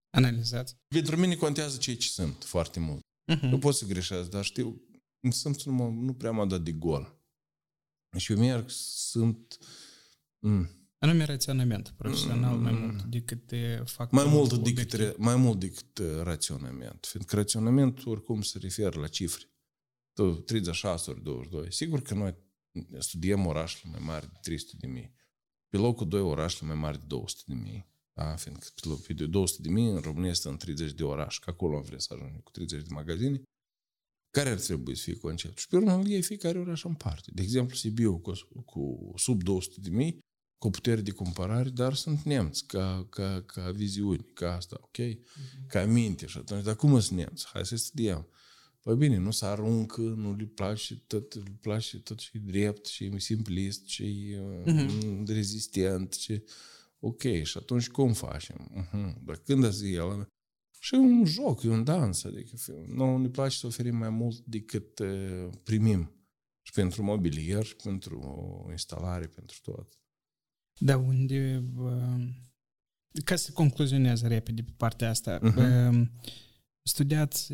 Analizați. 0.09 0.75
Pentru 0.87 1.17
mine 1.17 1.35
contează 1.35 1.77
cei 1.77 1.95
ce 1.95 2.09
sunt 2.09 2.43
foarte 2.43 2.79
mult. 2.79 3.01
Uh-huh. 3.01 3.39
Nu 3.41 3.57
pot 3.57 3.75
să 3.75 3.85
greșesc, 3.85 4.29
dar 4.29 4.43
știu, 4.43 4.81
sunt 5.29 5.63
nu, 5.63 5.89
nu 5.89 6.13
prea 6.13 6.31
m-a 6.31 6.45
dat 6.45 6.61
de 6.61 6.71
gol. 6.71 7.21
Și 8.17 8.31
eu 8.31 8.37
merg, 8.37 8.69
sunt... 8.69 9.57
Mm, 10.39 10.69
Anume 10.99 11.23
raționament 11.23 11.93
profesional 11.97 12.57
mai 12.57 12.71
mult 12.71 13.03
decât 13.03 13.51
fac 13.85 14.11
mai 14.11 14.25
mult 14.25 14.63
decât, 14.63 15.17
mai 15.17 15.35
mult 15.35 15.59
decât 15.59 16.01
raționament. 16.21 17.05
Fiindcă 17.09 17.35
raționamentul 17.35 18.11
oricum 18.11 18.41
se 18.41 18.57
referă 18.57 18.99
la 18.99 19.07
cifre. 19.07 19.45
Tu 20.17 20.33
36 20.33 21.11
ori 21.11 21.23
22. 21.23 21.71
Sigur 21.71 22.01
că 22.01 22.13
noi 22.13 22.35
studiem 22.99 23.45
orașele 23.45 23.91
mai 23.91 24.01
mari 24.03 24.25
de 24.31 24.37
300 24.41 24.75
de 24.79 24.87
mii. 24.87 25.13
Pe 25.69 25.77
locul 25.77 26.07
2 26.07 26.21
orașele 26.21 26.69
mai 26.69 26.79
mari 26.79 26.97
de 26.97 27.03
200 27.07 27.41
de 27.45 27.53
mii. 27.53 27.91
Da? 28.13 28.35
Fiindcă 28.35 28.67
pe 29.07 29.13
200 29.13 29.61
de 29.61 29.69
mii 29.69 29.89
în 29.89 29.99
România 29.99 30.29
este 30.29 30.47
în 30.47 30.57
30 30.57 30.91
de 30.91 31.03
oraș, 31.03 31.39
că 31.39 31.49
acolo 31.49 31.77
am 31.77 31.83
vrea 31.83 31.99
să 31.99 32.13
ajungem 32.13 32.39
cu 32.39 32.51
30 32.51 32.81
de 32.81 32.93
magazine. 32.93 33.41
Care 34.29 34.49
ar 34.49 34.59
trebui 34.59 34.95
să 34.95 35.03
fie 35.03 35.17
conceptul? 35.17 35.59
Și 35.59 35.67
pe 35.67 35.75
urmă 35.75 35.93
îl 35.93 36.07
iei 36.07 36.21
fiecare 36.21 36.59
oraș 36.59 36.83
în 36.83 36.93
parte. 36.93 37.31
De 37.33 37.41
exemplu, 37.41 37.75
Sibiu 37.75 38.19
cu, 38.19 38.31
cu 38.65 39.13
sub 39.15 39.43
200 39.43 39.79
de 39.79 39.89
mii 39.89 40.19
cu 40.57 40.69
putere 40.69 41.01
de 41.01 41.11
comparare, 41.11 41.69
dar 41.69 41.93
sunt 41.93 42.21
nemți 42.21 42.65
ca, 42.65 43.07
ca, 43.09 43.41
ca 43.41 43.71
viziuni, 43.71 44.25
ca 44.33 44.55
asta, 44.55 44.77
ok? 44.81 44.97
Uh-huh. 44.97 45.67
Ca 45.67 45.85
minte 45.85 46.25
și 46.25 46.37
atunci, 46.37 46.63
dar 46.63 46.75
cum 46.75 46.99
sunt 46.99 47.19
nemți? 47.19 47.47
Hai 47.47 47.65
să 47.65 47.75
studiem. 47.75 48.27
Păi 48.87 48.95
bine, 48.95 49.17
nu 49.17 49.31
se 49.31 49.45
aruncă, 49.45 50.01
nu 50.01 50.35
le 50.35 50.45
place 50.45 50.95
tot, 50.95 51.35
le 51.35 51.57
place 51.61 51.99
tot 51.99 52.19
și 52.19 52.37
drept, 52.37 52.85
și 52.85 53.19
simplist, 53.19 53.87
și 53.87 54.35
uh-huh. 54.65 55.25
rezistent, 55.25 56.13
și 56.13 56.43
ok, 56.99 57.21
și 57.43 57.57
atunci 57.57 57.89
cum 57.89 58.13
facem? 58.13 58.71
Uh-huh. 58.81 59.23
Dar 59.23 59.35
când 59.35 59.63
a 59.63 59.69
zis 59.69 59.95
el? 59.95 60.27
Și 60.79 60.95
e 60.95 60.97
un 60.97 61.25
joc, 61.25 61.63
e 61.63 61.69
un 61.69 61.83
dans, 61.83 62.23
adică 62.23 62.55
nu 62.87 63.17
ne 63.17 63.29
place 63.29 63.57
să 63.57 63.67
oferim 63.67 63.95
mai 63.95 64.09
mult 64.09 64.37
decât 64.39 64.99
uh, 64.99 65.49
primim. 65.63 66.11
Și 66.61 66.71
pentru 66.73 67.03
mobilier, 67.03 67.65
și 67.65 67.75
pentru 67.75 68.67
instalare, 68.69 69.27
pentru 69.27 69.57
tot. 69.61 69.99
Da, 70.79 70.97
unde... 70.97 71.63
Ca 73.23 73.35
să 73.35 73.51
concluzionez 73.51 74.21
repede 74.21 74.63
pe 74.63 74.73
partea 74.77 75.09
asta, 75.09 75.39
uh-huh. 75.39 76.05
studiați 76.81 77.53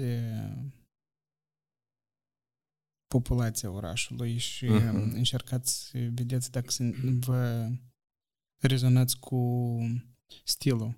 populația 3.17 3.71
orașului 3.71 4.37
și 4.37 4.65
uh-huh. 4.65 5.13
încercați 5.13 5.89
să 5.89 5.97
vedeți 6.13 6.51
dacă 6.51 6.71
vă 7.19 7.69
rezonați 8.61 9.19
cu 9.19 9.77
stilul. 10.43 10.97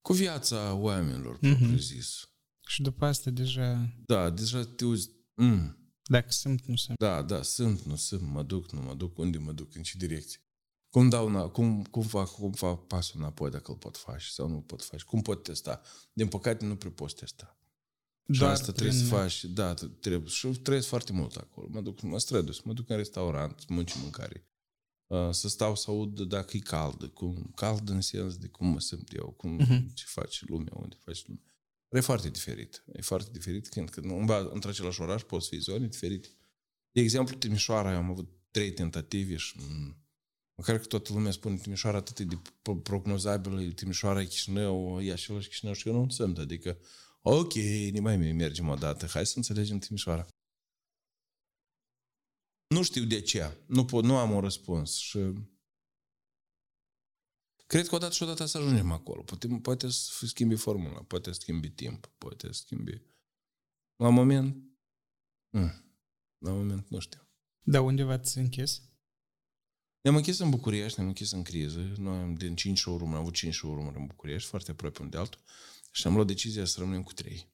Cu 0.00 0.12
viața 0.12 0.74
oamenilor, 0.74 1.38
uh-huh. 1.38 1.76
zis. 1.76 2.28
Și 2.66 2.82
după 2.82 3.04
asta 3.04 3.30
deja... 3.30 3.94
Da, 4.06 4.30
deja 4.30 4.64
te 4.64 4.84
uiți... 4.84 5.10
Mm. 5.34 5.76
Dacă 6.10 6.30
sunt, 6.30 6.64
nu 6.66 6.76
sunt. 6.76 6.98
Da, 6.98 7.22
da, 7.22 7.42
sunt, 7.42 7.82
nu 7.82 7.96
sunt, 7.96 8.22
mă 8.22 8.42
duc, 8.42 8.72
nu 8.72 8.80
mă 8.80 8.94
duc, 8.94 9.18
unde 9.18 9.38
mă 9.38 9.52
duc, 9.52 9.74
în 9.74 9.82
ce 9.82 9.98
direcție. 9.98 10.38
Cum, 10.90 11.08
dau 11.08 11.26
una, 11.26 11.48
cum, 11.48 11.82
cum, 11.82 12.02
fac, 12.02 12.28
cum 12.28 12.52
fac 12.52 12.86
pasul 12.86 13.20
înapoi 13.20 13.50
dacă 13.50 13.70
îl 13.70 13.76
pot 13.76 13.96
face 13.96 14.26
sau 14.28 14.48
nu 14.48 14.60
pot 14.60 14.82
face? 14.82 15.04
Cum 15.04 15.22
pot 15.22 15.42
testa? 15.42 15.80
Din 16.12 16.28
păcate 16.28 16.64
nu 16.64 16.76
prea 16.76 16.90
poți 16.90 17.14
testa. 17.14 17.56
Doar 18.24 18.56
și 18.56 18.60
asta 18.60 18.72
prin... 18.72 18.88
trebuie 18.88 19.08
să 19.08 19.14
faci, 19.14 19.44
da, 19.44 19.74
trebuie, 20.00 20.28
și 20.28 20.48
trăiesc 20.48 20.86
foarte 20.86 21.12
mult 21.12 21.36
acolo. 21.36 21.66
Mă 21.70 21.80
duc, 21.80 22.00
mă 22.00 22.18
străduiesc, 22.18 22.62
mă 22.62 22.72
duc 22.72 22.88
în 22.88 22.96
restaurant, 22.96 23.68
mânci 23.68 23.94
mâncare. 24.00 24.46
Uh, 25.06 25.30
să 25.30 25.48
stau 25.48 25.76
să 25.76 25.90
aud 25.90 26.20
dacă 26.20 26.56
e 26.56 26.60
cald, 26.60 27.10
cum, 27.14 27.52
cald 27.54 27.88
în 27.88 28.00
sens 28.00 28.36
de 28.36 28.46
cum 28.46 28.66
mă 28.66 28.80
simt 28.80 29.14
eu, 29.14 29.30
cum, 29.36 29.60
uh-huh. 29.60 29.94
ce 29.94 30.04
face 30.06 30.44
lumea, 30.48 30.72
unde 30.76 30.96
face 31.04 31.22
lumea. 31.26 31.42
E 31.88 32.00
foarte 32.00 32.30
diferit. 32.30 32.84
E 32.92 33.00
foarte 33.00 33.30
diferit 33.32 33.68
când, 33.68 33.90
când 33.90 34.30
într-același 34.52 35.00
oraș 35.00 35.22
poți 35.22 35.48
fi 35.48 35.58
zone 35.58 35.86
diferite. 35.86 36.28
De 36.92 37.00
exemplu, 37.00 37.36
Timișoara, 37.36 37.92
eu 37.92 37.96
am 37.96 38.10
avut 38.10 38.28
trei 38.50 38.72
tentative 38.72 39.36
și 39.36 39.56
Măcar 40.54 40.78
că 40.78 40.86
toată 40.86 41.12
lumea 41.12 41.30
spune 41.30 41.56
Timișoara 41.56 41.96
atât 41.96 42.20
de 42.20 42.38
prognozabilă, 42.82 43.62
Timișoara 43.62 44.20
e 44.20 44.24
Chișinău, 44.24 45.00
e 45.02 45.12
același 45.12 45.48
Chișinău 45.48 45.74
și 45.74 45.88
eu 45.88 45.94
nu 45.94 46.08
sunt. 46.08 46.38
Adică, 46.38 46.78
ok, 47.22 47.54
ne 47.92 48.00
mai 48.00 48.16
mergem 48.16 48.68
o 48.68 48.74
dată, 48.74 49.06
hai 49.06 49.26
să 49.26 49.32
înțelegem 49.36 49.78
Timișoara. 49.78 50.26
Nu 52.66 52.82
știu 52.82 53.04
de 53.04 53.20
ce, 53.20 53.64
nu, 53.66 53.84
pot, 53.84 54.04
nu 54.04 54.16
am 54.16 54.30
un 54.30 54.40
răspuns 54.40 54.96
și 54.96 55.18
cred 57.66 57.86
că 57.86 57.94
odată 57.94 58.12
și 58.12 58.22
odată 58.22 58.44
să 58.44 58.58
ajungem 58.58 58.90
acolo. 58.90 59.22
Poate, 59.22 59.48
poate 59.48 59.88
să 59.88 60.26
schimbi 60.26 60.54
formula, 60.54 61.02
poate 61.02 61.32
să 61.32 61.40
schimbi 61.40 61.70
timp, 61.70 62.06
poate 62.18 62.46
să 62.46 62.52
schimbi... 62.52 63.02
La 63.96 64.08
moment, 64.08 64.56
mm, 65.50 65.96
la 66.38 66.52
moment 66.52 66.88
nu 66.88 66.98
știu. 66.98 67.20
Da, 67.64 67.80
unde 67.80 68.02
v-ați 68.02 68.38
închis? 68.38 68.82
Ne-am 70.00 70.16
închis 70.16 70.38
în 70.38 70.50
București, 70.50 70.98
ne-am 70.98 71.08
închis 71.08 71.30
în 71.30 71.42
criză. 71.42 71.80
Noi 71.96 72.18
am 72.18 72.34
din 72.34 72.56
5 72.56 72.78
showroom 72.78 73.14
am 73.14 73.20
avut 73.20 73.34
5 73.34 73.54
showroom 73.54 73.86
în 73.86 74.06
București, 74.06 74.48
foarte 74.48 74.70
aproape 74.70 74.98
unul 74.98 75.10
de 75.10 75.18
altul. 75.18 75.40
Și 75.94 76.06
am 76.06 76.14
luat 76.14 76.26
decizia 76.26 76.64
să 76.64 76.78
rămânem 76.78 77.02
cu 77.02 77.12
3. 77.12 77.50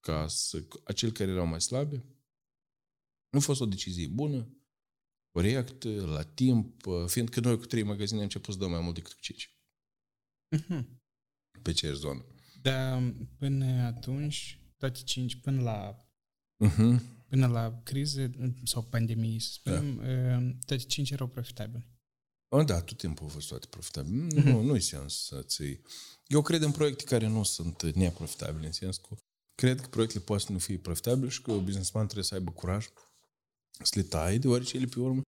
Ca 0.00 0.26
să, 0.28 0.64
acel 0.84 1.12
care 1.12 1.30
erau 1.30 1.46
mai 1.46 1.60
slabe. 1.60 1.96
Nu 3.30 3.38
a 3.38 3.42
fost 3.42 3.60
o 3.60 3.66
decizie 3.66 4.06
bună, 4.06 4.48
corect, 5.30 5.82
la 5.84 6.22
timp, 6.22 6.82
fiindcă 7.06 7.40
noi 7.40 7.58
cu 7.58 7.66
3 7.66 7.82
magazine 7.82 8.18
am 8.18 8.24
început 8.24 8.54
să 8.54 8.60
dăm 8.60 8.70
mai 8.70 8.80
mult 8.80 8.94
decât 8.94 9.12
cu 9.12 9.20
5. 9.20 9.58
Uh-huh. 10.56 10.84
Pe 11.62 11.72
ce 11.72 11.92
zonă. 11.92 12.24
Dar 12.62 13.14
până 13.38 13.66
atunci, 13.66 14.60
toate 14.76 15.02
5, 15.02 15.34
până 15.40 15.62
la 15.62 16.06
uh-huh 16.66 17.14
până 17.34 17.46
la 17.46 17.80
criză 17.82 18.30
sau 18.64 18.82
pandemie, 18.82 19.38
să 19.38 19.50
spunem, 19.52 19.96
da. 19.96 20.58
toate 20.66 20.82
cinci 20.82 21.10
erau 21.10 21.28
profitabile. 21.28 21.88
O, 22.56 22.62
da, 22.62 22.80
tot 22.80 22.96
timpul 22.96 23.24
au 23.24 23.32
fost 23.32 23.48
toate 23.48 23.66
profitabile. 23.70 24.26
Mm-hmm. 24.26 24.44
Nu, 24.44 24.62
nu-i 24.62 24.80
sens 24.80 25.24
să 25.24 25.42
ții. 25.42 25.82
Eu 26.26 26.42
cred 26.42 26.62
în 26.62 26.72
proiecte 26.72 27.04
care 27.04 27.26
nu 27.26 27.42
sunt 27.42 27.82
neprofitabile, 27.82 28.66
în 28.66 28.72
sens 28.72 28.96
că 28.96 29.16
cred 29.54 29.80
că 29.80 29.86
proiectele 29.86 30.24
poate 30.24 30.44
să 30.46 30.52
nu 30.52 30.58
fie 30.58 30.78
profitabile 30.78 31.28
și 31.28 31.42
că 31.42 31.52
businessman 31.52 32.04
trebuie 32.04 32.24
să 32.24 32.34
aibă 32.34 32.50
curaj 32.50 32.88
să 33.82 33.92
le 33.94 34.02
tai, 34.02 34.38
deoarece 34.38 34.76
ele 34.76 34.86
pe 34.86 35.00
urmă 35.00 35.20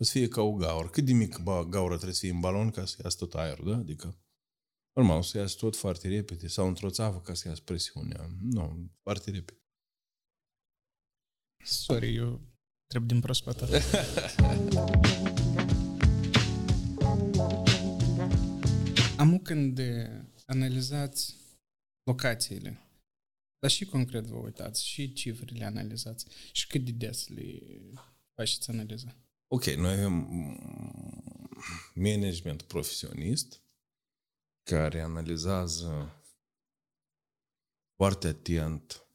o 0.00 0.04
să 0.04 0.10
fie 0.10 0.28
ca 0.28 0.42
o 0.42 0.52
gaură. 0.52 0.88
Cât 0.88 1.04
de 1.04 1.12
mic 1.12 1.38
gaură 1.44 1.94
trebuie 1.94 2.14
să 2.14 2.20
fie 2.20 2.30
în 2.30 2.40
balon 2.40 2.70
ca 2.70 2.84
să 2.84 2.96
iasă 3.04 3.16
tot 3.16 3.34
aerul, 3.34 3.70
da? 3.70 3.76
Adică, 3.76 4.18
normal, 4.92 5.18
o 5.18 5.22
să 5.22 5.38
iasă 5.38 5.56
tot 5.58 5.76
foarte 5.76 6.08
repede 6.08 6.46
sau 6.46 6.66
într-o 6.66 6.90
țavă 6.90 7.20
ca 7.20 7.34
să 7.34 7.48
iasă 7.48 7.60
presiunea. 7.64 8.30
Nu, 8.42 8.90
foarte 9.02 9.30
repede. 9.30 9.60
Sorry, 11.64 12.14
eu 12.14 12.40
trebuie 12.86 13.10
din 13.12 13.20
proaspătă. 13.20 13.68
Amu 19.20 19.40
când 19.40 19.80
analizați 20.46 21.36
locațiile, 22.02 22.80
Dar 23.58 23.70
și 23.70 23.84
concret 23.84 24.24
vă 24.24 24.36
uitați, 24.36 24.86
și 24.86 25.12
cifrele 25.12 25.64
analizați, 25.64 26.26
și 26.52 26.66
cât 26.66 26.84
de 26.84 26.90
des 26.90 27.28
le 27.28 27.58
faceți 28.34 28.70
analiza? 28.70 29.16
Ok, 29.46 29.64
noi 29.64 29.92
avem 29.92 30.12
management 31.94 32.62
profesionist 32.62 33.62
care 34.62 35.00
analizează 35.00 36.22
foarte 37.96 38.28
atent 38.28 39.06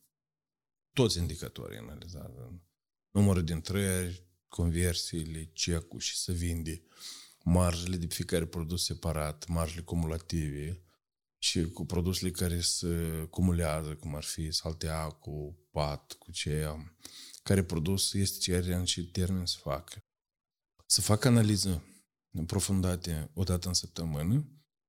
toți 0.94 1.18
indicatorii 1.18 1.78
analizează. 1.78 2.62
Numărul 3.12 3.44
de 3.44 3.54
intrări, 3.54 4.24
conversiile, 4.48 5.50
cecul 5.54 6.00
și 6.00 6.18
să 6.18 6.32
vinde, 6.32 6.84
marjele 7.46 7.98
de 7.98 8.06
fiecare 8.06 8.46
produs 8.46 8.86
separat, 8.86 9.48
marjele 9.48 9.82
cumulative 9.82 10.84
și 11.38 11.66
cu 11.66 11.86
produsele 11.86 12.32
care 12.32 12.62
se 12.62 13.28
cumulează, 13.30 13.96
cum 13.96 14.16
ar 14.16 14.24
fi 14.24 14.52
saltea 14.52 15.08
cu 15.08 15.68
pat, 15.72 16.14
cu 16.14 16.32
ce 16.32 16.76
care 17.44 17.64
produs 17.64 18.14
este 18.14 18.40
cererea 18.40 18.78
în 18.78 18.86
ce 18.86 19.06
termen 19.06 19.46
să 19.46 19.58
facă. 19.60 20.04
Să 20.86 21.02
facă 21.02 21.28
analiză 21.28 21.84
profundate 22.46 23.32
o 23.34 23.44
dată 23.44 23.68
în 23.68 23.74
săptămână, 23.74 24.46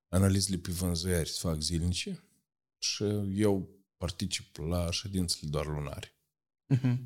analizele 0.08 0.56
pe 0.56 0.72
vânzări 0.72 1.28
să 1.28 1.38
fac 1.48 1.60
zilnice 1.60 2.24
și 2.78 3.04
eu 3.34 3.68
particip 3.96 4.56
la 4.56 4.90
ședințele 4.90 5.50
doar 5.50 5.66
lunare. 5.66 6.16
Uh-huh. 6.74 6.96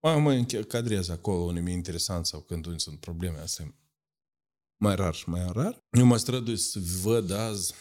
Mai 0.00 0.20
mă 0.20 0.32
încadrez 0.32 1.08
acolo 1.08 1.42
unde 1.42 1.60
mi-e 1.60 1.72
interesant 1.72 2.26
sau 2.26 2.40
când 2.40 2.66
unde 2.66 2.78
sunt 2.78 3.00
probleme 3.00 3.38
astea 3.38 3.74
mai 4.78 4.94
rar 4.94 5.14
și 5.14 5.28
mai 5.28 5.52
rar. 5.52 5.78
Eu 5.90 6.04
mă 6.04 6.16
strădui 6.16 6.56
să 6.56 6.78
văd 7.02 7.30
azi 7.30 7.74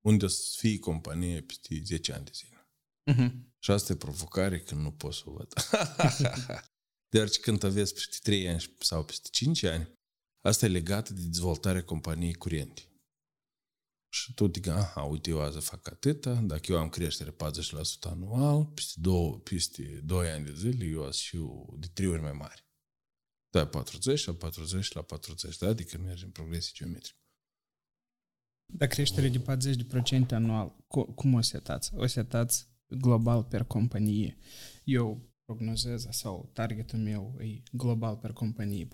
unde 0.00 0.26
să 0.26 0.56
fie 0.58 0.78
companie 0.78 1.40
peste 1.40 1.80
10 1.84 2.12
ani 2.12 2.24
de 2.24 2.30
zile. 2.34 2.68
Uh-huh. 3.12 3.32
Și 3.58 3.70
asta 3.70 3.92
e 3.92 3.96
provocare 3.96 4.60
când 4.60 4.80
nu 4.80 4.92
pot 4.92 5.14
să 5.14 5.22
o 5.24 5.32
văd. 5.32 5.52
Deoarece 7.12 7.40
când 7.40 7.64
aveți 7.64 7.94
peste 7.94 8.16
3 8.22 8.48
ani 8.48 8.74
sau 8.78 9.04
peste 9.04 9.28
5 9.30 9.62
ani, 9.62 9.92
asta 10.44 10.66
e 10.66 10.68
legat 10.68 11.08
de 11.10 11.22
dezvoltarea 11.22 11.84
companiei 11.84 12.34
curente. 12.34 12.82
Și 14.12 14.34
tu 14.34 14.48
te 14.48 14.70
aha, 14.70 15.02
uite, 15.02 15.30
eu 15.30 15.40
azi 15.40 15.58
fac 15.58 15.90
atâta, 15.90 16.34
dacă 16.34 16.72
eu 16.72 16.78
am 16.78 16.88
creștere 16.88 17.30
40% 17.30 17.34
anual, 18.00 18.64
peste 18.64 19.00
2, 19.00 19.40
peste 19.44 19.82
2 20.04 20.30
ani 20.30 20.44
de 20.44 20.54
zile, 20.54 20.84
eu 20.84 21.04
azi 21.04 21.22
și 21.22 21.38
de 21.78 21.86
3 21.86 22.08
ori 22.08 22.22
mai 22.22 22.32
mare. 22.32 22.63
Da, 23.54 23.66
40 23.66 24.24
la 24.24 24.32
40 24.32 24.92
la 24.92 25.02
40, 25.02 25.58
da? 25.58 25.68
Adică 25.68 25.98
mergem 25.98 26.26
în 26.26 26.32
progresie 26.32 26.72
geometrică. 26.74 27.18
Dar 28.72 28.88
creștere 28.88 29.28
de 29.28 29.42
40% 30.26 30.30
anual, 30.30 30.76
cum 31.14 31.34
o 31.34 31.40
setați? 31.40 31.94
O 31.94 32.06
setați 32.06 32.68
global 32.86 33.44
per 33.44 33.64
companie. 33.64 34.36
Eu 34.84 35.32
prognozez 35.44 36.06
sau 36.10 36.50
targetul 36.52 36.98
meu 36.98 37.36
e 37.40 37.62
global 37.72 38.16
per 38.16 38.32
companie, 38.32 38.88
40% 38.88 38.90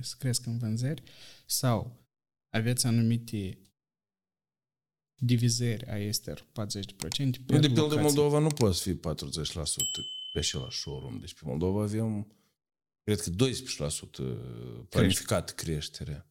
să 0.00 0.14
cresc 0.18 0.46
în 0.46 0.58
vânzări 0.58 1.02
sau 1.46 2.08
aveți 2.48 2.86
anumite 2.86 3.58
divizări 5.22 5.86
a 5.86 5.98
ester 5.98 6.38
40% 6.40 6.44
pe 6.96 7.58
De 7.58 7.68
pildă 7.68 8.00
Moldova 8.00 8.38
nu 8.38 8.48
poate 8.48 8.76
fi 8.76 8.94
40% 8.94 8.98
pe 10.32 10.38
același 10.38 10.78
showroom. 10.78 11.18
Deci 11.18 11.34
pe 11.34 11.40
Moldova 11.44 11.82
avem, 11.82 12.32
cred 13.02 13.20
că 13.20 13.30
12% 13.30 14.88
planificat 14.88 15.50
creștere. 15.50 16.26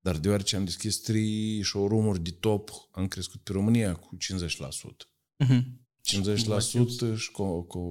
Dar 0.00 0.18
deoarece 0.18 0.56
am 0.56 0.64
deschis 0.64 1.00
trei 1.00 1.62
showroom-uri 1.64 2.22
de 2.22 2.30
top, 2.30 2.70
am 2.90 3.08
crescut 3.08 3.40
pe 3.40 3.52
România 3.52 3.94
cu 3.94 4.16
50%. 4.16 4.18
Uh-huh. 5.44 5.62
50% 7.14 7.16
și 7.16 7.30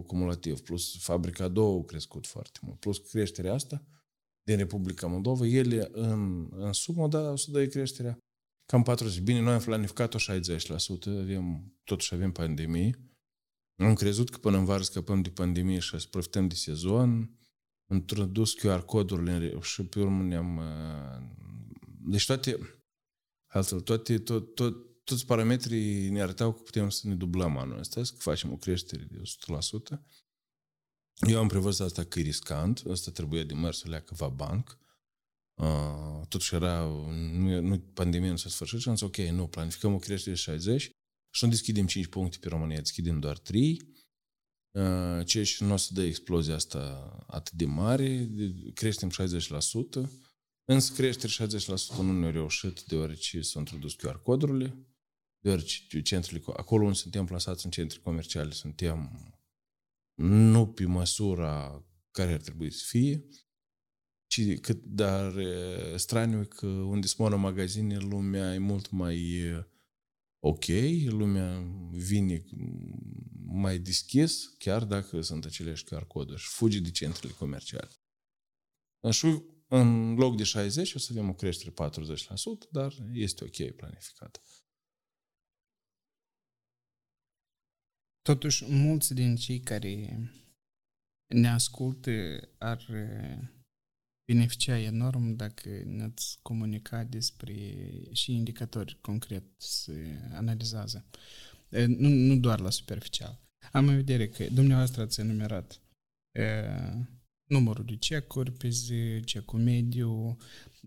cumulativ, 0.06 0.60
plus 0.60 0.98
fabrica 1.00 1.48
două 1.48 1.80
a 1.80 1.86
crescut 1.86 2.28
foarte 2.28 2.60
mult, 2.62 2.80
plus 2.80 2.98
creșterea 2.98 3.54
asta 3.54 3.86
din 4.44 4.58
Republica 4.58 5.08
Moldova, 5.08 5.46
ele 5.46 5.90
în, 5.92 6.50
în 6.52 6.74
sumă, 6.74 7.08
da, 7.08 7.32
o 7.32 7.36
să 7.36 7.52
dă 7.52 7.68
creșterea 7.68 8.18
cam 8.72 8.84
40. 8.84 9.20
Bine, 9.20 9.40
noi 9.40 9.54
am 9.54 9.60
planificat-o 9.60 10.18
60%, 10.18 10.22
avem, 11.06 11.74
totuși 11.84 12.14
avem 12.14 12.32
pandemie. 12.32 13.00
Am 13.76 13.94
crezut 13.94 14.30
că 14.30 14.38
până 14.38 14.58
în 14.58 14.66
vară 14.66 14.84
scăpăm 14.84 15.22
de 15.22 15.30
pandemie 15.30 15.80
și 15.80 16.00
să 16.00 16.08
profităm 16.10 16.48
de 16.48 16.56
sezon. 16.56 17.40
Am 17.92 17.98
introdus 17.98 18.56
QR 18.56 18.86
codurile 18.86 19.60
și 19.62 19.84
pe 19.84 20.00
urmă 20.00 20.24
ne-am... 20.24 20.58
Uh, 20.58 21.22
deci 22.04 22.26
toate, 22.26 22.58
altfel, 23.48 23.82
toate, 23.82 24.18
tot, 24.18 24.56
tot, 24.56 25.04
toți 25.04 25.26
parametrii 25.26 26.10
ne 26.10 26.22
arătau 26.22 26.54
că 26.54 26.62
putem 26.62 26.90
să 26.90 27.08
ne 27.08 27.16
dublăm 27.16 27.58
anul 27.58 27.80
ăsta, 27.80 28.04
să 28.04 28.14
facem 28.18 28.52
o 28.52 28.56
creștere 28.56 29.04
de 29.04 29.22
100%. 29.96 30.00
Eu 31.28 31.40
am 31.40 31.48
prevăzut 31.48 31.86
asta 31.86 32.04
că 32.04 32.20
e 32.20 32.22
riscant, 32.22 32.84
asta 32.90 33.12
trebuie 33.12 33.44
de 33.44 33.54
mers 33.54 33.78
să 33.78 33.90
leacă 33.90 34.14
va 34.18 34.28
banc. 34.28 34.78
Uh, 35.54 36.28
totuși 36.28 36.56
era, 36.56 36.84
nu, 37.32 37.62
nu 37.62 37.80
pandemia 37.80 38.30
nu 38.30 38.38
s-a 38.38 38.50
sfârșit 38.50 38.80
și 38.80 38.90
am 38.90 38.96
zis, 38.96 39.06
ok, 39.06 39.18
nu, 39.18 39.48
planificăm 39.48 39.94
o 39.94 39.98
creștere 39.98 40.36
de 40.36 40.42
60 40.42 40.92
și 41.30 41.44
nu 41.44 41.50
deschidem 41.50 41.86
5 41.86 42.08
puncte 42.08 42.38
pe 42.42 42.48
România, 42.48 42.78
deschidem 42.78 43.20
doar 43.20 43.38
3, 43.38 43.82
uh, 44.72 45.26
ceea 45.26 45.44
ce 45.44 45.64
nu 45.64 45.74
o 45.74 45.78
să 45.78 45.94
dă 45.94 46.02
explozia 46.04 46.56
asta 46.56 46.80
atât 47.28 47.54
de 47.54 47.66
mare, 47.66 48.30
creștem 48.74 49.10
60%, 49.10 49.14
însă 50.66 50.94
creștere 50.94 51.34
60% 51.48 51.96
nu 51.98 52.20
ne-a 52.20 52.32
reușit 52.32 52.82
deoarece 52.82 53.42
s-au 53.42 53.62
introdus 53.62 53.96
QR 53.96 54.22
codurile, 54.24 54.86
deoarece 55.40 56.02
centrele, 56.02 56.44
acolo 56.46 56.84
unde 56.84 56.98
suntem 56.98 57.26
plasați 57.26 57.66
în 57.66 57.72
centre 57.72 58.00
comerciale, 58.00 58.52
suntem 58.52 59.12
nu 60.16 60.68
pe 60.68 60.86
măsura 60.86 61.86
care 62.12 62.34
ar 62.34 62.42
trebui 62.42 62.72
să 62.72 62.84
fie, 62.88 63.26
ci 64.28 64.60
cât, 64.60 64.84
dar 64.84 65.34
straniu 65.96 66.46
că 66.46 66.68
unde 66.68 67.08
sunt 67.08 67.38
magazine, 67.38 67.98
lumea 67.98 68.54
e 68.54 68.58
mult 68.58 68.90
mai 68.90 69.44
ok, 70.44 70.66
lumea 71.06 71.60
vine 71.92 72.44
mai 73.46 73.80
deschis, 73.80 74.48
chiar 74.58 74.86
dacă 74.86 75.22
sunt 75.22 75.46
aceleași 75.46 75.86
QR 75.86 76.08
coduri 76.08 76.42
și 76.42 76.48
fuge 76.48 76.80
de 76.80 76.92
centrele 76.92 77.34
comerciale. 77.34 77.90
Și 79.12 79.44
în 79.68 80.14
loc 80.14 80.38
de 80.38 80.44
60 80.44 80.94
o 80.94 80.98
să 81.00 81.08
avem 81.12 81.30
o 81.30 81.34
creștere 81.34 81.72
40%, 81.72 82.70
dar 82.72 82.94
este 83.14 83.44
ok 83.44 83.76
planificată. 83.76 84.42
Totuși, 88.22 88.66
mulți 88.72 89.14
din 89.14 89.36
cei 89.36 89.60
care 89.60 90.22
ne 91.28 91.50
ascultă 91.50 92.12
ar 92.58 92.88
beneficia 94.32 94.80
enorm 94.80 95.36
dacă 95.36 95.70
ne-ați 95.86 96.40
comunicat 96.42 97.08
despre 97.08 97.54
și 98.12 98.34
indicatori 98.34 98.98
concret 99.02 99.44
să 99.58 99.92
analizează. 100.34 101.06
Nu, 101.88 102.10
nu 102.10 102.36
doar 102.36 102.60
la 102.60 102.70
superficial. 102.70 103.40
Am 103.72 103.88
în 103.88 103.96
vedere 103.96 104.28
că 104.28 104.44
dumneavoastră 104.52 105.02
ați 105.02 105.20
enumerat 105.20 105.82
e, 106.32 106.44
numărul 107.44 107.86
de 107.86 107.96
cecuri 107.96 108.52
pe 108.52 108.70
zi, 108.70 109.20
cecul 109.24 109.60
mediu, 109.60 110.38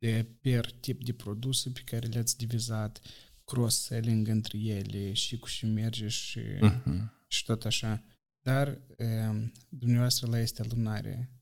e, 0.01 0.23
per 0.23 0.71
tip 0.73 1.05
de 1.05 1.13
produse 1.13 1.71
pe 1.71 1.83
care 1.85 2.07
le-ați 2.07 2.37
divizat, 2.37 3.01
cross-selling 3.45 4.29
între 4.29 4.59
ele 4.59 5.13
și 5.13 5.39
cu 5.39 5.47
și 5.47 5.67
merge 5.67 6.09
și, 6.09 6.41
uh-huh. 6.41 7.13
și 7.29 7.45
tot 7.45 7.65
așa. 7.65 8.03
Dar 8.43 8.69
e, 8.69 9.07
dumneavoastră 9.69 10.27
la 10.27 10.39
este 10.39 10.63
lunare 10.69 11.35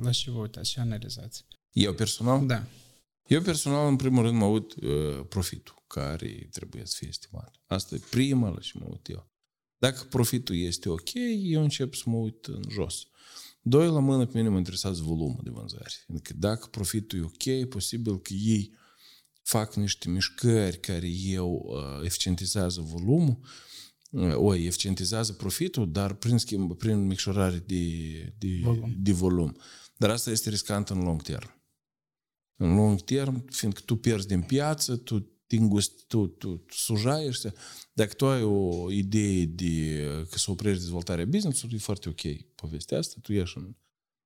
la 0.00 0.10
ce 0.10 0.30
vă 0.30 0.38
uitați 0.38 0.70
și 0.70 0.78
analizați? 0.78 1.44
Eu 1.72 1.92
personal? 1.94 2.46
Da. 2.46 2.64
Eu 3.26 3.42
personal, 3.42 3.88
în 3.88 3.96
primul 3.96 4.22
rând, 4.22 4.36
mă 4.36 4.44
uit 4.44 4.74
uh, 4.74 5.26
profitul 5.28 5.82
care 5.86 6.48
trebuie 6.52 6.82
să 6.84 6.94
fie 6.98 7.08
estimat. 7.08 7.54
Asta 7.66 7.94
e 7.94 8.00
prima 8.10 8.48
la 8.48 8.58
ce 8.58 8.72
mă 8.74 8.86
uit 8.90 9.08
eu. 9.08 9.30
Dacă 9.78 10.04
profitul 10.04 10.56
este 10.56 10.88
ok, 10.88 11.10
eu 11.42 11.62
încep 11.62 11.94
să 11.94 12.02
mă 12.06 12.16
uit 12.16 12.46
în 12.46 12.62
jos. 12.70 13.06
Doi, 13.62 13.86
la 13.86 14.00
mână, 14.00 14.26
pe 14.26 14.36
mine 14.36 14.48
mă 14.48 14.58
interesează 14.58 15.02
volumul 15.02 15.40
de 15.42 15.50
vânzări. 15.50 16.04
Adică 16.08 16.32
dacă 16.36 16.66
profitul 16.66 17.18
e 17.18 17.22
ok, 17.22 17.68
posibil 17.68 18.20
că 18.20 18.32
ei 18.32 18.74
fac 19.42 19.74
niște 19.74 20.08
mișcări 20.08 20.80
care 20.80 21.08
eu 21.08 21.62
uh, 21.66 22.04
eficientizează 22.04 22.80
volumul, 22.80 23.38
o 24.34 24.54
eficientizează 24.54 25.32
profitul, 25.32 25.92
dar 25.92 26.14
prin, 26.14 26.38
schimb, 26.38 26.76
prin 26.76 27.06
micșorare 27.06 27.62
de, 27.66 28.34
de, 28.38 28.60
volum. 28.62 28.94
de 28.96 29.12
volum. 29.12 29.56
Dar 29.96 30.10
asta 30.10 30.30
este 30.30 30.50
riscant 30.50 30.88
în 30.88 31.02
long 31.02 31.22
term. 31.22 31.60
În 32.56 32.74
long 32.74 33.00
term, 33.00 33.44
fiindcă 33.50 33.80
tu 33.84 33.96
pierzi 33.96 34.26
din 34.26 34.42
piață, 34.42 34.96
tu 34.96 35.32
te 35.46 35.56
îngust, 35.56 36.06
tu, 36.06 36.26
tu, 36.26 36.56
tu 36.56 36.74
sujaiești. 36.74 37.48
Dacă 37.92 38.12
tu 38.12 38.26
ai 38.26 38.42
o 38.42 38.90
idee 38.90 39.44
de 39.44 40.04
că 40.30 40.38
să 40.38 40.50
oprești 40.50 40.80
dezvoltarea 40.80 41.24
business-ului, 41.24 41.76
e 41.76 41.80
foarte 41.80 42.08
ok 42.08 42.42
povestea 42.54 42.98
asta, 42.98 43.18
tu 43.22 43.32
ieși 43.32 43.58
în, 43.58 43.74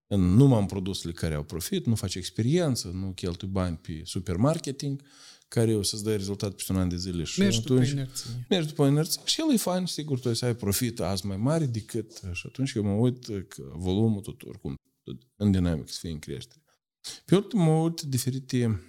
în 0.06 0.20
numai 0.20 0.60
în 0.60 0.66
produsele 0.66 1.12
care 1.12 1.34
au 1.34 1.42
profit, 1.42 1.86
nu 1.86 1.94
faci 1.94 2.14
experiență, 2.14 2.88
nu 2.88 3.12
cheltui 3.12 3.48
bani 3.48 3.76
pe 3.76 4.00
supermarketing, 4.04 5.02
care 5.48 5.74
o 5.74 5.82
să-ți 5.82 6.04
dai 6.04 6.16
rezultat 6.16 6.54
peste 6.54 6.72
un 6.72 6.78
an 6.78 6.88
de 6.88 6.96
zile. 6.96 7.24
Și 7.24 7.40
Mergi 7.40 7.58
atunci, 7.58 7.88
după 7.88 8.00
inerție. 8.00 8.30
Mergi 8.48 8.68
după 8.68 8.86
inerție 8.86 9.20
și 9.24 9.40
el 9.40 9.52
e 9.52 9.56
fain, 9.56 9.86
sigur, 9.86 10.18
tu 10.18 10.28
o 10.28 10.32
să 10.32 10.44
ai 10.44 10.56
profit 10.56 11.00
azi 11.00 11.26
mai 11.26 11.36
mare 11.36 11.66
decât... 11.66 12.20
Și 12.32 12.46
atunci 12.46 12.72
eu 12.72 12.82
mă 12.82 12.92
uit 12.92 13.24
că 13.48 13.72
volumul 13.74 14.20
tot 14.20 14.42
oricum 14.42 14.74
în 15.36 15.50
dinamic 15.50 15.88
să 15.88 15.98
fie 16.00 16.10
în 16.10 16.18
creștere. 16.18 16.62
Pe 17.24 17.36
urmă 17.36 17.62
mă 17.62 17.70
uit 17.70 18.00
diferite... 18.00 18.80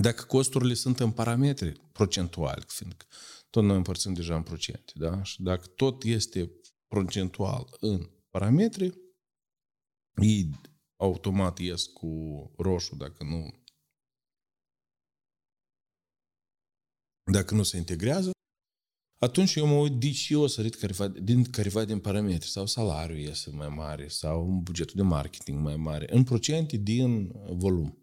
Dacă 0.00 0.24
costurile 0.24 0.74
sunt 0.74 1.00
în 1.00 1.10
parametri 1.10 1.80
procentuali, 1.92 2.64
fiindcă 2.66 3.06
tot 3.50 3.64
noi 3.64 3.76
împărțim 3.76 4.12
deja 4.12 4.36
în 4.36 4.42
procente, 4.42 4.92
da? 4.94 5.22
Și 5.22 5.42
dacă 5.42 5.66
tot 5.66 6.04
este 6.04 6.52
procentual 6.86 7.76
în 7.80 8.10
parametri, 8.30 9.00
ei 10.22 10.60
automat 10.96 11.58
ies 11.58 11.86
cu 11.86 12.10
roșu 12.56 12.96
dacă 12.96 13.24
nu 13.24 13.59
dacă 17.30 17.54
nu 17.54 17.62
se 17.62 17.76
integrează, 17.76 18.30
atunci 19.18 19.54
eu 19.54 19.66
mă 19.66 19.74
uit 19.74 19.92
de 19.92 20.10
ce 20.10 20.36
o 20.36 20.46
sărit 20.46 20.74
careva, 20.74 21.08
din 21.08 21.44
careva 21.44 21.84
din 21.84 21.98
parametri, 21.98 22.48
sau 22.48 22.66
salariul 22.66 23.18
iese 23.18 23.50
mai 23.50 23.68
mare, 23.68 24.08
sau 24.08 24.60
bugetul 24.62 24.94
de 24.96 25.02
marketing 25.02 25.58
mai 25.58 25.76
mare, 25.76 26.06
în 26.14 26.24
procente 26.24 26.76
din 26.76 27.32
volum. 27.48 28.00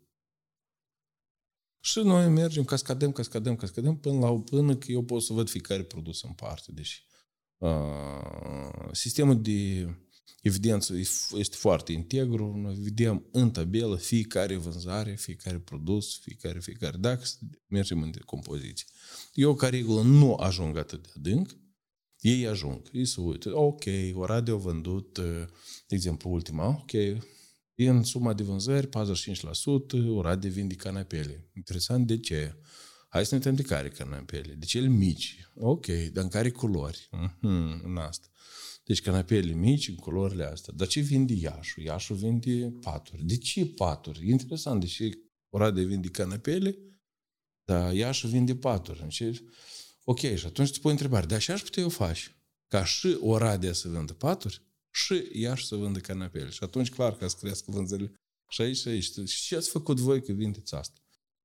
Și 1.80 1.99
noi 1.99 2.30
mergem, 2.30 2.63
cascadăm, 2.63 3.11
cascadăm, 3.11 3.55
cascadăm, 3.55 3.97
până 3.97 4.19
la 4.19 4.39
până 4.39 4.75
că 4.75 4.91
eu 4.91 5.03
pot 5.03 5.21
să 5.21 5.34
văd 5.34 5.49
fiecare 5.49 5.84
produs 5.84 6.21
în 6.23 6.34
parte. 6.34 6.71
Deci, 6.71 7.05
uh, 7.57 8.89
sistemul 8.91 9.41
de 9.41 9.89
evidență 10.41 10.93
este 11.32 11.55
foarte 11.55 11.91
integru, 11.91 12.55
noi 12.55 12.75
vedem 12.75 13.28
în 13.32 13.51
tabelă 13.51 13.95
fiecare 13.95 14.55
vânzare, 14.55 15.15
fiecare 15.15 15.59
produs, 15.59 16.19
fiecare, 16.19 16.59
fiecare. 16.59 16.97
Dacă 16.97 17.23
mergem 17.67 18.01
în 18.01 18.11
decompoziție. 18.11 18.86
Eu, 19.38 19.55
ca 19.55 19.69
regulă, 19.69 20.01
nu 20.01 20.35
ajung 20.35 20.77
atât 20.77 21.01
de 21.01 21.09
adânc, 21.17 21.57
ei 22.19 22.47
ajung, 22.47 22.81
ei 22.91 23.05
se 23.05 23.21
uită, 23.21 23.57
ok, 23.57 23.83
Oradea 24.13 24.53
a 24.53 24.57
vândut, 24.57 25.19
de 25.88 25.95
exemplu, 25.95 26.29
ultima, 26.31 26.67
ok, 26.67 26.91
în 27.75 28.03
suma 28.03 28.33
de 28.33 28.43
vânzări, 28.43 28.88
45%, 28.88 28.89
Oradea 30.09 30.49
vinde 30.49 30.75
canapele. 30.75 31.49
Interesant, 31.55 32.07
de 32.07 32.19
ce? 32.19 32.55
Hai 33.09 33.25
să 33.25 33.35
ne 33.35 33.41
uităm 33.45 33.55
de 33.55 33.73
care 33.73 33.89
canapele. 33.89 34.53
De 34.53 34.65
cele 34.65 34.88
mici. 34.88 35.49
Ok, 35.55 35.85
dar 35.85 36.23
în 36.23 36.29
care 36.29 36.49
culori? 36.49 37.09
Mm-hmm, 37.11 37.81
în 37.83 37.97
asta. 37.97 38.27
Deci 38.85 39.01
canapele 39.01 39.53
mici 39.53 39.88
în 39.88 39.95
culorile 39.95 40.43
astea. 40.43 40.73
Dar 40.75 40.88
ce 40.88 40.99
vinde 40.99 41.33
Iașul? 41.33 41.83
Iașul 41.83 42.15
vinde 42.15 42.73
paturi. 42.81 43.23
De 43.25 43.38
ce 43.38 43.65
paturi? 43.65 44.29
Interesant, 44.29 44.79
deși 44.79 45.09
Oradea 45.49 45.85
vinde 45.85 46.07
canapele, 46.07 46.77
dar 47.68 47.93
Iașul 47.93 48.30
vinde 48.30 48.55
paturi. 48.55 48.99
Deci, 48.99 49.41
ok, 50.03 50.20
și 50.20 50.45
atunci 50.45 50.70
îți 50.70 50.82
pui 50.82 50.91
întrebare, 50.91 51.26
de 51.26 51.36
așa 51.36 51.53
aș 51.53 51.61
putea 51.61 51.84
eu 51.84 51.89
face? 51.89 52.36
Ca 52.68 52.86
și 52.86 53.18
Oradea 53.20 53.74
să 53.74 53.88
vândă 53.88 54.13
paturi 54.13 54.61
și 54.91 55.30
Iași 55.34 55.65
să 55.65 55.76
vândă 55.76 55.99
canapele. 55.99 56.49
Și 56.49 56.63
atunci, 56.63 56.89
clar, 56.89 57.15
că 57.15 57.28
să 57.28 57.36
crească 57.39 57.72
vânzările 57.72 58.11
și 58.49 58.61
aici 58.61 58.78
și 58.78 58.88
aici. 58.88 59.30
Și 59.30 59.45
ce 59.45 59.55
ați 59.55 59.70
făcut 59.70 59.99
voi 59.99 60.22
că 60.22 60.32
vindeți 60.32 60.76
asta? 60.76 60.99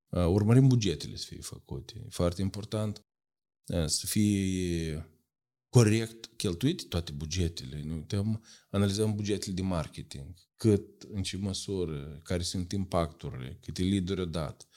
Urmărim 0.08 0.68
bugetele 0.68 1.16
să 1.16 1.24
fie 1.28 1.40
făcute. 1.40 2.02
E 2.04 2.08
foarte 2.08 2.42
important 2.42 3.04
să 3.86 4.06
fie 4.06 5.06
corect 5.68 6.30
cheltuite 6.36 6.84
toate 6.88 7.12
bugetele. 7.12 7.80
Ne 7.80 7.94
uităm, 7.94 8.44
analizăm 8.70 9.14
bugetele 9.14 9.54
de 9.54 9.62
marketing, 9.62 10.34
cât, 10.56 11.02
în 11.02 11.22
ce 11.22 11.36
măsură, 11.36 12.20
care 12.22 12.42
sunt 12.42 12.72
impacturile, 12.72 13.58
câte 13.60 13.82
lideri 13.82 14.30
dat, 14.30 14.68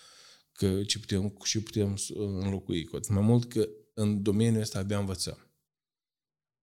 că 0.57 0.83
ce 0.83 0.99
putem, 0.99 1.37
ce 1.43 1.61
putem 1.61 1.97
înlocui. 2.15 2.85
Cu 2.85 2.95
atât 2.95 3.09
mai 3.09 3.23
mult 3.23 3.49
că 3.49 3.69
în 3.93 4.21
domeniul 4.21 4.61
ăsta 4.61 4.79
abia 4.79 4.99
învățăm. 4.99 5.51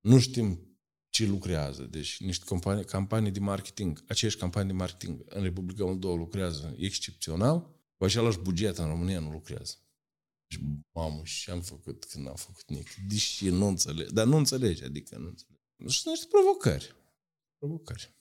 Nu 0.00 0.18
știm 0.18 0.76
ce 1.08 1.26
lucrează. 1.26 1.82
Deci 1.82 2.20
niște 2.20 2.44
campanii, 2.44 2.84
campanii 2.84 3.30
de 3.30 3.38
marketing, 3.38 4.04
aceeași 4.08 4.36
campanii 4.36 4.70
de 4.70 4.76
marketing 4.76 5.24
în 5.28 5.42
Republica 5.42 5.84
Moldova 5.84 6.14
lucrează 6.14 6.74
excepțional, 6.78 7.60
cu 7.96 8.04
același 8.04 8.38
buget 8.38 8.78
în 8.78 8.86
România 8.86 9.20
nu 9.20 9.30
lucrează. 9.30 9.74
Și, 10.46 10.60
mamă, 10.92 11.24
și 11.24 11.50
am 11.50 11.60
făcut 11.60 12.04
când 12.04 12.28
am 12.28 12.34
făcut 12.34 12.68
nic? 12.68 12.94
Deși 13.08 13.48
nu 13.48 13.66
înțeleg. 13.66 14.10
Dar 14.10 14.26
nu 14.26 14.36
înțelegi, 14.36 14.84
adică 14.84 15.18
nu 15.18 15.28
înțeleg. 15.28 15.58
Și 15.88 16.08
niște 16.08 16.26
provocări. 16.28 16.94
Provocări. 17.58 18.16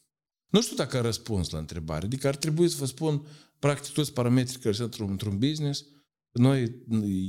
Nu 0.48 0.62
știu 0.62 0.76
dacă 0.76 0.98
a 0.98 1.02
răspuns 1.02 1.50
la 1.50 1.58
întrebare. 1.58 2.06
Adică 2.06 2.28
ar 2.28 2.36
trebui 2.36 2.70
să 2.70 2.76
vă 2.78 2.86
spun 2.86 3.28
practic 3.62 3.94
toți 3.94 4.14
parametrii 4.14 4.60
care 4.60 4.76
sunt 4.76 4.94
într-un 4.94 5.38
business, 5.38 5.86
noi, 6.32 6.60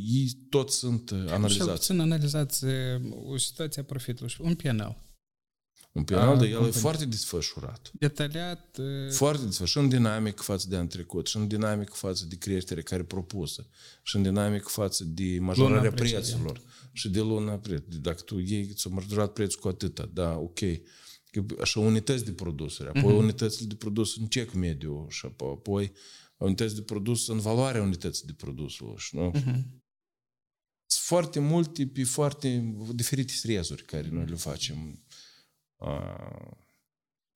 ei 0.07 0.31
toți 0.49 0.77
sunt 0.77 1.11
analizați. 1.11 1.71
Și 1.71 1.77
puțin 1.77 2.01
analizați 2.01 2.65
o 3.11 3.37
situație 3.37 3.83
a 3.83 3.85
profitului, 3.85 4.35
un 4.41 4.55
PNL. 4.55 5.11
Un 5.93 6.05
penal 6.05 6.39
de 6.39 6.47
el 6.47 6.67
e 6.67 6.71
foarte 6.71 7.05
desfășurat. 7.05 7.91
Detaliat. 7.93 8.79
Foarte 9.11 9.45
desfășurat. 9.45 9.69
Și 9.69 9.79
în 9.79 9.89
dinamic 9.89 10.41
față 10.41 10.67
de 10.69 10.77
an 10.77 10.87
trecut, 10.87 11.27
și 11.27 11.37
în 11.37 11.49
dinamic 11.49 11.91
față 11.91 12.25
de 12.29 12.37
creștere 12.37 12.83
care 12.83 13.03
propusă, 13.03 13.69
și 14.03 14.17
în 14.17 14.23
dinamic 14.23 14.63
față 14.63 15.05
de 15.05 15.39
majorarea 15.41 15.91
prețurilor. 15.91 16.61
Și 16.93 17.09
de 17.09 17.21
luna 17.21 17.59
preț. 17.59 17.83
Dacă 17.89 18.23
tu 18.23 18.39
iei, 18.39 18.67
ți-a 18.67 18.91
majorat 18.91 19.33
prețul 19.33 19.61
cu 19.61 19.69
atâta, 19.69 20.11
da, 20.13 20.37
ok. 20.37 20.59
Așa 21.61 21.81
unități 21.81 22.25
de 22.25 22.33
produsuri, 22.33 22.89
apoi 22.89 23.15
uh-huh. 23.15 23.19
unitățile 23.19 23.67
de 23.67 23.75
produs 23.75 24.17
în 24.17 24.27
cec 24.27 24.53
mediu, 24.53 25.07
și 25.09 25.29
apoi 25.39 25.93
unități 26.45 26.75
de 26.75 26.83
produs 26.83 27.29
în 27.29 27.39
valoarea 27.39 27.83
unității 27.83 28.27
de 28.27 28.33
produsul. 28.33 28.99
Nu? 29.11 29.31
Uh-huh. 29.31 29.63
Sunt 30.87 31.05
foarte 31.07 31.39
multe 31.39 31.87
pe 31.87 32.05
foarte 32.05 32.75
diferite 32.95 33.33
strezuri 33.33 33.85
care 33.85 34.09
noi 34.09 34.27
le 34.27 34.35
facem 34.35 35.05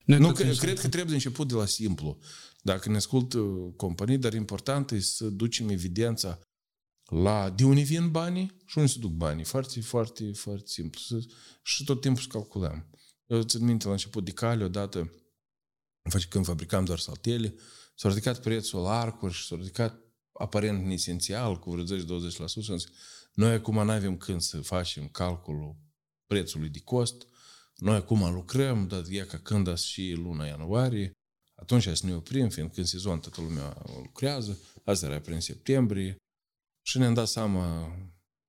noi 0.05 0.19
nu, 0.19 0.31
cred, 0.31 0.57
cred 0.57 0.79
că 0.79 0.89
trebuie 0.89 1.13
început 1.13 1.47
de 1.47 1.53
la 1.53 1.65
simplu. 1.65 2.17
Dacă 2.61 2.89
ne 2.89 2.95
ascult 2.95 3.35
companii, 3.75 4.17
dar 4.17 4.33
important 4.33 4.91
e 4.91 4.99
să 4.99 5.29
ducem 5.29 5.69
evidența 5.69 6.39
la 7.05 7.49
de 7.49 7.63
unde 7.63 7.81
vin 7.81 8.11
banii 8.11 8.57
și 8.65 8.77
unde 8.77 8.89
se 8.91 8.99
duc 8.99 9.11
banii. 9.11 9.43
Foarte, 9.43 9.81
foarte, 9.81 10.31
foarte 10.31 10.67
simplu. 10.67 10.99
Și 11.63 11.83
tot 11.83 12.01
timpul 12.01 12.21
să 12.21 12.27
calculăm. 12.27 12.89
Eu 13.25 13.43
țin 13.43 13.65
minte 13.65 13.85
la 13.85 13.91
început 13.91 14.25
de 14.25 14.31
cale, 14.31 14.63
odată, 14.63 15.11
când 16.29 16.45
fabricam 16.45 16.85
doar 16.85 16.99
saltele, 16.99 17.55
s-a 17.97 18.07
ridicat 18.09 18.41
prețul 18.41 18.81
la 18.81 18.99
arcuri 18.99 19.33
și 19.33 19.45
s-a 19.45 19.55
ridicat 19.55 20.01
aparent 20.31 20.85
neesențial, 20.85 21.59
cu 21.59 21.71
vreo 21.71 21.83
10-20%. 21.83 21.87
Și 22.61 22.71
am 22.71 22.77
zis, 22.77 22.87
noi 23.33 23.53
acum 23.53 23.73
nu 23.73 23.91
avem 23.91 24.17
când 24.17 24.41
să 24.41 24.61
facem 24.61 25.07
calculul 25.07 25.75
prețului 26.25 26.69
de 26.69 26.79
cost, 26.79 27.27
noi 27.75 27.95
acum 27.95 28.33
lucrăm, 28.33 28.87
dar 28.87 29.03
e 29.09 29.19
ca 29.19 29.37
când 29.37 29.67
ați 29.67 29.87
și 29.87 30.11
luna 30.11 30.45
ianuarie, 30.45 31.11
atunci 31.55 31.83
să 31.83 32.05
ne 32.05 32.15
oprim, 32.15 32.49
fiindcă 32.49 32.79
în 32.79 32.85
sezon 32.85 33.19
toată 33.19 33.41
lumea 33.41 33.83
lucrează, 34.03 34.59
asta 34.83 35.05
era 35.05 35.19
prin 35.19 35.39
septembrie, 35.39 36.15
și 36.85 36.97
ne-am 36.97 37.13
dat 37.13 37.27
seama 37.27 37.95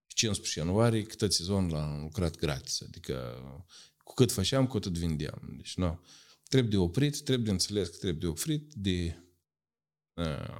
15 0.06 0.58
ianuarie 0.58 1.02
că 1.02 1.14
tot 1.14 1.32
sezon 1.32 1.68
l-am 1.68 2.00
lucrat 2.02 2.36
gratis, 2.36 2.80
adică 2.80 3.42
cu 4.04 4.14
cât 4.14 4.32
făceam, 4.32 4.66
cu 4.66 4.76
atât 4.76 4.98
vindeam. 4.98 5.54
Deci, 5.56 5.76
nu, 5.76 6.00
trebuie 6.48 6.70
de 6.70 6.76
oprit, 6.76 7.22
trebuie 7.22 7.44
de 7.44 7.50
înțeles 7.50 7.88
că 7.88 7.96
trebuie 7.96 8.20
de 8.20 8.26
oprit, 8.26 8.72
de 8.74 9.16
uh, 9.16 9.27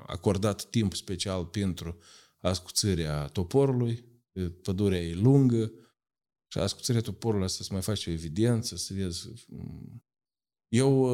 acordat 0.07 0.65
timp 0.65 0.95
special 0.95 1.47
pentru 1.47 1.99
ascuțirea 2.39 3.27
toporului, 3.27 4.05
pădurea 4.63 5.01
e 5.01 5.15
lungă, 5.15 5.73
și 6.51 6.59
ascultările 6.59 7.03
toporului 7.03 7.45
ăsta 7.45 7.65
să 7.65 7.73
mai 7.73 7.83
faci 7.83 8.07
o 8.07 8.11
evidență, 8.11 8.77
să 8.77 8.95
vezi... 8.95 9.29
Eu 10.69 11.05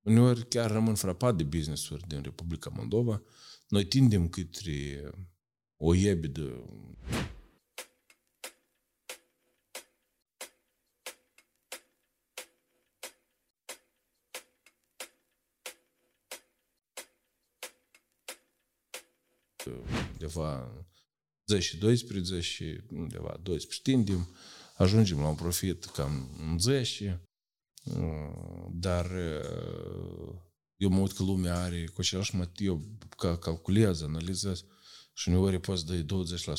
uneori 0.00 0.48
chiar 0.48 0.70
rămân 0.70 0.94
frapat 0.94 1.36
de 1.36 1.42
business-uri 1.42 2.06
din 2.06 2.22
Republica 2.22 2.70
Moldova. 2.76 3.22
Noi 3.68 3.84
tindem 3.84 4.28
către 4.28 5.10
o 5.76 5.94
iebidă 5.94 6.64
undeva 20.12 20.72
10 21.46 21.76
12, 21.76 22.86
undeva 22.90 23.40
12 23.42 23.80
tindem, 23.82 24.28
ajungem 24.76 25.18
la 25.18 25.28
un 25.28 25.34
profit 25.34 25.84
cam 25.84 26.28
în 26.50 26.58
10, 26.58 27.20
dar 28.70 29.10
eu 30.76 30.88
mă 30.88 30.98
uit 31.00 31.12
că 31.12 31.22
lumea 31.22 31.60
are 31.60 31.84
cu 31.84 32.00
același 32.00 32.36
motiv, 32.36 32.80
că 33.16 33.36
calculează, 33.36 34.04
analizează 34.04 34.64
și 35.14 35.28
uneori 35.28 35.60
poți 35.60 35.80
să 35.80 35.86
dai 35.86 36.06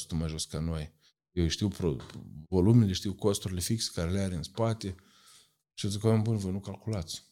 20% 0.07 0.12
mai 0.12 0.30
jos 0.30 0.45
ca 0.45 0.59
noi. 0.59 0.93
Eu 1.32 1.47
știu 1.47 1.72
volumele, 2.49 2.93
știu 2.93 3.14
costurile 3.14 3.59
fixe 3.59 3.91
care 3.93 4.12
le 4.12 4.20
are 4.20 4.36
în 4.36 4.43
spate 4.43 4.95
și 5.74 5.89
zic, 5.89 6.03
oameni 6.03 6.24
buni, 6.24 6.39
voi 6.39 6.51
nu 6.51 6.59
calculați. 6.59 7.31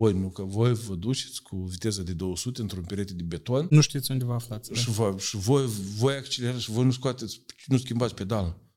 Voi 0.00 0.12
nu, 0.12 0.30
că 0.30 0.42
voi 0.42 0.74
vă 0.74 0.94
duceți 0.94 1.42
cu 1.42 1.56
viteză 1.56 2.02
de 2.02 2.12
200 2.12 2.60
într-un 2.60 2.84
perete 2.84 3.12
de 3.12 3.22
beton. 3.22 3.66
Nu 3.70 3.80
știți 3.80 4.10
unde 4.10 4.24
vă 4.24 4.32
aflați. 4.32 4.74
Și, 4.74 4.90
voi, 4.90 5.18
și 5.18 5.36
voi, 5.36 5.66
voi 5.96 6.14
accelerați 6.14 6.62
și 6.62 6.70
voi 6.70 6.84
nu 6.84 6.90
scoateți, 6.90 7.44
nu 7.66 7.78
schimbați 7.78 8.14
pedalul. 8.14 8.72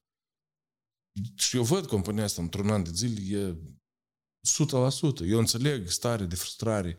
Și 1.35 1.55
eu 1.55 1.63
văd 1.63 1.85
compania 1.85 2.23
asta 2.23 2.41
într-un 2.41 2.69
an 2.69 2.83
de 2.83 2.89
zile, 2.93 3.37
e 3.37 3.55
100%. 5.25 5.27
Eu 5.27 5.39
înțeleg 5.39 5.87
stare 5.87 6.25
de 6.25 6.35
frustrare 6.35 6.97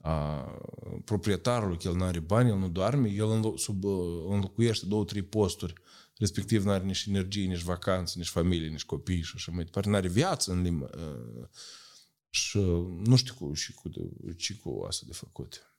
a 0.00 0.44
proprietarului, 1.04 1.78
că 1.78 1.88
el 1.88 1.94
nu 1.94 2.04
are 2.04 2.20
bani, 2.20 2.48
el 2.48 2.58
nu 2.58 2.68
doarme, 2.68 3.08
el 3.08 3.56
sub, 3.56 3.84
înlocuiește 4.28 4.86
două, 4.86 5.04
trei 5.04 5.22
posturi, 5.22 5.72
respectiv 6.16 6.64
nu 6.64 6.70
are 6.70 6.84
nici 6.84 7.04
energie, 7.08 7.46
nici 7.46 7.62
vacanță, 7.62 8.14
nici 8.18 8.28
familie, 8.28 8.68
nici 8.68 8.84
copii 8.84 9.22
și 9.22 9.32
așa 9.34 9.52
mai 9.52 9.64
departe, 9.64 9.88
nu 9.88 9.96
are 9.96 10.08
viață 10.08 10.52
în 10.52 10.62
limba. 10.62 10.90
Și 12.30 12.58
nu 13.04 13.16
știu 13.16 13.34
cu, 13.34 13.54
și 13.54 13.72
cu, 13.72 13.90
ce 14.36 14.54
cu 14.54 14.84
asta 14.88 15.04
de 15.06 15.12
făcut. 15.12 15.74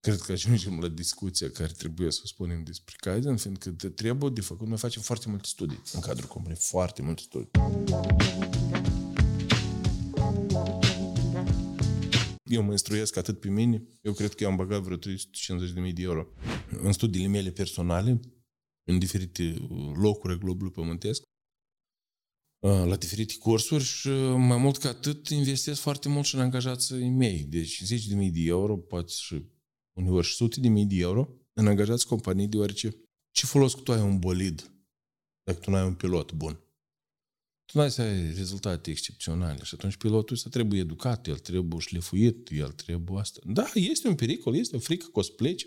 Cred 0.00 0.20
că 0.20 0.32
ajungem 0.32 0.80
la 0.80 0.88
discuția 0.88 1.50
care 1.50 1.72
trebuie 1.72 2.10
să 2.10 2.20
o 2.24 2.26
spunem 2.26 2.62
despre 2.64 2.94
Kaizen, 2.98 3.36
fiindcă 3.36 3.70
trebuie 3.70 4.30
de 4.30 4.40
făcut. 4.40 4.66
Noi 4.66 4.78
facem 4.78 5.02
foarte 5.02 5.28
multe 5.28 5.46
studii 5.46 5.82
în 5.92 6.00
cadrul 6.00 6.28
companiei, 6.28 6.60
foarte 6.60 7.02
multe 7.02 7.22
studii. 7.22 7.50
Eu 12.42 12.62
mă 12.62 12.70
instruiesc 12.70 13.16
atât 13.16 13.40
pe 13.40 13.48
mine, 13.48 13.82
eu 14.02 14.12
cred 14.12 14.34
că 14.34 14.42
eu 14.42 14.50
am 14.50 14.56
băgat 14.56 14.82
vreo 14.82 14.96
350.000 14.96 15.92
de 15.92 16.02
euro 16.02 16.26
în 16.68 16.92
studiile 16.92 17.28
mele 17.28 17.50
personale, 17.50 18.20
în 18.84 18.98
diferite 18.98 19.56
locuri 19.94 20.38
globului 20.38 20.72
pământesc, 20.72 21.22
la 22.68 22.96
diferite 22.96 23.34
cursuri 23.38 23.84
și 23.84 24.08
mai 24.36 24.56
mult 24.56 24.76
ca 24.76 24.88
atât 24.88 25.28
investesc 25.28 25.80
foarte 25.80 26.08
mult 26.08 26.26
și 26.26 26.34
în 26.34 26.40
angajații 26.40 27.08
mei. 27.08 27.44
Deci 27.44 27.82
10 27.82 28.08
de 28.08 28.14
mii 28.14 28.30
de 28.30 28.40
euro, 28.40 28.76
poate 28.76 29.12
și 29.12 29.44
uneori 29.92 30.26
și 30.26 30.34
sute 30.34 30.60
de 30.60 30.68
mii 30.68 30.86
de 30.86 30.96
euro 30.96 31.28
în 31.52 31.66
angajați 31.66 32.06
companii, 32.06 32.48
deoarece 32.48 32.96
ce 33.30 33.46
folos 33.46 33.74
că 33.74 33.80
tu 33.80 33.92
ai 33.92 34.00
un 34.00 34.18
bolid 34.18 34.74
dacă 35.42 35.58
tu 35.58 35.70
nu 35.70 35.76
ai 35.76 35.86
un 35.86 35.94
pilot 35.94 36.32
bun? 36.32 36.52
Tu 37.64 37.72
nu 37.78 37.80
ai 37.80 37.90
să 37.90 38.02
ai 38.02 38.34
rezultate 38.34 38.90
excepționale 38.90 39.62
și 39.62 39.74
atunci 39.74 39.96
pilotul 39.96 40.36
ăsta 40.36 40.48
trebuie 40.48 40.80
educat, 40.80 41.26
el 41.26 41.38
trebuie 41.38 41.80
șlefuit, 41.80 42.50
el 42.50 42.72
trebuie 42.72 43.20
asta. 43.20 43.40
Da, 43.44 43.70
este 43.74 44.08
un 44.08 44.14
pericol, 44.14 44.56
este 44.56 44.76
o 44.76 44.78
frică 44.78 45.06
că 45.12 45.18
o 45.18 45.22
să 45.22 45.32
plece, 45.32 45.66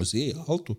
o 0.00 0.02
să 0.02 0.16
iei 0.16 0.42
altul. 0.46 0.78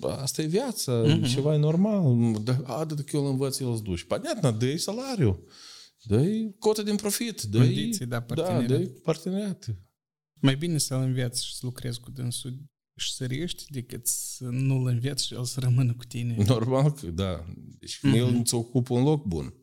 Asta 0.00 0.42
e 0.42 0.46
viața, 0.46 1.02
mm-hmm. 1.04 1.28
ceva 1.28 1.54
e 1.54 1.58
normal. 1.58 2.32
Da, 2.42 2.60
a, 2.64 2.84
dacă 2.84 3.10
eu 3.12 3.24
îl 3.24 3.30
învăț, 3.30 3.58
el 3.58 3.72
îți 3.72 3.82
duci. 3.82 4.04
Понятно, 4.04 4.50
dă 4.50 4.76
salariu, 4.76 5.44
dă 6.02 6.24
cotă 6.58 6.82
din 6.82 6.96
profit, 6.96 7.42
dă 7.42 7.58
Condiții, 7.58 8.06
da, 8.06 8.22
parteneriat. 8.22 8.68
Da, 8.68 8.76
dă 8.76 8.84
parteneriat. 8.84 9.76
Mai 10.40 10.56
bine 10.56 10.78
să-l 10.78 11.00
înveți 11.00 11.46
și 11.46 11.54
să 11.54 11.60
lucrezi 11.62 12.00
cu 12.00 12.10
dânsul 12.10 12.58
și 12.94 13.14
să 13.14 13.24
riști 13.24 13.64
decât 13.72 14.06
să 14.06 14.44
nu-l 14.44 14.86
înveți 14.86 15.26
și 15.26 15.34
el 15.34 15.44
să 15.44 15.60
rămână 15.60 15.94
cu 15.94 16.04
tine. 16.04 16.36
Normal 16.46 16.92
că 16.92 17.06
da. 17.06 17.46
Deci 17.78 17.98
mm-hmm. 17.98 18.16
el 18.16 18.26
îți 18.26 18.54
ocupă 18.54 18.94
un 18.94 19.02
loc 19.02 19.24
bun 19.24 19.54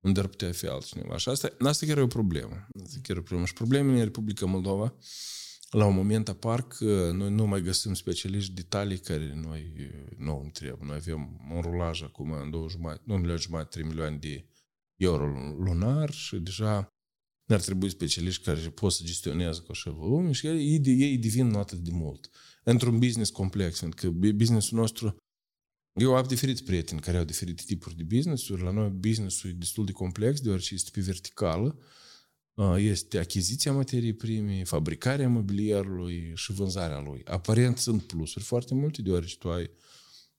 unde 0.00 0.20
ar 0.20 0.26
putea 0.26 0.52
fi 0.52 0.66
altcineva. 0.66 1.16
Și 1.16 1.28
asta, 1.28 1.52
asta 1.58 1.86
chiar 1.86 1.98
e 1.98 2.00
o 2.00 2.06
problemă. 2.06 2.68
Asta 2.82 2.98
chiar 3.02 3.16
e 3.16 3.18
o 3.18 3.22
problemă. 3.22 3.46
Și 3.46 3.52
problemele 3.52 3.98
în 3.98 4.04
Republica 4.04 4.46
Moldova 4.46 4.94
la 5.69 5.85
un 5.85 5.95
moment 5.95 6.29
apar 6.29 6.67
că 6.67 7.11
noi 7.13 7.31
nu 7.31 7.45
mai 7.45 7.61
găsim 7.61 7.93
specialiști 7.93 8.53
detalii 8.53 8.97
care 8.97 9.33
noi 9.33 9.91
nu 10.17 10.39
îmi 10.39 10.51
trebuie. 10.51 10.87
Noi 10.87 10.95
avem 10.95 11.47
un 11.53 11.61
rulaj 11.61 12.03
acum 12.03 12.31
în 12.31 12.49
două 12.49 12.69
jumătate, 12.69 13.01
nu 13.05 13.15
milioane 13.15 13.41
jumătate, 13.41 13.69
3 13.69 13.83
milioane 13.83 14.17
de 14.17 14.45
euro 14.95 15.25
lunar 15.59 16.11
și 16.11 16.35
deja 16.35 16.89
ar 17.47 17.61
trebui 17.61 17.89
specialiști 17.89 18.43
care 18.43 18.59
pot 18.59 18.91
să 18.91 19.03
gestioneze 19.03 19.59
cu 19.59 19.67
așa 19.71 19.91
volume 19.91 20.31
și 20.31 20.47
ei, 20.47 20.81
ei 20.85 21.17
devin 21.17 21.47
nu 21.47 21.57
atât 21.57 21.77
de 21.77 21.91
mult. 21.91 22.29
Într-un 22.63 22.99
business 22.99 23.31
complex, 23.31 23.79
pentru 23.79 24.01
că 24.01 24.29
businessul 24.31 24.77
nostru 24.77 25.15
eu 25.99 26.15
am 26.15 26.25
diferiți 26.27 26.63
prieteni 26.63 26.99
care 26.99 27.17
au 27.17 27.23
diferite 27.23 27.63
tipuri 27.65 27.95
de 27.95 28.03
business-uri. 28.03 28.61
La 28.61 28.71
noi 28.71 28.89
businessul 28.89 29.49
e 29.49 29.53
destul 29.53 29.85
de 29.85 29.91
complex, 29.91 30.41
deoarece 30.41 30.73
este 30.73 30.89
pe 30.93 31.01
verticală 31.01 31.79
este 32.77 33.17
achiziția 33.17 33.71
materiei 33.71 34.13
prime, 34.13 34.63
fabricarea 34.63 35.29
mobilierului 35.29 36.31
și 36.35 36.51
vânzarea 36.51 36.99
lui. 36.99 37.21
Aparent 37.25 37.77
sunt 37.77 38.03
plusuri 38.03 38.45
foarte 38.45 38.73
multe, 38.73 39.01
deoarece 39.01 39.37
tu 39.37 39.49
ai, 39.49 39.69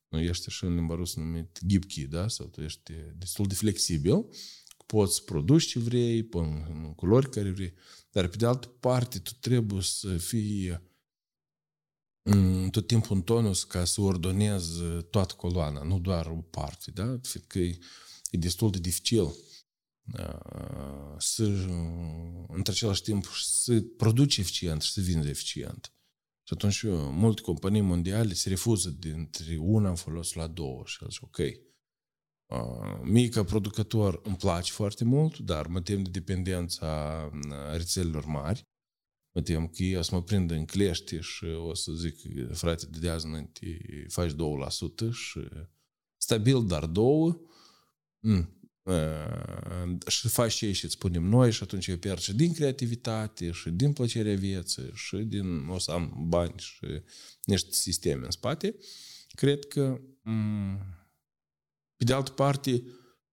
nu 0.08 0.20
ești 0.20 0.44
așa 0.48 0.66
în 0.66 0.74
limba 0.74 0.94
rusă 0.94 1.20
numit 1.20 1.58
gibki, 1.66 2.06
da? 2.06 2.28
Sau 2.28 2.46
tu 2.46 2.60
ești 2.60 2.92
destul 3.16 3.46
de 3.46 3.54
flexibil, 3.54 4.26
poți 4.86 5.24
produci 5.24 5.66
ce 5.66 5.78
vrei, 5.78 6.28
în 6.32 6.92
culori 6.96 7.30
care 7.30 7.50
vrei, 7.50 7.74
dar 8.10 8.26
pe 8.26 8.36
de 8.36 8.46
altă 8.46 8.66
parte 8.80 9.18
tu 9.18 9.32
trebuie 9.40 9.82
să 9.82 10.16
fii 10.16 10.80
tot 12.70 12.86
timpul 12.86 13.16
în 13.16 13.22
tonus 13.22 13.64
ca 13.64 13.84
să 13.84 14.00
ordonezi 14.00 14.82
toată 15.10 15.34
coloana, 15.34 15.82
nu 15.82 15.98
doar 15.98 16.26
o 16.26 16.40
parte, 16.50 16.90
da? 16.90 17.18
Fiindcă 17.22 17.58
e, 17.58 17.78
e 18.30 18.38
destul 18.38 18.70
de 18.70 18.78
dificil 18.78 19.34
să, 21.18 21.44
între 22.48 22.72
același 22.72 23.02
timp, 23.02 23.26
să 23.42 23.80
produce 23.96 24.40
eficient 24.40 24.82
și 24.82 24.92
să 24.92 25.00
vinde 25.00 25.28
eficient. 25.28 25.90
Și 26.42 26.54
atunci 26.54 26.82
multe 27.10 27.40
companii 27.40 27.80
mondiale 27.80 28.32
se 28.32 28.48
refuză 28.48 28.90
dintre 28.90 29.56
una 29.56 29.88
în 29.88 29.94
folos 29.94 30.32
la 30.32 30.46
două 30.46 30.82
și 30.86 31.04
zic, 31.10 31.22
ok, 31.22 31.38
mie 33.02 33.28
ca 33.28 33.44
producător 33.44 34.20
îmi 34.24 34.36
place 34.36 34.72
foarte 34.72 35.04
mult, 35.04 35.38
dar 35.38 35.66
mă 35.66 35.80
tem 35.80 36.02
de 36.02 36.10
dependența 36.10 37.30
rețelelor 37.72 38.24
mari, 38.24 38.66
mă 39.34 39.42
tem 39.42 39.68
că 39.68 39.82
ei 39.82 39.96
o 39.96 40.02
să 40.02 40.14
mă 40.14 40.22
prind 40.22 40.50
în 40.50 40.64
clește 40.64 41.20
și 41.20 41.44
o 41.44 41.74
să 41.74 41.92
zic, 41.92 42.16
frate, 42.52 42.86
de 42.86 43.08
azi 43.08 43.26
înainte 43.26 44.06
faci 44.08 44.30
2% 44.30 44.34
și 45.10 45.48
stabil, 46.16 46.66
dar 46.66 46.86
două, 46.86 47.40
mm, 48.20 48.55
și 50.06 50.28
faci 50.28 50.54
ce 50.54 50.72
și 50.72 50.84
îți 50.84 50.94
spunem 50.94 51.22
noi 51.22 51.52
și 51.52 51.62
atunci 51.62 51.86
eu 51.86 51.96
pierd 51.96 52.18
și 52.18 52.34
din 52.34 52.52
creativitate 52.52 53.50
și 53.50 53.70
din 53.70 53.92
plăcerea 53.92 54.36
vieții 54.36 54.90
și 54.94 55.16
din 55.16 55.66
o 55.68 55.78
să 55.78 55.90
am 55.90 56.24
bani 56.28 56.54
și 56.56 56.86
niște 57.44 57.68
sisteme 57.72 58.24
în 58.24 58.30
spate. 58.30 58.76
Cred 59.28 59.64
că 59.64 60.00
pe 61.96 62.04
de 62.04 62.12
altă 62.12 62.30
parte 62.30 62.82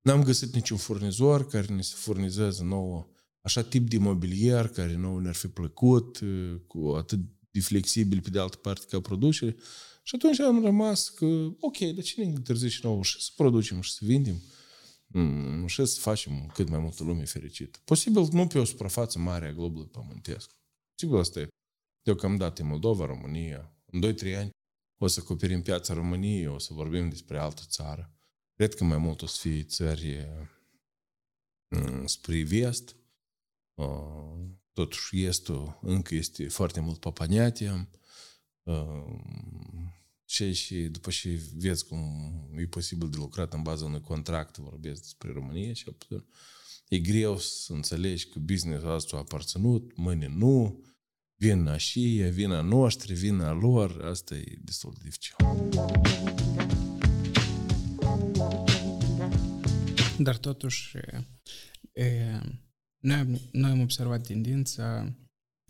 n-am 0.02 0.24
găsit 0.24 0.54
niciun 0.54 0.78
furnizor 0.78 1.48
care 1.48 1.74
ne 1.74 1.82
se 1.82 1.94
furnizează 1.96 2.64
nouă 2.64 3.08
așa 3.42 3.64
tip 3.64 3.90
de 3.90 3.98
mobilier 3.98 4.68
care 4.68 4.96
nouă 4.96 5.20
ne-ar 5.22 5.36
fi 5.36 5.48
plăcut, 5.48 6.20
cu 6.68 6.94
atât 6.98 7.20
de 7.52 7.60
flexibil 7.60 8.22
pe 8.22 8.30
de 8.30 8.40
altă 8.40 8.58
parte 8.58 8.86
ca 8.90 9.00
producere. 9.00 9.56
Și 10.04 10.16
atunci 10.16 10.40
am 10.40 10.64
rămas 10.64 11.10
că, 11.10 11.26
ok, 11.60 11.78
dar 11.78 12.04
cine 12.04 12.26
întârzi 12.26 12.68
și 12.68 12.80
nouă 12.84 13.04
și 13.04 13.22
să 13.22 13.30
producem 13.36 13.82
și 13.82 13.92
să 13.92 14.00
vindem 14.02 14.34
mm, 14.34 14.42
și 15.66 15.86
să 15.86 16.00
facem 16.00 16.48
cât 16.54 16.70
mai 16.70 16.80
multă 16.80 17.04
lume 17.04 17.26
fericită. 17.26 17.80
Posibil 17.86 18.28
nu 18.32 18.48
pe 18.48 18.60
o 18.60 18.64
suprafață 18.64 19.20
mare 19.20 19.48
a 19.48 19.52
globului 19.52 19.88
pământesc. 19.88 20.52
Sigur, 20.96 21.20
asta 21.20 21.40
e 21.40 21.48
deocamdată 22.02 22.62
în 22.62 22.68
Moldova, 22.68 23.06
România. 23.06 23.74
În 23.86 24.16
2-3 24.16 24.38
ani 24.38 24.50
o 24.98 25.08
să 25.08 25.20
acoperim 25.24 25.62
piața 25.62 25.94
României, 25.94 26.48
o 26.48 26.58
să 26.58 26.74
vorbim 26.74 27.10
despre 27.10 27.38
altă 27.38 27.62
țară. 27.66 28.14
Cred 28.54 28.74
că 28.74 28.84
mai 28.84 28.98
mult 28.98 29.22
o 29.22 29.26
să 29.26 29.38
fie 29.40 29.64
țări 29.64 30.28
mm, 31.68 32.06
spre 32.06 32.44
vest. 32.44 32.96
Totuși, 34.74 35.24
estul 35.24 35.80
încă 35.82 36.16
este 36.16 36.48
foarte 36.48 36.80
mult 36.80 37.00
papaniatia 37.00 37.90
și, 40.34 40.54
și 40.54 40.76
după 40.76 41.10
ce 41.10 41.40
vezi 41.56 41.86
cum 41.86 42.00
e 42.58 42.66
posibil 42.66 43.10
de 43.10 43.18
lucrat 43.18 43.54
în 43.54 43.62
baza 43.62 43.86
unui 43.86 44.02
contract, 44.02 44.58
vorbesc 44.58 45.02
despre 45.02 45.32
România 45.32 45.74
și 45.74 45.96
e 46.88 47.00
greu 47.00 47.38
să 47.38 47.74
înțelegi 47.74 48.28
că 48.28 48.40
business-ul 48.40 48.94
ăsta 48.94 49.16
a 49.16 49.20
aparținut, 49.20 49.96
mâine 49.96 50.28
nu, 50.28 50.84
vina 51.36 51.78
și 51.78 52.18
e 52.18 52.30
vina 52.30 52.62
noastră, 52.62 53.14
vina 53.14 53.52
lor, 53.52 54.02
asta 54.02 54.36
e 54.36 54.58
destul 54.62 54.94
de 54.94 55.00
dificil. 55.04 55.36
Dar 60.18 60.38
totuși, 60.38 60.98
e, 61.94 62.40
noi, 63.00 63.16
am, 63.16 63.40
noi 63.52 63.72
am 63.72 63.82
observat 63.82 64.28
tendința 64.28 65.16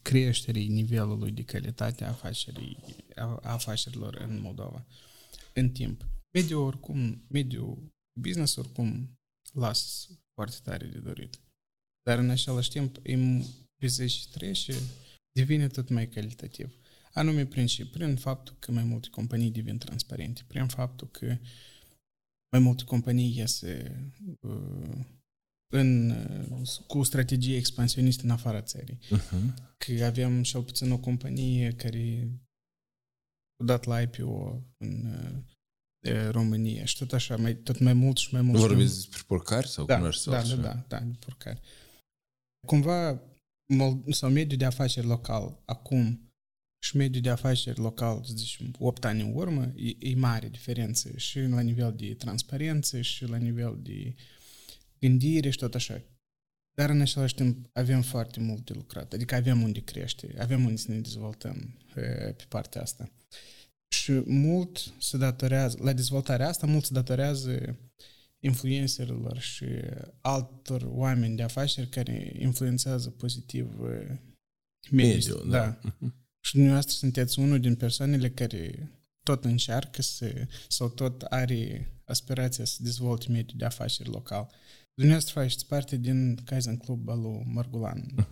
creșterii 0.03 0.67
nivelului 0.67 1.31
de 1.31 1.43
calitate 1.43 2.03
a, 2.03 2.07
afacerii, 2.07 2.77
a 3.15 3.39
afacerilor 3.41 4.15
în 4.15 4.41
Moldova 4.41 4.85
în 5.53 5.69
timp. 5.69 6.07
Mediul 6.31 6.63
oricum, 6.63 7.25
mediul 7.27 7.91
business 8.19 8.55
oricum 8.55 9.19
las 9.53 10.09
foarte 10.33 10.57
tare 10.63 10.85
de 10.85 10.97
dorit. 10.97 11.39
Dar 12.03 12.17
în 12.17 12.29
același 12.29 12.69
timp, 12.69 12.97
pe 13.79 13.87
zi 13.87 14.07
și 14.07 14.29
trece, 14.29 14.73
devine 15.31 15.67
tot 15.67 15.89
mai 15.89 16.09
calitativ. 16.09 16.77
Anume 17.13 17.45
prin 17.45 17.65
și 17.65 17.85
prin 17.85 18.15
faptul 18.15 18.55
că 18.59 18.71
mai 18.71 18.83
multe 18.83 19.07
companii 19.09 19.51
devin 19.51 19.77
transparente, 19.77 20.41
prin 20.47 20.67
faptul 20.67 21.07
că 21.07 21.37
mai 22.51 22.59
multe 22.61 22.83
companii 22.83 23.37
iese 23.37 23.95
uh, 24.39 25.05
în, 25.75 26.13
cu 26.87 27.03
strategie 27.03 27.55
expansionistă 27.55 28.23
în 28.23 28.29
afara 28.29 28.61
țării. 28.61 28.99
Uh-huh. 29.05 29.53
Că 29.77 30.05
avem 30.05 30.43
cel 30.43 30.63
puțin 30.63 30.91
o 30.91 30.97
companie 30.97 31.71
care 31.71 32.29
a 33.61 33.63
dat 33.63 33.83
la 33.83 34.01
IPO 34.01 34.63
în 34.77 35.05
uh, 36.01 36.29
România 36.29 36.85
și 36.85 36.97
tot 36.97 37.13
așa, 37.13 37.37
mai, 37.37 37.55
tot 37.55 37.79
mai 37.79 37.93
mult 37.93 38.17
și 38.17 38.33
mai 38.33 38.41
mult. 38.41 38.59
Vorbiți 38.59 38.95
despre 38.95 39.21
porcari 39.27 39.67
sau 39.67 39.85
da, 39.85 39.97
cunoști? 39.97 40.29
Da, 40.29 40.41
da, 40.41 40.55
da, 40.55 40.85
da, 40.87 40.99
de 40.99 41.17
porcari. 41.19 41.61
Cumva, 42.67 43.21
sau 44.09 44.29
mediul 44.29 44.57
de 44.57 44.65
afaceri 44.65 45.05
local 45.05 45.61
acum 45.65 46.33
și 46.83 46.97
mediul 46.97 47.21
de 47.21 47.29
afaceri 47.29 47.79
local, 47.79 48.23
să 48.23 48.33
zicem, 48.35 48.75
8 48.79 49.05
ani 49.05 49.21
în 49.21 49.31
urmă, 49.35 49.71
e, 49.75 49.95
e 49.99 50.15
mare 50.15 50.49
diferență 50.49 51.17
și 51.17 51.39
la 51.39 51.61
nivel 51.61 51.93
de 51.95 52.13
transparență 52.13 53.01
și 53.01 53.25
la 53.25 53.37
nivel 53.37 53.79
de 53.81 54.15
gândire 55.07 55.49
și 55.49 55.57
tot 55.57 55.75
așa. 55.75 56.01
Dar 56.75 56.89
în 56.89 57.01
același 57.01 57.35
timp 57.35 57.69
avem 57.73 58.01
foarte 58.01 58.39
mult 58.39 58.65
de 58.65 58.73
lucrat, 58.73 59.13
adică 59.13 59.35
avem 59.35 59.61
unde 59.61 59.79
crește, 59.79 60.35
avem 60.39 60.65
unde 60.65 60.75
să 60.75 60.91
ne 60.91 60.99
dezvoltăm 60.99 61.77
pe 61.93 62.35
partea 62.47 62.81
asta. 62.81 63.11
Și 63.87 64.11
mult 64.25 64.93
se 64.99 65.17
datorează, 65.17 65.77
la 65.81 65.93
dezvoltarea 65.93 66.47
asta, 66.47 66.67
mult 66.67 66.85
se 66.85 66.93
datorează 66.93 67.77
influencerilor 68.39 69.39
și 69.39 69.65
altor 70.21 70.81
oameni 70.85 71.35
de 71.35 71.43
afaceri 71.43 71.89
care 71.89 72.35
influențează 72.39 73.09
pozitiv 73.09 73.79
mediul. 74.91 75.49
Da. 75.49 75.79
da. 75.81 75.91
Și 76.45 76.53
dumneavoastră 76.53 76.95
sunteți 76.95 77.39
unul 77.39 77.59
din 77.59 77.75
persoanele 77.75 78.29
care 78.29 78.91
tot 79.23 79.45
încearcă 79.45 80.01
să, 80.01 80.47
sau 80.67 80.89
tot 80.89 81.21
are 81.21 81.87
aspirația 82.05 82.65
să 82.65 82.77
dezvolte 82.79 83.31
mediul 83.31 83.57
de 83.57 83.65
afaceri 83.65 84.09
local. 84.09 84.51
Dumneavoastră 84.95 85.39
faceți 85.39 85.65
parte 85.65 85.95
din 85.97 86.35
Kaizen 86.45 86.77
Club 86.77 87.09
al 87.09 87.21
lui 87.21 87.43
Margulan. 87.45 88.27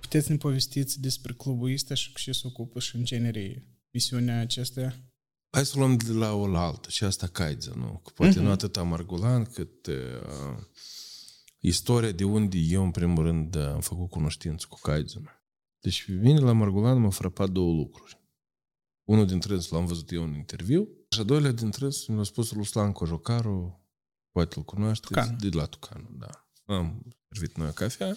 Puteți 0.00 0.26
să 0.26 0.32
ne 0.32 0.38
povestiți 0.38 1.00
despre 1.00 1.32
clubul 1.32 1.72
ăsta 1.72 1.94
și 1.94 2.12
cu 2.12 2.18
ce 2.18 2.32
se 2.32 2.46
ocupă 2.46 2.80
și 2.80 2.96
în 2.96 3.04
genere 3.04 3.68
misiunea 3.90 4.40
acestea? 4.40 4.96
Hai 5.50 5.66
să 5.66 5.78
luăm 5.78 5.96
de 5.96 6.12
la 6.12 6.32
o 6.32 6.46
la 6.46 6.60
altă 6.60 6.90
și 6.90 7.04
asta 7.04 7.26
Kaizen, 7.26 7.78
nu? 7.78 8.00
Că 8.04 8.10
poate 8.14 8.38
uh-huh. 8.38 8.42
nu 8.42 8.50
atât 8.50 8.82
Margulan 8.82 9.44
cât 9.44 9.86
uh, 9.86 10.58
istoria 11.58 12.12
de 12.12 12.24
unde 12.24 12.58
eu, 12.58 12.84
în 12.84 12.90
primul 12.90 13.24
rând, 13.24 13.56
am 13.56 13.80
făcut 13.80 14.10
cunoștință 14.10 14.66
cu 14.68 14.78
Kaizen. 14.82 15.41
Deci 15.82 16.10
vine 16.10 16.38
la 16.38 16.52
Margulan 16.52 17.00
m-a 17.00 17.10
frapat 17.10 17.50
două 17.50 17.74
lucruri. 17.74 18.20
Unul 19.04 19.26
dintre 19.26 19.52
ele 19.52 19.62
l-am 19.70 19.86
văzut 19.86 20.10
eu 20.10 20.22
în 20.22 20.34
interviu 20.34 20.88
și 21.10 21.20
a 21.20 21.22
doilea 21.22 21.52
dintre 21.52 21.84
ele 21.84 21.94
mi-a 22.08 22.22
spus 22.22 22.52
Ruslan 22.52 22.92
Cojocaru, 22.92 23.86
poate 24.30 24.58
îl 24.58 24.64
cunoașteți, 24.64 25.12
Tucan. 25.12 25.38
de 25.40 25.56
la 25.56 25.66
Tucanu, 25.66 26.08
da. 26.10 26.48
Am 26.64 27.16
servit 27.28 27.56
noi 27.56 27.72
cafea. 27.72 28.16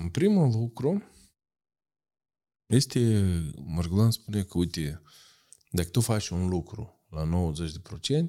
În 0.00 0.08
primul 0.10 0.50
lucru 0.50 1.02
este, 2.66 3.22
Margulan 3.64 4.10
spune 4.10 4.42
că, 4.42 4.58
uite, 4.58 5.02
dacă 5.70 5.88
tu 5.88 6.00
faci 6.00 6.28
un 6.28 6.48
lucru 6.48 7.06
la 7.08 7.52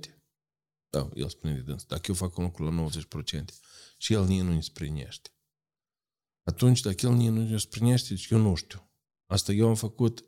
90%, 0.05 0.13
da, 0.89 1.09
el 1.13 1.30
spune 1.30 1.53
de 1.53 1.61
dâns, 1.61 1.86
dacă 1.86 2.03
eu 2.07 2.15
fac 2.15 2.38
un 2.38 2.43
lucru 2.43 2.63
la 2.63 2.89
90% 2.89 3.43
și 3.97 4.13
el 4.13 4.26
nici 4.26 4.41
nu 4.41 4.51
îi 4.51 4.63
sprinește, 4.63 5.30
atunci 6.44 6.82
dacă 6.82 7.06
el 7.06 7.12
nu 7.12 7.48
ne 7.48 7.58
sprinește, 7.58 8.14
deci 8.14 8.30
eu 8.30 8.38
nu 8.38 8.56
știu. 8.56 8.91
Asta 9.26 9.52
eu 9.52 9.68
am 9.68 9.76
făcut 9.76 10.26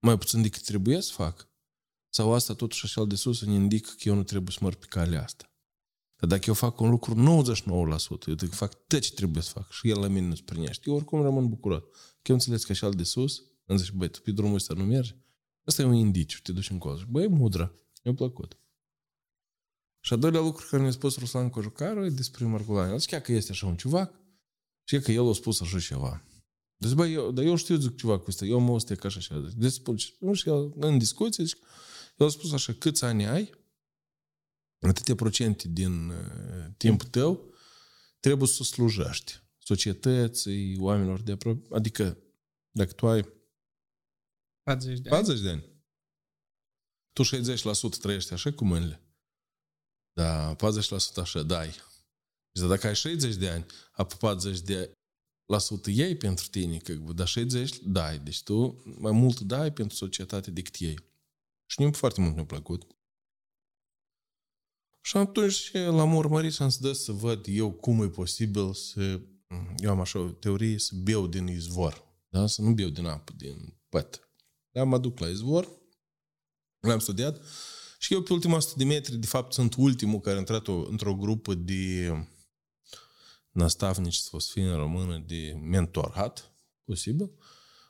mai 0.00 0.18
puțin 0.18 0.42
decât 0.42 0.62
trebuie 0.62 1.00
să 1.00 1.12
fac. 1.12 1.48
Sau 2.08 2.32
asta 2.32 2.54
totuși 2.54 2.84
așa 2.84 3.04
de 3.04 3.14
sus 3.14 3.40
îmi 3.40 3.54
indică 3.54 3.90
că 3.96 4.08
eu 4.08 4.14
nu 4.14 4.22
trebuie 4.22 4.50
să 4.50 4.58
măr 4.60 4.74
pe 4.74 4.86
calea 4.88 5.22
asta. 5.22 5.52
Dar 6.16 6.28
dacă 6.28 6.44
eu 6.46 6.54
fac 6.54 6.80
un 6.80 6.90
lucru 6.90 7.14
99%, 7.14 8.26
eu 8.26 8.34
dacă 8.34 8.54
fac 8.54 8.86
tot 8.86 9.00
ce 9.00 9.12
trebuie 9.12 9.42
să 9.42 9.50
fac 9.50 9.70
și 9.70 9.88
el 9.88 9.98
la 10.00 10.06
mine 10.06 10.26
nu 10.26 10.34
sprinește, 10.34 10.82
eu 10.86 10.94
oricum 10.94 11.22
rămân 11.22 11.48
bucurat. 11.48 11.82
Că 11.92 12.30
eu 12.30 12.34
înțeles 12.34 12.64
că 12.64 12.72
așa 12.72 12.88
de 12.88 13.02
sus, 13.02 13.42
îmi 13.64 13.78
zice, 13.78 13.92
băi, 13.94 14.08
tu 14.08 14.20
pe 14.20 14.30
drumul 14.30 14.54
ăsta 14.54 14.74
nu 14.74 14.84
mergi? 14.84 15.16
Asta 15.64 15.82
e 15.82 15.84
un 15.84 15.94
indiciu, 15.94 16.38
te 16.42 16.52
duci 16.52 16.70
în 16.70 16.78
colț. 16.78 17.00
Băi, 17.00 17.28
mudră, 17.28 17.74
mi-a 18.04 18.14
plăcut. 18.14 18.58
Și 20.00 20.12
a 20.12 20.16
doilea 20.16 20.40
lucru 20.40 20.66
care 20.70 20.82
mi-a 20.82 20.90
spus 20.90 21.18
Ruslan 21.18 21.50
Cojucaru 21.50 22.04
e 22.04 22.08
despre 22.08 22.44
Marculani. 22.44 22.92
El 22.92 22.98
zicea 22.98 23.20
că 23.20 23.32
este 23.32 23.52
așa 23.52 23.66
un 23.66 23.76
ciuvac 23.76 24.14
și 24.88 25.00
că 25.00 25.12
el 25.12 25.28
a 25.28 25.32
spus 25.32 25.60
așa 25.60 25.80
ceva. 25.80 26.22
Deci, 26.76 26.92
bă, 26.92 27.06
eu, 27.06 27.30
dar 27.30 27.44
eu 27.44 27.56
știu 27.56 27.76
zic 27.76 27.96
ceva 27.96 28.18
cu 28.18 28.24
asta, 28.28 28.44
eu 28.44 28.58
mă 28.58 28.72
ostec 28.72 29.04
așa 29.04 29.20
și 29.20 29.32
așa. 29.32 29.50
Deci, 29.56 29.72
spun, 29.72 29.96
nu 30.18 30.34
știu, 30.34 30.74
în 30.76 30.98
discuție, 30.98 31.44
zic, 31.44 31.58
el 32.16 32.26
a 32.26 32.30
spus 32.30 32.52
așa, 32.52 32.72
câți 32.72 33.04
ani 33.04 33.26
ai, 33.26 33.54
atâtea 34.80 35.14
procente 35.14 35.68
din 35.68 36.08
uh, 36.08 36.66
timpul 36.76 37.08
tău, 37.08 37.54
trebuie 38.20 38.48
să 38.48 38.62
slujești 38.62 39.42
societății, 39.58 40.78
oamenilor 40.78 41.20
de 41.20 41.32
aproape. 41.32 41.74
Adică, 41.74 42.18
dacă 42.70 42.92
tu 42.92 43.08
ai 43.08 43.28
40 44.62 44.98
de 44.98 45.08
ani, 45.08 45.24
40 45.24 45.42
de 45.42 45.50
ani 45.50 45.78
tu 47.12 47.22
60% 47.94 47.98
trăiești 48.00 48.32
așa 48.32 48.52
cu 48.52 48.64
mâinile. 48.64 49.02
Da, 50.12 50.56
40% 50.56 50.58
așa 51.16 51.42
dai. 51.42 51.74
Deci 52.58 52.68
dacă 52.68 52.86
ai 52.86 52.94
60 52.94 53.34
de 53.34 53.48
ani, 53.48 53.66
a 53.92 54.04
40 54.04 54.60
de 54.60 54.92
la 55.46 55.58
sută 55.58 55.90
ei 55.90 56.16
pentru 56.16 56.48
tine, 56.48 56.76
că 56.76 56.92
dar 56.92 57.26
60 57.26 57.78
dai. 57.84 58.18
Deci 58.18 58.42
tu 58.42 58.82
mai 58.98 59.12
mult 59.12 59.40
dai 59.40 59.72
pentru 59.72 59.96
societate 59.96 60.50
decât 60.50 60.74
ei. 60.74 60.98
Și 61.66 61.82
nu 61.82 61.92
foarte 61.92 62.20
mult 62.20 62.34
mi-a 62.34 62.44
plăcut. 62.44 62.86
Și 65.00 65.16
atunci 65.16 65.72
l-am 65.72 66.14
urmărit 66.14 66.52
și 66.52 66.62
am 66.62 66.68
să 66.68 66.78
dă 66.80 66.92
să 66.92 67.12
văd 67.12 67.44
eu 67.48 67.72
cum 67.72 68.02
e 68.02 68.08
posibil 68.08 68.74
să... 68.74 69.20
Eu 69.76 69.90
am 69.90 70.00
așa 70.00 70.18
o 70.18 70.28
teorie, 70.28 70.78
să 70.78 70.94
beau 70.94 71.26
din 71.26 71.46
izvor. 71.46 72.04
Da? 72.28 72.46
Să 72.46 72.62
nu 72.62 72.72
beau 72.72 72.88
din 72.88 73.06
apă, 73.06 73.32
din 73.36 73.78
păt. 73.88 74.30
Da? 74.70 74.84
Mă 74.84 74.98
duc 74.98 75.18
la 75.18 75.28
izvor, 75.28 75.68
l-am 76.80 76.98
studiat 76.98 77.40
și 77.98 78.12
eu 78.12 78.22
pe 78.22 78.32
ultima 78.32 78.56
100 78.56 78.74
de 78.76 78.84
metri, 78.84 79.16
de 79.16 79.26
fapt, 79.26 79.52
sunt 79.52 79.74
ultimul 79.74 80.20
care 80.20 80.36
a 80.36 80.38
intrat 80.38 80.66
într-o 80.66 81.14
grupă 81.14 81.54
de 81.54 82.12
nastavnici 83.58 84.16
să 84.16 84.36
fie 84.52 84.64
în 84.64 84.76
română 84.76 85.22
de 85.26 85.58
mentorat, 85.62 86.52
posibil. 86.84 87.30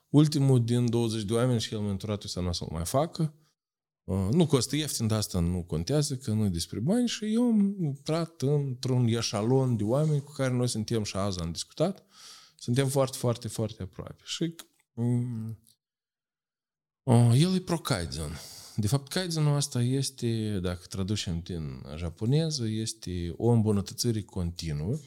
Ultimul 0.08 0.64
din 0.64 0.90
20 0.90 1.22
de 1.22 1.32
oameni 1.32 1.60
și 1.60 1.74
el 1.74 1.80
mentoratul 1.80 2.24
ăsta 2.26 2.40
nu 2.40 2.48
o 2.48 2.52
să-l 2.52 2.68
mai 2.70 2.84
facă. 2.84 3.34
Uh, 4.04 4.28
nu 4.30 4.46
costă 4.46 4.76
ieftin, 4.76 5.06
dar 5.06 5.18
asta 5.18 5.40
nu 5.40 5.62
contează, 5.62 6.16
că 6.16 6.30
nu 6.30 6.44
e 6.44 6.48
despre 6.48 6.78
bani 6.78 7.08
și 7.08 7.34
eu 7.34 7.42
am 7.42 7.76
intrat 7.80 8.42
într-un 8.42 9.06
eșalon 9.06 9.76
de 9.76 9.84
oameni 9.84 10.22
cu 10.22 10.32
care 10.32 10.52
noi 10.52 10.68
suntem 10.68 11.02
și 11.02 11.16
azi 11.16 11.40
am 11.40 11.52
discutat. 11.52 12.04
Suntem 12.58 12.88
foarte, 12.88 13.16
foarte, 13.16 13.48
foarte 13.48 13.82
aproape. 13.82 14.22
Și 14.24 14.54
um, 14.92 15.58
uh, 17.02 17.32
el 17.36 17.54
e 17.54 17.60
pro 17.60 17.78
Kaizen. 17.78 18.40
De 18.76 18.86
fapt, 18.86 19.08
Kaizenul 19.08 19.56
asta 19.56 19.82
este, 19.82 20.58
dacă 20.62 20.84
traducem 20.88 21.40
din 21.40 21.82
japoneză, 21.96 22.66
este 22.66 23.34
o 23.36 23.48
îmbunătățire 23.48 24.22
continuă 24.22 24.98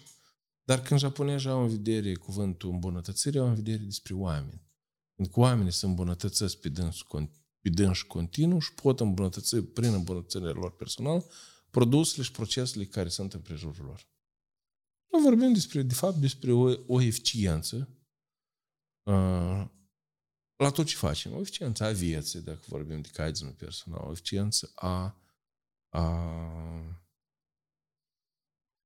dar 0.63 0.81
când 0.81 0.99
japonezii 0.99 1.49
au 1.49 1.61
în 1.61 1.69
vedere 1.69 2.13
cuvântul 2.13 2.69
îmbunătățire, 2.69 3.39
au 3.39 3.47
în 3.47 3.55
vedere 3.55 3.83
despre 3.83 4.13
oameni. 4.13 4.61
Când 5.15 5.27
cu 5.27 5.39
oamenii 5.39 5.71
se 5.71 5.85
îmbunătățesc 5.85 6.57
pe 6.57 6.69
dâns, 6.69 6.97
pe 7.61 7.69
dâns 7.69 8.01
continuu 8.01 8.59
și 8.59 8.73
pot 8.73 8.99
îmbunătăți 8.99 9.57
prin 9.57 9.93
îmbunătățirea 9.93 10.51
lor 10.51 10.75
personal 10.75 11.25
produsele 11.69 12.23
și 12.23 12.31
procesele 12.31 12.85
care 12.85 13.09
sunt 13.09 13.33
în 13.33 13.39
prejurul 13.39 13.85
lor. 13.85 14.09
Noi 15.11 15.21
vorbim 15.21 15.53
despre, 15.53 15.81
de 15.81 15.93
fapt, 15.93 16.17
despre 16.17 16.51
o, 16.51 16.73
o 16.87 17.01
eficiență 17.01 17.89
uh, 19.03 19.67
la 20.55 20.69
tot 20.73 20.85
ce 20.85 20.95
facem. 20.95 21.33
O 21.33 21.39
eficiență 21.39 21.83
a 21.83 21.91
vieții, 21.91 22.41
dacă 22.41 22.61
vorbim 22.67 23.01
de 23.01 23.09
Kaizen 23.13 23.53
personal, 23.53 24.07
o 24.07 24.11
eficiență 24.11 24.71
a, 24.75 25.21
a 25.89 26.01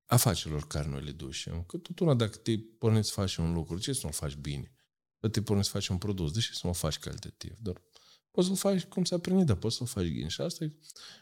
afacerilor 0.06 0.68
care 0.68 0.88
noi 0.88 1.03
le 1.03 1.12
ducem. 1.12 1.64
Că 1.64 1.78
tot 1.78 1.99
una 1.99 2.14
dacă 2.14 2.38
te 2.38 2.58
pornești 2.58 3.08
să 3.08 3.20
faci 3.20 3.36
un 3.36 3.53
lucru, 3.53 3.78
ce 3.78 3.93
să 3.93 4.01
nu 4.03 4.12
faci 4.12 4.36
bine? 4.36 4.76
Că 5.20 5.28
te 5.28 5.41
pornești 5.41 5.72
să 5.72 5.78
faci 5.78 5.88
un 5.88 5.97
produs, 5.97 6.32
de 6.32 6.39
ce 6.39 6.49
să 6.51 6.68
nu 6.68 6.74
faci 6.74 6.99
calitativ? 6.99 7.58
Doar 7.60 7.82
poți 8.36 8.47
să-l 8.47 8.56
faci 8.56 8.84
cum 8.84 9.03
s-a 9.03 9.18
primit, 9.18 9.45
dar 9.45 9.56
poți 9.56 9.76
să-l 9.76 9.88
faci 9.88 10.08
bine. 10.08 10.28
Și 10.28 10.41
asta 10.41 10.64
e 10.64 10.74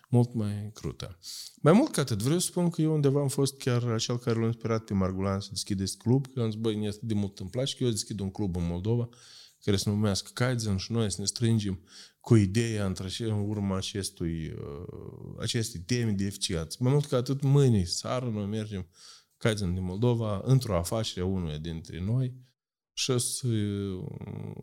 mult 0.10 0.34
mai 0.34 0.72
crută. 0.74 1.20
Mai 1.62 1.74
mult 1.74 1.92
ca 1.92 2.02
atât, 2.02 2.22
vreau 2.22 2.40
să 2.40 2.46
spun 2.46 2.70
că 2.70 2.82
eu 2.82 2.94
undeva 2.94 3.20
am 3.20 3.28
fost 3.28 3.58
chiar 3.58 3.84
acel 3.84 4.18
care 4.18 4.40
l-a 4.40 4.46
inspirat 4.46 4.84
pe 4.84 4.94
Margulan 4.94 5.40
să 5.40 5.48
deschide 5.52 5.84
club, 5.98 6.28
că 6.34 6.42
am 6.42 6.50
zis, 6.50 6.60
băi, 6.60 6.86
este 6.86 7.06
de 7.06 7.14
mult 7.14 7.40
îmi 7.40 7.50
place, 7.50 7.76
că 7.76 7.84
eu 7.84 7.90
deschid 7.90 8.20
un 8.20 8.32
club 8.32 8.56
în 8.56 8.66
Moldova, 8.68 9.10
care 9.64 9.78
se 9.78 9.90
numească 9.90 10.30
Kaizen 10.34 10.78
și 10.78 10.92
noi 10.92 11.12
să 11.12 11.22
ne 11.22 11.26
strângem 11.26 11.84
cu 12.20 12.36
ideea 12.36 12.86
între 12.86 13.08
în 13.20 13.50
urma 13.50 13.78
acestui, 13.78 14.50
uh, 14.50 15.36
acestei 15.40 15.80
teme 15.80 16.12
de 16.12 16.26
eficiență. 16.26 16.78
Mai 16.80 16.92
mult 16.92 17.06
ca 17.06 17.18
atât, 17.18 17.42
mâine, 17.42 17.84
seară, 17.84 18.30
noi 18.30 18.46
mergem 18.46 18.88
Kaizen 19.38 19.74
din 19.74 19.84
Moldova 19.84 20.42
într-o 20.44 20.78
afacere 20.78 21.22
a 21.22 21.26
unuia 21.26 21.58
dintre 21.58 22.02
noi, 22.02 22.34
și 22.94 23.20
să 23.20 23.48
uh, 23.48 24.04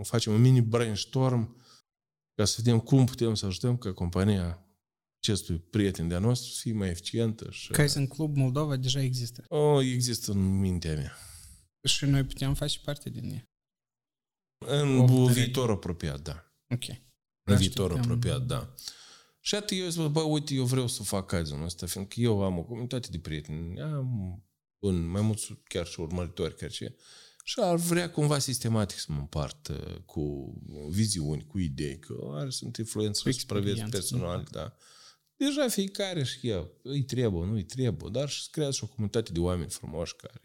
facem 0.03 0.33
un 0.33 0.41
mini 0.41 0.61
brainstorm 0.61 1.57
ca 2.35 2.45
să 2.45 2.61
vedem 2.63 2.81
cum 2.81 3.05
putem 3.05 3.35
să 3.35 3.47
ajutăm 3.47 3.77
ca 3.77 3.93
compania 3.93 4.65
acestui 5.19 5.59
prieten 5.59 6.09
de-a 6.09 6.19
nostru 6.19 6.51
să 6.53 6.59
fie 6.61 6.73
mai 6.73 6.89
eficientă. 6.89 7.51
Și... 7.51 7.71
Kaizen 7.71 8.07
Club 8.07 8.37
Moldova 8.37 8.77
deja 8.77 9.01
există. 9.01 9.45
O, 9.49 9.83
există 9.83 10.33
în 10.33 10.59
mintea 10.59 10.95
mea. 10.95 11.17
Și 11.85 12.05
noi 12.05 12.25
putem 12.25 12.55
face 12.55 12.81
parte 12.85 13.11
din 13.11 13.31
ea. 13.31 13.50
În 14.67 14.99
O, 14.99 15.27
viitor 15.27 15.71
apropiat, 15.71 16.21
da. 16.21 16.53
Ok. 16.69 16.89
În 16.89 16.97
Da, 17.45 17.55
viitor 17.55 17.91
știu 17.91 18.03
că 18.03 18.09
am- 18.09 18.11
apropiat, 18.19 18.47
da. 18.47 18.75
Și 19.41 19.55
atât 19.55 19.79
eu 19.79 19.89
zic, 19.89 20.03
bă, 20.07 20.21
uite, 20.21 20.55
eu 20.55 20.65
vreau 20.65 20.87
să 20.87 21.03
fac 21.03 21.27
Kaizenul 21.27 21.65
ăsta, 21.65 21.87
fiindcă 21.87 22.21
eu 22.21 22.43
am 22.43 22.59
o 22.59 22.63
comunitate 22.63 23.09
de 23.11 23.19
prieteni, 23.19 23.81
am 23.81 24.43
un, 24.79 25.07
mai 25.07 25.23
mulți 25.23 25.53
chiar 25.65 25.87
și 25.87 26.01
urmăritori, 26.01 26.57
chiar 26.57 26.71
și 26.71 26.95
și 27.45 27.61
ar 27.61 27.77
vrea 27.77 28.11
cumva 28.11 28.39
sistematic 28.39 28.99
să 28.99 29.07
mă 29.13 29.19
împart 29.19 29.69
uh, 29.69 29.97
cu 30.07 30.55
viziuni, 30.89 31.47
cu 31.47 31.59
idei, 31.59 31.99
că 31.99 32.15
are, 32.33 32.51
sunt 32.51 32.77
influențe 32.77 33.23
Cu 33.23 33.31
și 33.31 33.39
supraviețuiri 33.39 33.87
experiență, 33.87 34.17
personale, 34.17 34.45
da. 34.51 34.77
Deja 35.37 35.69
fiecare 35.69 36.25
și 36.25 36.49
el, 36.49 36.71
îi 36.83 37.03
trebuie, 37.05 37.47
nu 37.47 37.53
îi 37.53 37.65
trebuie, 37.65 38.11
dar 38.13 38.29
și 38.29 38.43
să 38.43 38.49
creează 38.51 38.77
și 38.77 38.85
o 38.85 38.87
comunitate 38.87 39.33
de 39.33 39.39
oameni 39.41 39.71
frumoși 39.71 40.17
care 40.17 40.41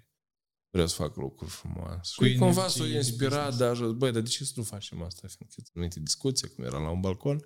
vreau 0.76 0.88
să 0.88 0.96
fac 0.96 1.16
lucruri 1.16 1.52
frumoase. 1.52 2.14
Cu 2.16 2.26
și 2.26 2.38
cumva 2.38 2.62
energie 2.62 2.82
s-o 2.82 2.90
de 2.90 2.96
inspirat, 2.96 3.50
business. 3.50 3.80
dar 3.80 3.88
băi, 3.88 4.12
dar 4.12 4.22
de 4.22 4.30
ce 4.30 4.44
să 4.44 4.54
nu 4.56 4.64
facem 4.64 5.02
asta? 5.02 5.28
Fiindcă 5.28 5.56
țin 5.62 5.64
minte 5.74 6.00
discuție, 6.00 6.48
când 6.48 6.68
eram 6.68 6.82
la 6.82 6.90
un 6.90 7.00
balcon 7.00 7.46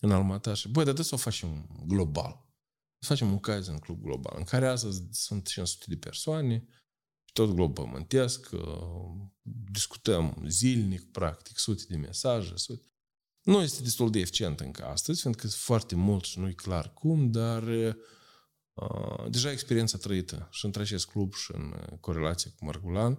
în 0.00 0.12
Almata 0.12 0.54
și, 0.54 0.68
băi, 0.68 0.84
dar 0.84 0.94
de 0.94 1.02
să 1.02 1.14
o 1.14 1.18
facem 1.18 1.68
global. 1.86 2.50
Să 2.98 3.08
facem 3.08 3.30
un 3.30 3.38
caz 3.38 3.66
în 3.66 3.78
club 3.78 4.02
global, 4.02 4.34
în 4.36 4.44
care 4.44 4.66
astăzi 4.66 5.02
sunt 5.10 5.48
500 5.48 5.84
de 5.88 5.96
persoane, 5.96 6.68
tot 7.32 7.54
glob 7.54 7.74
pământesc, 7.74 8.50
uh, 8.52 8.60
discutăm 9.72 10.44
zilnic, 10.48 11.10
practic, 11.10 11.58
sute 11.58 11.82
de 11.88 11.96
mesaje, 11.96 12.52
sute. 12.56 12.86
Nu 13.42 13.60
este 13.62 13.82
destul 13.82 14.10
de 14.10 14.18
eficient 14.18 14.60
încă 14.60 14.84
astăzi, 14.84 15.20
fiindcă 15.20 15.46
sunt 15.46 15.62
foarte 15.62 15.94
mult 15.94 16.24
și 16.24 16.38
nu-i 16.38 16.54
clar 16.54 16.92
cum, 16.92 17.30
dar 17.30 17.62
uh, 17.62 17.94
deja 19.28 19.50
experiența 19.50 19.98
trăită 19.98 20.48
și 20.50 20.64
între 20.64 20.82
acest 20.82 21.06
club 21.06 21.34
și 21.34 21.50
în 21.54 21.74
uh, 21.76 21.98
corelație 22.00 22.50
cu 22.58 22.64
Margulan, 22.64 23.18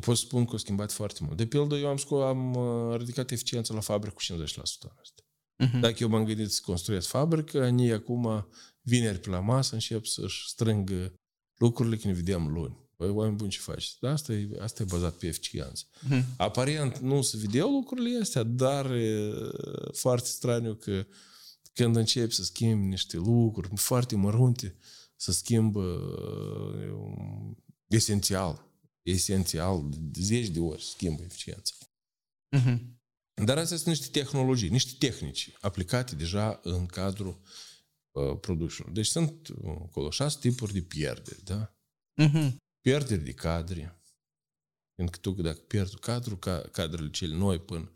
pot 0.00 0.16
să 0.16 0.24
spun 0.24 0.44
că 0.44 0.54
a 0.54 0.58
schimbat 0.58 0.92
foarte 0.92 1.18
mult. 1.22 1.36
De 1.36 1.46
pildă, 1.46 1.76
eu 1.76 1.88
am, 1.88 1.96
sco- 1.96 2.26
am 2.26 2.54
uh, 2.54 2.96
ridicat 2.98 3.30
eficiența 3.30 3.74
la 3.74 3.80
fabrică 3.80 4.14
cu 4.14 4.44
50%. 4.44 4.52
Asta. 4.60 4.94
Mhm. 5.56 5.80
Dacă 5.80 5.96
eu 5.98 6.08
m-am 6.08 6.24
gândit 6.24 6.50
să 6.50 6.60
construiesc 6.64 7.08
fabrică, 7.08 7.74
ei 7.78 7.92
acum, 7.92 8.48
vineri 8.80 9.18
pe 9.18 9.30
la 9.30 9.40
masă, 9.40 9.74
încep 9.74 10.04
să-și 10.04 10.48
strângă 10.48 11.12
lucrurile 11.56 11.96
când 11.96 12.14
ne 12.14 12.20
vedem 12.20 12.48
luni. 12.52 12.88
Păi, 12.96 13.08
oameni 13.08 13.36
buni, 13.36 13.50
ce 13.50 13.58
faci? 13.58 13.96
Da, 14.00 14.10
asta 14.10 14.32
e, 14.32 14.48
asta 14.58 14.82
e 14.82 14.86
bazat 14.88 15.14
pe 15.14 15.26
eficiență. 15.26 15.84
Mhm. 16.08 16.24
Aparent 16.36 16.98
nu 16.98 17.22
se 17.22 17.36
vedeau 17.36 17.70
lucrurile 17.70 18.20
astea, 18.20 18.42
dar 18.42 18.90
e, 18.90 19.32
foarte 19.92 20.28
straniu 20.28 20.74
că 20.74 21.06
când 21.82 21.96
începi 21.96 22.34
să 22.34 22.44
schimbi 22.44 22.86
niște 22.86 23.16
lucruri 23.16 23.76
foarte 23.76 24.16
mărunte, 24.16 24.74
să 25.16 25.32
schimbă 25.32 25.82
e, 27.88 27.96
esențial, 27.96 28.66
esențial, 29.02 29.88
de 29.90 30.20
zeci 30.20 30.48
de 30.48 30.60
ori 30.60 30.84
schimbă 30.84 31.22
eficiența. 31.22 31.74
Mhm. 32.56 33.00
Dar 33.44 33.58
astea 33.58 33.76
sunt 33.76 33.88
niște 33.88 34.20
tehnologii, 34.20 34.68
niște 34.68 35.06
tehnici 35.06 35.52
aplicate 35.60 36.14
deja 36.14 36.60
în 36.62 36.86
cadrul 36.86 37.40
uh, 38.10 38.38
produselor. 38.40 38.92
Deci 38.92 39.06
sunt 39.06 39.48
uh, 39.48 39.76
acolo 39.82 40.10
șase 40.10 40.38
tipuri 40.40 40.72
de 40.72 40.80
pierderi, 40.82 41.44
da? 41.44 41.76
Mhm. 42.14 42.56
Pierderi 42.80 43.24
de 43.24 43.32
cadre. 43.32 44.02
Pentru 44.94 45.20
că 45.20 45.28
tu, 45.28 45.42
dacă 45.42 45.58
pierzi 45.58 45.98
cadrul, 45.98 46.38
ca, 46.38 46.60
cadrele 46.60 47.10
cele 47.10 47.34
noi 47.34 47.60
până 47.60 47.92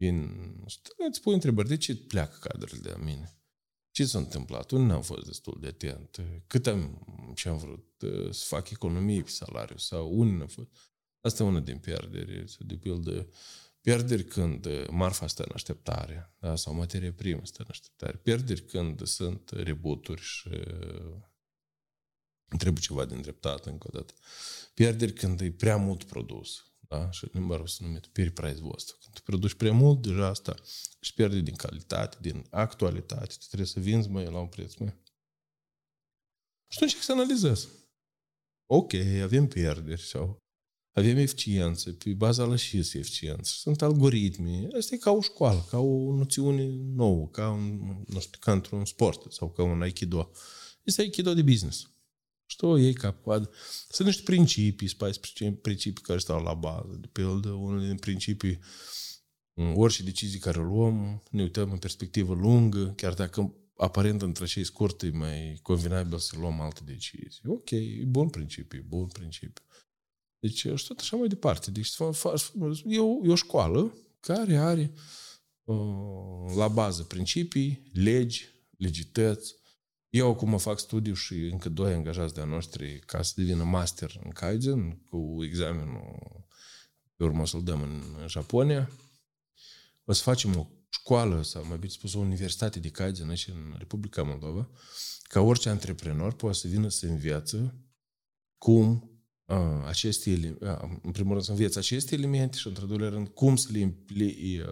vin... 0.00 0.30
Îți 1.08 1.20
pui 1.20 1.34
întrebări, 1.34 1.68
de 1.68 1.76
ce 1.76 1.96
pleacă 1.96 2.36
cadrele 2.40 2.78
de 2.78 2.88
la 2.88 2.96
mine? 2.96 3.34
Ce 3.90 4.04
s-a 4.04 4.18
întâmplat? 4.18 4.70
Unde 4.70 4.86
n-am 4.86 5.02
fost 5.02 5.26
destul 5.26 5.58
de 5.60 5.66
atent? 5.66 6.20
Cât 6.46 6.66
am, 6.66 7.04
ce 7.34 7.48
am 7.48 7.58
vrut 7.58 8.02
uh, 8.02 8.32
să 8.32 8.44
fac 8.46 8.70
economie 8.70 9.22
pe 9.22 9.30
salariu? 9.30 9.76
Sau 9.76 10.12
unde 10.12 10.36
n-am 10.36 10.46
fost? 10.46 10.68
Asta 11.20 11.42
e 11.42 11.46
una 11.46 11.60
din 11.60 11.78
pierderi. 11.78 12.56
De 12.58 12.76
pildă, 12.76 13.28
pierderi 13.80 14.24
când 14.24 14.66
uh, 14.66 14.86
marfa 14.90 15.26
stă 15.26 15.42
în 15.42 15.50
așteptare, 15.54 16.34
da? 16.38 16.56
sau 16.56 16.74
materie 16.74 17.12
primă 17.12 17.40
stă 17.44 17.62
în 17.62 17.68
așteptare. 17.68 18.16
Pierderi 18.16 18.64
când 18.64 19.06
sunt 19.06 19.50
rebuturi 19.50 20.20
și 20.20 20.48
uh, 20.48 21.16
trebuie 22.58 22.82
ceva 22.82 23.04
de 23.04 23.14
îndreptat 23.14 23.66
încă 23.66 23.86
o 23.92 23.98
dată. 23.98 24.14
Pierderi 24.74 25.12
când 25.12 25.40
e 25.40 25.50
prea 25.50 25.76
mult 25.76 26.04
produs. 26.04 26.69
Da? 26.90 27.10
Și 27.10 27.24
în 27.24 27.30
limba 27.32 27.56
rusă 27.56 27.74
se 27.78 27.84
numește 27.84 28.08
peer 28.12 28.30
price 28.30 28.60
vostru. 28.60 28.96
Când 29.02 29.14
tu 29.14 29.22
produci 29.22 29.54
prea 29.54 29.72
mult, 29.72 30.02
deja 30.02 30.26
asta 30.26 30.54
își 31.00 31.14
pierde 31.14 31.40
din 31.40 31.54
calitate, 31.54 32.16
din 32.20 32.46
actualitate. 32.50 33.34
Tu 33.38 33.44
trebuie 33.46 33.68
să 33.68 33.80
vinzi 33.80 34.08
mai 34.08 34.24
la 34.24 34.38
un 34.38 34.48
preț 34.48 34.74
mai. 34.74 34.94
Și 36.68 36.78
tu 36.78 36.84
încerci 36.84 37.02
să 37.02 37.12
analizezi. 37.12 37.68
Ok, 38.66 38.92
avem 39.22 39.48
pierderi 39.48 40.02
sau 40.02 40.38
avem 40.96 41.16
eficiență, 41.16 41.92
pe 41.92 42.14
baza 42.14 42.44
la 42.44 42.56
și 42.56 42.78
este 42.78 42.98
eficiență. 42.98 43.52
Sunt 43.54 43.82
algoritmi. 43.82 44.68
Asta 44.76 44.94
e 44.94 44.98
ca 44.98 45.10
o 45.10 45.20
școală, 45.20 45.66
ca 45.70 45.78
o 45.78 46.14
noțiune 46.14 46.66
nouă, 46.72 47.28
ca, 47.28 47.50
un, 47.50 48.02
nu 48.06 48.20
știu, 48.20 48.38
ca 48.40 48.52
într-un 48.52 48.84
sport 48.84 49.32
sau 49.32 49.50
ca 49.50 49.62
un 49.62 49.82
aikido. 49.82 50.30
Este 50.82 51.00
aikido 51.00 51.34
de 51.34 51.42
business. 51.42 51.90
Și 52.50 52.56
tu 52.56 52.66
o 52.66 52.76
iei 52.76 52.92
ca 52.92 53.12
coadă. 53.12 53.50
Sunt 53.88 54.06
niște 54.06 54.22
principii, 54.22 54.88
spați 54.88 55.20
principii 55.62 56.02
care 56.02 56.18
stau 56.18 56.42
la 56.42 56.54
bază. 56.54 56.96
De 57.00 57.06
pildă, 57.12 57.50
unul 57.50 57.80
din 57.80 57.96
principii, 57.96 58.58
orice 59.74 60.02
decizii 60.02 60.38
care 60.38 60.58
o 60.58 60.62
luăm, 60.62 61.22
ne 61.30 61.42
uităm 61.42 61.70
în 61.70 61.78
perspectivă 61.78 62.34
lungă, 62.34 62.92
chiar 62.96 63.14
dacă 63.14 63.54
aparent 63.76 64.22
între 64.22 64.44
cei 64.46 64.64
scurte 64.64 65.06
e 65.06 65.10
mai 65.10 65.58
convenabil 65.62 66.18
să 66.18 66.36
luăm 66.38 66.60
alte 66.60 66.80
decizii. 66.84 67.42
Ok, 67.46 67.70
e 67.70 68.04
bun 68.06 68.28
principiu, 68.28 68.78
e 68.78 68.84
bun 68.88 69.06
principiu. 69.06 69.64
Deci, 70.38 70.58
și 70.58 70.86
tot 70.86 70.98
așa 70.98 71.16
mai 71.16 71.28
departe. 71.28 71.70
Deci, 71.70 71.92
fa- 71.94 72.18
fa- 72.18 72.52
e 72.84 72.98
o, 72.98 73.26
e 73.26 73.28
o 73.28 73.34
școală 73.34 73.94
care 74.20 74.56
are 74.56 74.92
uh, 75.64 76.54
la 76.56 76.68
bază 76.68 77.02
principii, 77.02 77.90
legi, 77.92 78.48
legități. 78.76 79.58
Eu 80.10 80.30
acum 80.30 80.58
fac 80.58 80.78
studiu 80.78 81.14
și 81.14 81.34
încă 81.34 81.68
doi 81.68 81.92
angajați 81.92 82.34
de-a 82.34 82.44
noștri 82.44 82.98
ca 82.98 83.22
să 83.22 83.32
devină 83.36 83.64
master 83.64 84.20
în 84.24 84.30
Kaizen 84.30 84.96
cu 84.96 85.44
examenul 85.44 86.18
pe 87.16 87.24
urmă 87.24 87.42
o 87.42 87.44
să-l 87.44 87.62
dăm 87.62 87.82
în 87.82 88.26
Japonia. 88.26 88.90
O 90.04 90.12
să 90.12 90.22
facem 90.22 90.56
o 90.56 90.66
școală 90.88 91.42
sau 91.42 91.66
mai 91.66 91.76
bine 91.76 91.90
spus 91.90 92.14
o 92.14 92.18
universitate 92.18 92.80
de 92.80 92.88
Kaizen 92.88 93.28
aici 93.28 93.48
în 93.48 93.74
Republica 93.78 94.22
Moldova 94.22 94.68
ca 95.22 95.40
orice 95.40 95.68
antreprenor 95.68 96.32
poate 96.32 96.56
să 96.56 96.68
vină 96.68 96.88
să 96.88 97.06
învețe 97.06 97.74
cum 98.58 99.10
a, 99.44 99.86
aceste 99.86 100.30
elemente, 100.30 100.64
în 101.02 101.12
primul 101.12 101.32
rând 101.32 101.44
să 101.44 101.50
înveți 101.50 101.78
aceste 101.78 102.14
elemente 102.14 102.56
și, 102.56 102.66
într-al 102.66 102.86
doilea 102.86 103.08
rând, 103.08 103.28
cum 103.28 103.56
să 103.56 103.68
le, 103.72 103.78
impli, 103.78 104.62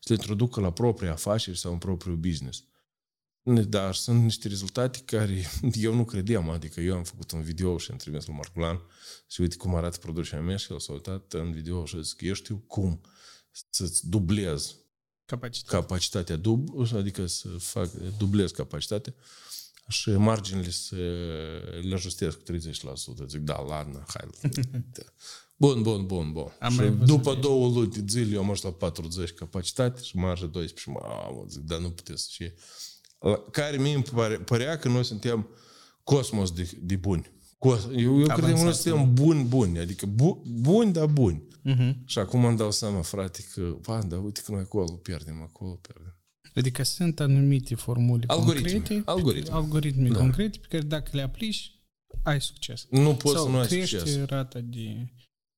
să 0.00 0.06
le 0.08 0.14
introducă 0.14 0.60
la 0.60 0.72
propria 0.72 1.12
afaceri 1.12 1.58
sau 1.58 1.72
în 1.72 1.78
propriul 1.78 2.16
business. 2.16 2.64
Dar 3.42 3.94
sunt 3.94 4.22
niște 4.22 4.48
rezultate 4.48 4.98
care 5.04 5.44
eu 5.72 5.94
nu 5.94 6.04
credeam, 6.04 6.50
adică 6.50 6.80
eu 6.80 6.96
am 6.96 7.04
făcut 7.04 7.30
un 7.30 7.42
video 7.42 7.78
și 7.78 7.90
am 7.90 7.96
trimis 7.96 8.26
lui 8.26 8.34
Marculan 8.34 8.80
și 9.28 9.40
uite 9.40 9.56
cum 9.56 9.74
arată 9.74 9.98
producția 9.98 10.40
mea 10.40 10.56
și 10.56 10.72
el 10.72 10.78
s-a 10.78 10.92
uitat 10.92 11.32
în 11.32 11.52
video 11.52 11.84
și 11.84 11.96
a 11.96 12.00
zis 12.00 12.12
că 12.12 12.24
eu 12.24 12.32
știu 12.32 12.64
cum 12.66 13.00
să-ți 13.70 14.08
dublez 14.08 14.74
Capacitate. 15.24 15.76
capacitatea, 15.76 16.36
dub, 16.36 16.68
adică 16.94 17.26
să 17.26 17.48
fac, 17.48 17.90
dublez 18.18 18.50
capacitatea 18.50 19.14
și 19.88 20.10
marginile 20.10 20.70
să 20.70 20.94
le 21.82 21.94
ajustez 21.94 22.34
cu 22.34 22.42
30%. 22.52 23.26
Zic, 23.26 23.40
da, 23.40 23.60
ladna, 23.68 24.04
hai. 24.08 24.28
Da. 24.92 25.02
Bun, 25.56 25.82
bun, 25.82 26.06
bun, 26.06 26.32
bun. 26.32 26.56
Am 26.60 26.70
și 26.70 26.76
mai 26.76 26.88
văzut 26.88 27.16
după 27.16 27.30
aici. 27.30 27.40
două 27.40 27.68
luni 27.68 27.90
de 27.92 28.04
zile 28.08 28.34
eu 28.34 28.38
am 28.38 28.50
ajuns 28.50 28.62
la 28.62 28.72
40 28.72 29.30
capacitate 29.30 30.02
și 30.02 30.16
marja 30.16 30.46
12. 30.46 31.04
Mamă, 31.04 31.44
zic, 31.48 31.60
dar 31.60 31.78
nu 31.78 31.90
puteți 31.90 32.22
să 32.22 32.28
fie. 32.32 32.54
La 32.54 32.99
care 33.50 33.76
mie 33.76 33.94
îmi 33.94 34.02
pare, 34.02 34.34
părea 34.36 34.78
că 34.78 34.88
noi 34.88 35.04
suntem 35.04 35.48
cosmos 36.04 36.50
de, 36.52 36.70
de 36.80 36.96
buni. 36.96 37.30
Cos, 37.58 37.88
eu 37.96 38.18
eu 38.20 38.26
credeam 38.26 38.34
că 38.34 38.40
noi 38.40 38.50
Avansați, 38.52 38.80
suntem 38.80 39.14
buni, 39.14 39.44
buni. 39.44 39.78
Adică 39.78 40.06
bu, 40.06 40.42
buni, 40.46 40.92
dar 40.92 41.06
buni. 41.06 41.42
Mhm. 41.62 42.02
Și 42.04 42.18
acum 42.18 42.44
îmi 42.44 42.56
dau 42.56 42.70
seama, 42.70 43.02
frate, 43.02 43.44
că, 43.54 43.60
pa, 43.62 44.02
da, 44.02 44.16
uite 44.18 44.40
că 44.44 44.52
noi 44.52 44.60
acolo 44.60 44.84
pierdem, 44.92 45.42
acolo 45.42 45.70
pierdem. 45.70 46.14
Adică 46.54 46.82
sunt 46.82 47.20
anumite 47.20 47.74
formule 47.74 48.24
Algoritmi, 48.26 48.72
concrete, 48.72 49.02
algoritmi. 49.04 49.50
algoritmi 49.50 50.10
Da. 50.10 50.18
concrete 50.18 50.58
pe 50.58 50.66
care 50.68 50.82
dacă 50.82 51.10
le 51.12 51.22
aplici, 51.22 51.74
ai 52.22 52.40
succes. 52.40 52.86
Nu 52.90 53.14
poți 53.14 53.34
Sau 53.34 53.44
să 53.44 53.50
nu 53.50 53.58
ai 53.58 53.66
crește 53.66 53.98
succes. 53.98 54.24
rata 54.26 54.60
de, 54.60 55.06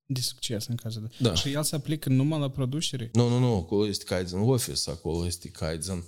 de 0.07 0.21
succes 0.21 0.67
în 0.67 0.75
cazul 0.75 1.03
de... 1.03 1.15
Da. 1.19 1.35
Și 1.35 1.53
el 1.53 1.63
se 1.63 1.75
aplică 1.75 2.09
numai 2.09 2.41
la 2.41 2.51
producere? 2.51 3.11
Nu, 3.13 3.29
nu, 3.29 3.39
nu, 3.39 3.57
acolo 3.57 3.87
este 3.87 4.05
Kaizen 4.05 4.39
Office, 4.41 4.91
acolo 4.91 5.27
este 5.27 5.49
Kaizen... 5.49 5.97
Și, 5.97 6.07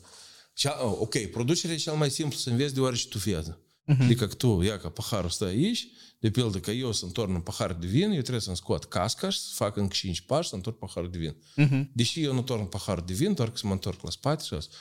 a- 0.62 0.84
ok, 0.84 1.18
producerea 1.18 1.74
e 1.74 1.78
cel 1.78 1.94
mai 1.94 2.10
simplu 2.10 2.38
să 2.38 2.50
înveți 2.50 2.74
deoarece 2.74 3.08
tu 3.08 3.18
fiază. 3.18 3.58
Uh-huh. 3.92 4.00
Adică 4.00 4.26
că 4.26 4.34
tu, 4.34 4.62
ia 4.62 4.78
că 4.78 4.88
paharul 4.88 5.30
stă 5.30 5.44
aici, 5.44 5.88
de 6.18 6.30
pildă 6.30 6.58
că 6.58 6.70
eu 6.70 6.92
să 6.92 7.04
întorn 7.04 7.34
un 7.34 7.40
pahar 7.40 7.72
de 7.72 7.86
vin, 7.86 8.10
eu 8.10 8.20
trebuie 8.20 8.40
să-mi 8.40 8.56
scot 8.56 8.84
casca 8.84 9.28
și 9.28 9.38
să 9.38 9.48
fac 9.54 9.76
încă 9.76 9.94
5 9.94 10.20
pași 10.20 10.48
să 10.48 10.54
întorc 10.54 10.78
paharul 10.78 11.10
de 11.10 11.18
vin. 11.18 11.34
Uh-huh. 11.34 11.92
Deși 11.92 12.22
eu 12.22 12.32
nu 12.32 12.38
întorn 12.38 12.64
paharul 12.64 13.04
de 13.06 13.12
vin, 13.12 13.34
doar 13.34 13.50
că 13.50 13.56
să 13.56 13.66
mă 13.66 13.72
întorc 13.72 14.02
la 14.02 14.10
spate 14.10 14.44
și 14.44 14.54
asta. 14.54 14.74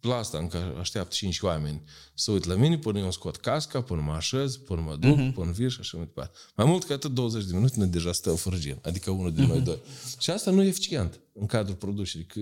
La 0.00 0.14
asta 0.14 0.38
încă 0.38 0.76
așteaptă 0.78 1.14
5 1.14 1.40
oameni 1.40 1.82
să 2.14 2.30
uit 2.30 2.44
la 2.44 2.54
mine 2.54 2.78
până 2.78 2.98
eu 2.98 3.10
scot 3.10 3.36
casca, 3.36 3.82
până 3.82 4.00
mă 4.00 4.12
așez, 4.12 4.56
până 4.56 4.80
mă 4.80 4.96
duc, 4.96 5.18
uh-huh. 5.18 5.34
până 5.34 5.50
vin 5.50 5.68
și 5.68 5.76
așa 5.80 5.96
mai 5.96 6.06
departe. 6.06 6.38
Mai 6.54 6.66
mult 6.66 6.84
că 6.84 6.92
atât 6.92 7.14
20 7.14 7.44
de 7.44 7.54
minute, 7.54 7.78
ne 7.78 7.86
deja 7.86 8.12
stă 8.12 8.34
fărgin, 8.34 8.78
adică 8.82 9.10
unul 9.10 9.32
din 9.32 9.44
uh-huh. 9.44 9.48
noi 9.48 9.60
doi. 9.60 9.80
Și 10.18 10.30
asta 10.30 10.50
nu 10.50 10.62
e 10.62 10.66
eficient 10.66 11.20
în 11.32 11.46
cadrul 11.46 11.76
producerii, 11.76 12.26
că 12.26 12.40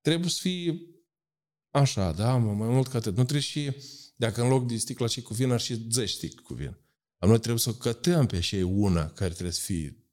trebuie 0.00 0.30
să 0.30 0.38
fie 0.40 0.95
așa, 1.80 2.12
da, 2.12 2.36
mai 2.36 2.68
mult 2.68 2.88
ca 2.88 2.98
atât. 2.98 3.16
Nu 3.16 3.22
trebuie 3.22 3.40
și 3.40 3.76
dacă 4.16 4.42
în 4.42 4.48
loc 4.48 4.66
de 4.66 4.76
sticla 4.76 5.06
și 5.06 5.22
cu 5.22 5.34
vin 5.34 5.50
ar 5.50 5.60
și 5.60 5.86
10 5.90 6.12
sticle 6.12 6.40
cu 6.42 6.54
vin. 6.54 6.76
Noi 7.18 7.38
trebuie 7.38 7.58
să 7.58 7.68
o 7.68 7.72
cătăm 7.72 8.26
pe 8.26 8.40
și 8.40 8.56
una 8.56 9.10
care 9.10 9.30
trebuie 9.30 9.52
să 9.52 9.60
fie 9.64 10.06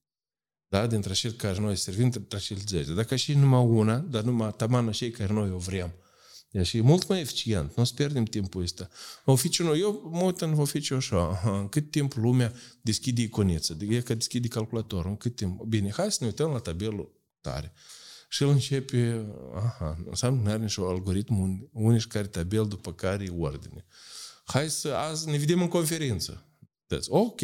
da? 0.74 0.88
dintre 0.88 1.12
acei 1.12 1.32
care 1.32 1.60
noi 1.60 1.76
servim, 1.76 2.10
dintre 2.10 2.38
acei 2.38 2.58
10. 2.68 2.94
Dacă 2.94 3.16
și 3.16 3.34
numai 3.34 3.66
una, 3.66 3.98
dar 3.98 4.24
numai 4.24 4.54
tamană 4.58 4.92
cei 4.92 5.12
care 5.12 5.34
noi 5.34 5.52
o 5.52 5.58
vrem. 5.58 5.94
E 6.52 6.64
și 6.64 6.78
e 6.78 6.82
mult 6.82 7.08
mai 7.08 7.20
eficient. 7.20 7.76
Nu 7.76 7.84
o 7.84 7.86
să 7.86 7.94
pierdem 7.96 8.24
timpul 8.24 8.62
ăsta. 8.62 8.90
Oficiul, 9.26 9.80
eu 9.80 10.10
mă 10.12 10.22
uit 10.22 10.42
în 10.42 10.54
oficiu 10.54 10.96
așa, 10.96 11.42
în 11.44 11.68
cât 11.68 11.92
timp 11.92 12.14
lumea 12.14 12.54
deschide 12.82 13.22
iconiță, 13.22 13.78
e 13.80 14.02
că 14.02 14.14
deschide 14.14 14.48
calculatorul, 14.48 15.10
în 15.10 15.18
cât 15.18 15.36
timp. 15.36 15.64
Bine, 15.64 15.92
hai 15.92 16.12
să 16.12 16.18
ne 16.20 16.26
uităm 16.26 16.52
la 16.52 16.60
tabelul 16.60 17.22
tare. 17.42 17.74
Și 18.34 18.44
el 18.44 18.50
începe, 18.50 19.26
aha, 19.56 20.04
înseamnă 20.06 20.38
că 20.38 20.44
nu 20.46 20.52
are 20.52 20.62
niciun 20.62 20.84
algoritm 20.84 21.70
unic 21.72 22.06
care 22.06 22.28
tabel 22.28 22.68
după 22.68 22.94
care 22.94 23.24
e 23.24 23.30
ordine. 23.30 23.86
Hai 24.46 24.70
să 24.70 24.94
azi 24.94 25.30
ne 25.30 25.38
vedem 25.38 25.62
în 25.62 25.68
conferință. 25.68 26.46
Deci, 26.88 27.06
ok. 27.08 27.40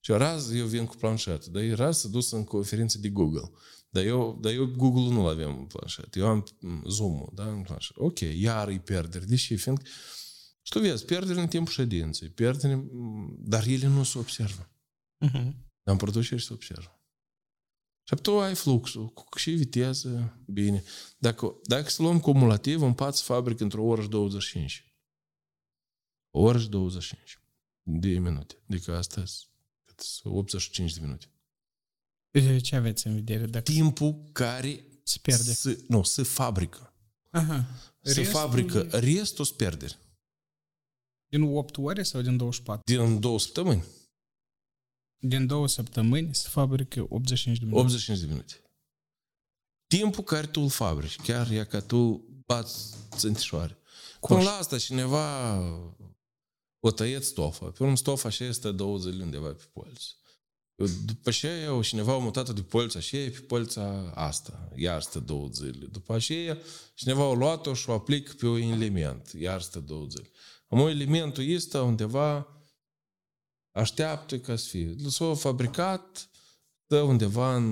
Și 0.00 0.12
raz 0.12 0.52
eu 0.52 0.66
vin 0.66 0.86
cu 0.86 0.96
planșet, 0.96 1.46
dar 1.46 1.62
e 1.62 1.74
raz 1.74 1.98
să 1.98 2.08
dus 2.08 2.30
în 2.30 2.44
conferință 2.44 2.98
de 2.98 3.08
Google. 3.08 3.50
Dar 3.88 4.04
eu, 4.04 4.38
dar 4.40 4.52
eu 4.52 4.66
Google 4.66 5.14
nu 5.14 5.26
avem 5.26 5.58
în 5.58 5.64
planșet. 5.64 6.14
Eu 6.14 6.26
am 6.26 6.46
Zoom-ul, 6.88 7.32
da, 7.34 7.44
în 7.44 7.62
planșet. 7.62 7.96
Ok, 7.96 8.20
iar 8.20 8.68
e 8.68 8.78
pierderi. 8.78 9.26
Deși, 9.26 9.56
fiindcă, 9.56 9.84
și 10.62 10.72
tu 10.72 10.80
vezi, 10.80 11.04
pierderi 11.04 11.38
în 11.38 11.48
timpul 11.48 11.72
ședinței, 11.72 12.28
pierderi, 12.28 12.84
dar 13.38 13.66
ele 13.66 13.86
nu 13.86 14.02
se 14.02 14.18
observă. 14.18 14.70
Uh-huh. 15.26 15.52
Dar 15.82 15.94
în 15.94 15.96
producere 15.96 16.40
se 16.40 16.52
observă. 16.52 16.99
Și 18.04 18.14
tu 18.22 18.40
ai 18.40 18.54
fluxul, 18.54 19.08
cu 19.08 19.38
și 19.38 19.50
viteză, 19.50 20.38
bine. 20.46 20.84
Dacă, 21.18 21.60
dacă 21.64 21.88
să 21.88 22.02
luăm 22.02 22.20
cumulativ, 22.20 22.82
împați 22.82 23.22
fabrică 23.22 23.62
într-o 23.62 23.84
oră 23.84 24.02
și 24.02 24.08
25. 24.08 24.84
O 26.30 26.40
oră 26.40 26.58
și 26.58 26.68
25 26.68 27.38
de 27.82 28.08
minute. 28.08 28.62
Adică 28.68 28.96
astăzi 28.96 29.48
85 30.22 30.92
de 30.94 31.00
minute. 31.00 31.26
Ce 32.60 32.76
aveți 32.76 33.06
în 33.06 33.14
vedere? 33.14 33.46
Dacă 33.46 33.70
Timpul 33.70 34.28
care 34.32 34.84
se 35.02 35.18
pierde. 35.22 35.52
Se, 35.52 35.84
nu, 35.88 36.02
se 36.02 36.22
fabrică. 36.22 36.94
Aha. 37.30 37.66
Se 38.02 38.12
restul... 38.12 38.40
fabrică. 38.40 38.82
Restul 38.82 39.44
se 39.44 39.52
pierde. 39.56 39.86
Din 41.26 41.42
8 41.42 41.76
ore 41.76 42.02
sau 42.02 42.20
din 42.20 42.36
24? 42.36 42.94
Din 42.94 43.20
2 43.20 43.40
săptămâni. 43.40 43.84
Din 45.20 45.46
două 45.46 45.68
săptămâni 45.68 46.34
se 46.34 46.48
fabrică 46.48 47.06
85 47.08 47.58
de 47.58 47.64
minute. 47.64 47.82
85 47.82 48.18
de 48.18 48.26
minute. 48.26 48.54
Timpul 49.86 50.24
care 50.24 50.46
tu 50.46 50.60
îl 50.60 50.68
fabrici, 50.68 51.16
chiar 51.16 51.50
e 51.50 51.64
ca 51.64 51.80
tu 51.80 52.24
bați 52.46 52.94
țântișoare. 53.16 53.78
Până 54.20 54.42
la 54.42 54.50
asta 54.50 54.78
cineva 54.78 55.58
o 56.80 56.90
tăiet 56.90 57.24
stofa. 57.24 57.66
Pe 57.66 57.82
urmă 57.82 57.96
stofa 57.96 58.28
și 58.28 58.44
este 58.44 58.70
două 58.70 58.98
zile 58.98 59.22
undeva 59.22 59.48
pe 59.48 59.64
polț. 59.72 60.04
După 61.04 61.28
aceea, 61.28 61.72
o 61.72 61.82
cineva 61.82 62.12
a 62.12 62.18
mutat 62.18 62.50
de 62.50 62.62
polța 62.62 63.00
și 63.00 63.16
pe 63.16 63.40
polța 63.46 64.12
asta, 64.14 64.72
iar 64.76 65.02
stă 65.02 65.18
două 65.18 65.48
zile. 65.48 65.86
După 65.86 66.14
aceea, 66.14 66.58
cineva 66.94 67.24
a 67.24 67.32
luat-o 67.32 67.74
și 67.74 67.88
o 67.88 67.92
aplic 67.92 68.32
pe 68.32 68.46
un 68.46 68.60
element, 68.60 69.32
iar 69.38 69.60
stă 69.60 69.78
două 69.78 70.06
zile. 70.06 70.30
Am 70.68 70.78
elementul 70.78 71.44
este 71.44 71.78
undeva 71.78 72.59
așteaptă 73.72 74.38
ca 74.38 74.56
să 74.56 74.68
fie. 74.68 74.96
S-a 75.08 75.34
fabricat, 75.34 76.30
stă 76.84 77.00
undeva 77.00 77.54
în, 77.54 77.70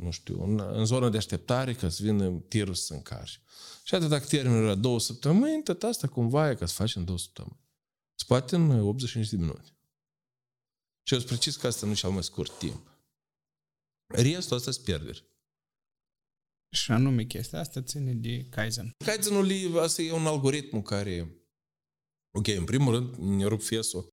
nu 0.00 0.10
știu, 0.10 0.42
în, 0.42 0.60
în 0.60 0.84
zona 0.84 1.08
de 1.08 1.16
așteptare 1.16 1.74
ca 1.74 1.88
să 1.88 2.02
vină 2.02 2.30
tirul 2.30 2.74
să 2.74 2.84
se 2.84 2.94
încarce. 2.94 3.42
Și 3.84 3.94
atât 3.94 4.08
dacă 4.08 4.26
termenul 4.26 4.62
era 4.64 4.74
două 4.74 5.00
săptămâni, 5.00 5.62
tot 5.62 5.82
asta 5.82 6.08
cumva 6.08 6.50
e 6.50 6.54
ca 6.54 6.66
să 6.66 6.74
faci 6.74 6.96
în 6.96 7.04
două 7.04 7.18
săptămâni. 7.18 7.60
Se 8.14 8.24
poate 8.26 8.56
în 8.56 8.70
85 8.70 9.28
de 9.28 9.36
minute. 9.36 9.76
Și 11.02 11.14
eu 11.14 11.20
precis 11.20 11.56
că 11.56 11.66
asta 11.66 11.86
nu 11.86 11.92
e 11.92 11.94
cel 11.94 12.10
mai 12.10 12.22
scurt 12.22 12.58
timp. 12.58 12.90
Restul 14.06 14.56
asta 14.56 14.70
se 14.70 14.80
pierderi. 14.84 15.28
Și 16.72 16.92
anume 16.92 17.24
chestia 17.24 17.60
asta 17.60 17.82
ține 17.82 18.14
de 18.14 18.44
Kaizen. 18.44 18.90
Kaizenul 19.04 19.78
asta 19.78 20.02
e 20.02 20.12
un 20.12 20.26
algoritm 20.26 20.82
care, 20.82 21.44
ok, 22.30 22.46
în 22.46 22.64
primul 22.64 22.92
rând, 22.94 23.14
ne 23.14 23.44
rup 23.44 23.62
fiesul 23.62 24.08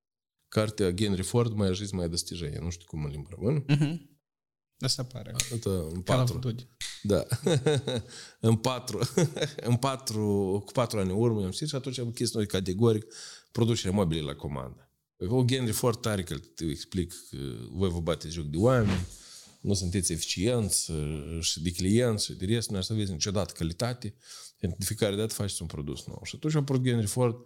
cartea 0.49 0.95
Henry 0.97 1.23
Ford 1.23 1.53
mai 1.53 1.69
ajis 1.69 1.91
mai 1.91 2.09
достижение. 2.09 2.59
Nu 2.59 2.71
știu 2.71 2.87
cum 2.87 3.05
în 3.05 3.11
limba 3.11 3.29
română. 3.31 3.65
Uh-huh. 3.65 4.11
Asta 4.79 5.05
pare. 5.05 5.33
Asta 5.35 5.71
în 5.71 6.01
patru. 6.01 6.39
Da. 7.03 7.27
în 8.49 8.57
patru. 8.57 9.01
în 9.71 9.77
patru, 9.77 10.63
cu 10.67 10.73
patru 10.73 10.99
ani 10.99 11.11
urmă 11.13 11.45
am 11.45 11.51
și 11.51 11.67
atunci 11.73 11.99
am 11.99 12.07
închis 12.07 12.35
noi 12.35 12.47
categoric 12.47 13.15
producerea 13.53 13.93
mobile 13.93 14.21
la 14.21 14.35
comandă. 14.35 14.87
O 15.29 15.45
Henry 15.49 15.73
Ford 15.73 16.01
tare 16.01 16.23
că 16.23 16.39
te 16.39 16.65
explic 16.65 17.15
că 17.31 17.37
voi 17.71 17.91
vă 17.91 18.01
bateți 18.01 18.35
joc 18.35 18.45
de 18.45 18.57
oameni, 18.57 19.07
nu 19.61 19.75
sunteți 19.75 20.13
eficienți 20.13 20.93
și 21.41 21.63
de 21.63 21.71
clienți 21.71 22.25
și 22.25 22.33
de 22.33 22.45
rest, 22.45 22.71
nu 22.71 22.81
să 22.81 22.93
aveți 22.93 23.11
niciodată 23.11 23.53
calitate, 23.57 24.15
de 24.59 24.85
fiecare 24.85 25.17
dată 25.17 25.35
faceți 25.35 25.63
un 25.63 25.69
produs 25.69 26.07
nou. 26.07 26.21
Și 26.25 26.35
atunci 26.37 26.55
am 26.55 26.61
apărut 26.61 26.87
Henry 26.87 27.07
Ford 27.07 27.37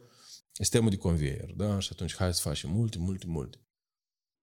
sistemul 0.52 0.90
de 0.90 0.96
conveier, 0.96 1.50
da? 1.56 1.78
Și 1.78 1.88
atunci 1.92 2.14
hai 2.14 2.34
să 2.34 2.40
facem 2.40 2.70
multe, 2.70 2.98
multe, 2.98 3.26
multe. 3.26 3.60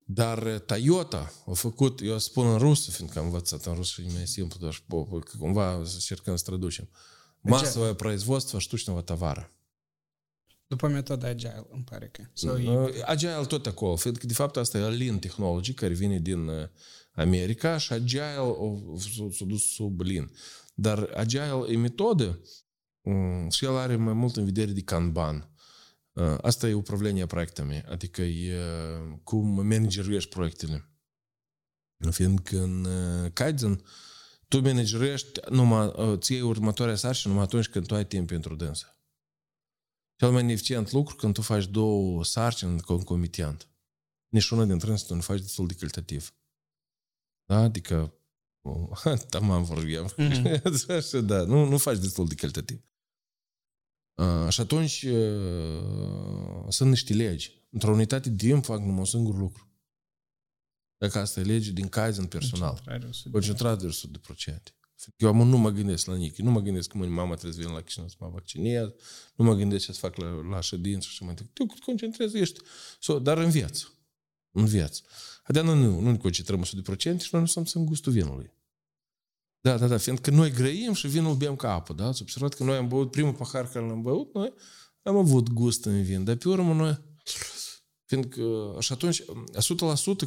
Dar 0.06 0.60
Toyota 0.60 1.34
a 1.46 1.52
făcut, 1.54 2.02
eu 2.02 2.18
spun 2.18 2.48
în 2.48 2.58
rusă, 2.58 2.92
fiindcă 2.92 3.20
am 3.20 3.26
învățat 3.26 3.66
în 3.66 3.74
rusă 3.74 4.02
și 4.02 4.08
e 4.08 4.12
mai 4.14 4.28
simplu, 4.28 4.60
doar 4.60 4.84
că 5.20 5.38
cumva 5.38 5.82
să 5.86 5.94
încercăm 5.94 6.36
să 6.36 6.44
traducem. 6.44 6.90
Массовое 7.46 7.94
производство 7.94 8.60
штучного 8.60 9.02
товара. 9.02 9.52
După 10.68 10.88
metoda 10.88 11.28
Agile, 11.28 11.68
îmi 11.72 11.84
pare 11.84 12.10
că. 12.12 12.24
Sau 12.34 12.58
e... 12.58 13.04
Agile 13.06 13.46
tot 13.48 13.66
acolo, 13.66 13.96
fiindcă 13.96 14.26
de 14.26 14.34
fapt 14.34 14.58
asta 14.58 14.78
e 14.78 14.90
Lean 14.90 15.20
Technology 15.20 15.74
care 15.74 15.94
vine 15.94 16.20
din 16.20 16.50
America 17.12 17.78
și 17.78 17.94
Agile 17.94 18.56
s-a 19.32 19.46
dus 19.46 19.74
sub 19.74 20.02
Lean. 20.02 20.32
Dar 20.74 21.12
Agile 21.16 21.66
e 21.70 21.78
metodă 21.78 22.40
și 23.50 23.66
el 23.66 23.76
are 23.76 23.96
mai 23.96 24.14
mult 24.14 24.36
în 24.36 24.46
vedere 24.46 24.72
de 24.72 24.82
Kanban. 24.82 25.50
Asta 26.42 26.68
e 26.68 26.74
upravlenia 26.74 27.26
proiectами, 27.26 27.84
adică 27.88 28.22
e 28.22 28.60
cum 29.24 29.48
manageruiești 29.48 30.30
proiectele. 30.30 30.88
Fiindcă 32.12 32.62
în 32.62 32.88
Kaizen 33.34 33.84
tu 34.48 34.60
manageruiești 34.60 35.40
numai, 35.50 36.18
ție 36.18 36.42
următoarea 36.42 36.96
sarcină 36.96 37.32
numai 37.32 37.48
atunci 37.48 37.70
când 37.70 37.88
tu 37.88 37.96
ai 37.96 38.06
timp 38.06 38.28
pentru 38.28 38.56
dânsă. 38.56 38.98
Cel 40.16 40.32
mai 40.32 40.52
eficient 40.52 40.92
lucru 40.92 41.16
când 41.16 41.34
tu 41.34 41.42
faci 41.42 41.66
două 41.66 42.24
sarcini 42.24 42.82
concomitent. 42.82 43.68
Nici 44.28 44.50
una 44.50 44.66
dintre 44.66 44.90
ele 44.90 45.00
tu 45.08 45.16
nu 45.16 45.22
faci 45.22 45.40
destul 45.40 45.68
de 45.68 45.74
calitativ. 45.74 46.34
Da? 47.46 47.58
Adică 47.58 48.14
tamam 49.30 49.64
vorbim. 49.64 50.10
Mm-hmm. 50.18 51.26
da, 51.26 51.44
nu, 51.44 51.66
nu 51.66 51.78
faci 51.78 51.98
destul 51.98 52.28
de 52.28 52.36
calitativ. 52.36 52.84
Uh, 54.19 54.49
și 54.49 54.61
atunci 54.61 55.03
uh, 55.03 56.65
sunt 56.69 56.89
niște 56.89 57.15
legi. 57.15 57.53
Într-o 57.71 57.93
unitate 57.93 58.29
de 58.29 58.47
timp 58.47 58.65
fac 58.65 58.79
numai 58.79 58.99
un 58.99 59.05
singur 59.05 59.37
lucru. 59.37 59.73
Dacă 60.97 61.19
asta 61.19 61.41
e 61.41 61.43
lege 61.43 61.71
din 61.71 61.89
Kaizen 61.89 62.27
personal. 62.27 62.83
Concentrare 63.31 63.77
de 63.77 63.89
100%. 63.89 64.57
Eu 65.17 65.29
am, 65.29 65.49
nu 65.49 65.59
mă 65.59 65.71
gândesc 65.71 66.07
la 66.07 66.15
nici. 66.15 66.39
Nu 66.39 66.51
mă 66.51 66.61
gândesc 66.61 66.89
că 66.89 66.99
mâine 66.99 67.15
mama 67.15 67.33
trebuie 67.33 67.53
să 67.53 67.61
vină 67.61 67.73
la 67.73 67.81
Chișinău 67.81 68.09
să 68.09 68.17
mă 68.19 68.29
vaccinez. 68.29 68.89
Nu 69.35 69.45
mă 69.45 69.55
gândesc 69.55 69.85
ce 69.85 69.93
să 69.93 69.99
fac 69.99 70.17
la, 70.17 70.29
la 70.51 70.61
ședință 70.61 71.09
și 71.11 71.23
mai 71.23 71.35
departe. 71.35 71.65
Tu 71.65 71.81
concentrezi, 71.85 72.39
ești. 72.39 72.61
So, 73.01 73.19
dar 73.19 73.39
în 73.39 73.51
viață. 73.51 73.85
În 74.51 74.67
viață. 74.67 75.03
Adică 75.43 75.65
nu, 75.65 75.75
nu, 75.75 76.01
nu 76.01 76.11
ne 76.11 76.17
concentrăm 76.17 76.65
100% 76.65 76.67
și 76.99 77.29
noi 77.31 77.41
nu 77.41 77.47
suntem 77.47 77.81
în 77.81 77.85
gustul 77.85 78.13
vinului. 78.13 78.51
Da, 79.61 79.77
da, 79.77 79.87
da, 79.87 79.97
fiindcă 79.97 80.31
noi 80.31 80.51
grăim 80.51 80.93
și 80.93 81.09
vinul 81.09 81.35
bem 81.35 81.57
ca 81.57 81.73
apă, 81.73 81.93
da? 81.93 82.07
Ați 82.07 82.23
observat 82.23 82.55
că 82.55 82.65
noi 82.65 82.77
am 82.77 82.89
băut 82.89 83.11
primul 83.11 83.33
pahar 83.33 83.69
care 83.69 83.87
l-am 83.87 84.03
băut, 84.03 84.35
noi 84.35 84.53
am 85.03 85.17
avut 85.17 85.49
gust 85.49 85.85
în 85.85 86.03
vin, 86.03 86.25
dar 86.25 86.37
pe 86.37 86.49
urmă 86.49 86.75
noi, 86.75 86.99
fiindcă, 88.05 88.77
și 88.79 88.93
atunci, 88.93 89.23
100% 89.23 89.25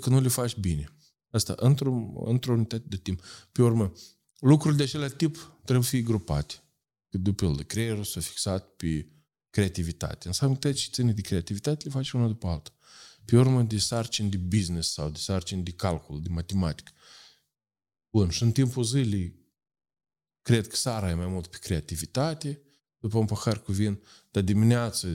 că 0.01 0.09
nu 0.09 0.19
le 0.19 0.27
faci 0.27 0.57
bine. 0.57 0.95
Asta, 1.29 1.53
într-o, 1.57 2.11
într-o 2.25 2.53
unitate 2.53 2.85
de 2.87 2.97
timp. 2.97 3.23
Pe 3.51 3.61
urmă, 3.61 3.91
lucrurile 4.39 4.77
de 4.77 4.83
acela 4.83 5.07
tip 5.07 5.57
trebuie 5.63 5.85
să 5.85 5.89
fie 5.89 6.01
grupate. 6.01 6.53
Că, 7.09 7.17
de 7.17 7.31
pildă, 7.31 7.63
creierul 7.63 8.03
s-a 8.03 8.19
fixat 8.19 8.75
pe 8.75 9.11
creativitate. 9.49 10.27
Înseamnă 10.27 10.57
că 10.57 10.71
ce 10.71 10.89
ține 10.91 11.11
de 11.11 11.21
creativitate 11.21 11.85
le 11.85 11.91
faci 11.91 12.11
una 12.11 12.27
după 12.27 12.47
alta. 12.47 12.71
Pe 13.25 13.37
urmă 13.37 13.61
de 13.61 13.77
sarcini 13.77 14.29
de 14.29 14.37
business 14.37 14.93
sau 14.93 15.09
de 15.09 15.17
sarcini 15.17 15.63
de 15.63 15.71
calcul, 15.71 16.21
de 16.21 16.29
matematică. 16.29 16.91
Bun, 18.11 18.29
și 18.29 18.43
în 18.43 18.51
timpul 18.51 18.83
zilei 18.83 19.39
cred 20.41 20.67
că 20.67 20.75
sara 20.75 21.09
e 21.09 21.13
mai 21.13 21.27
mult 21.27 21.47
pe 21.47 21.57
creativitate, 21.57 22.61
după 22.99 23.17
un 23.17 23.25
pahar 23.25 23.61
cu 23.61 23.71
vin, 23.71 24.01
dar 24.31 24.43
dimineața 24.43 25.07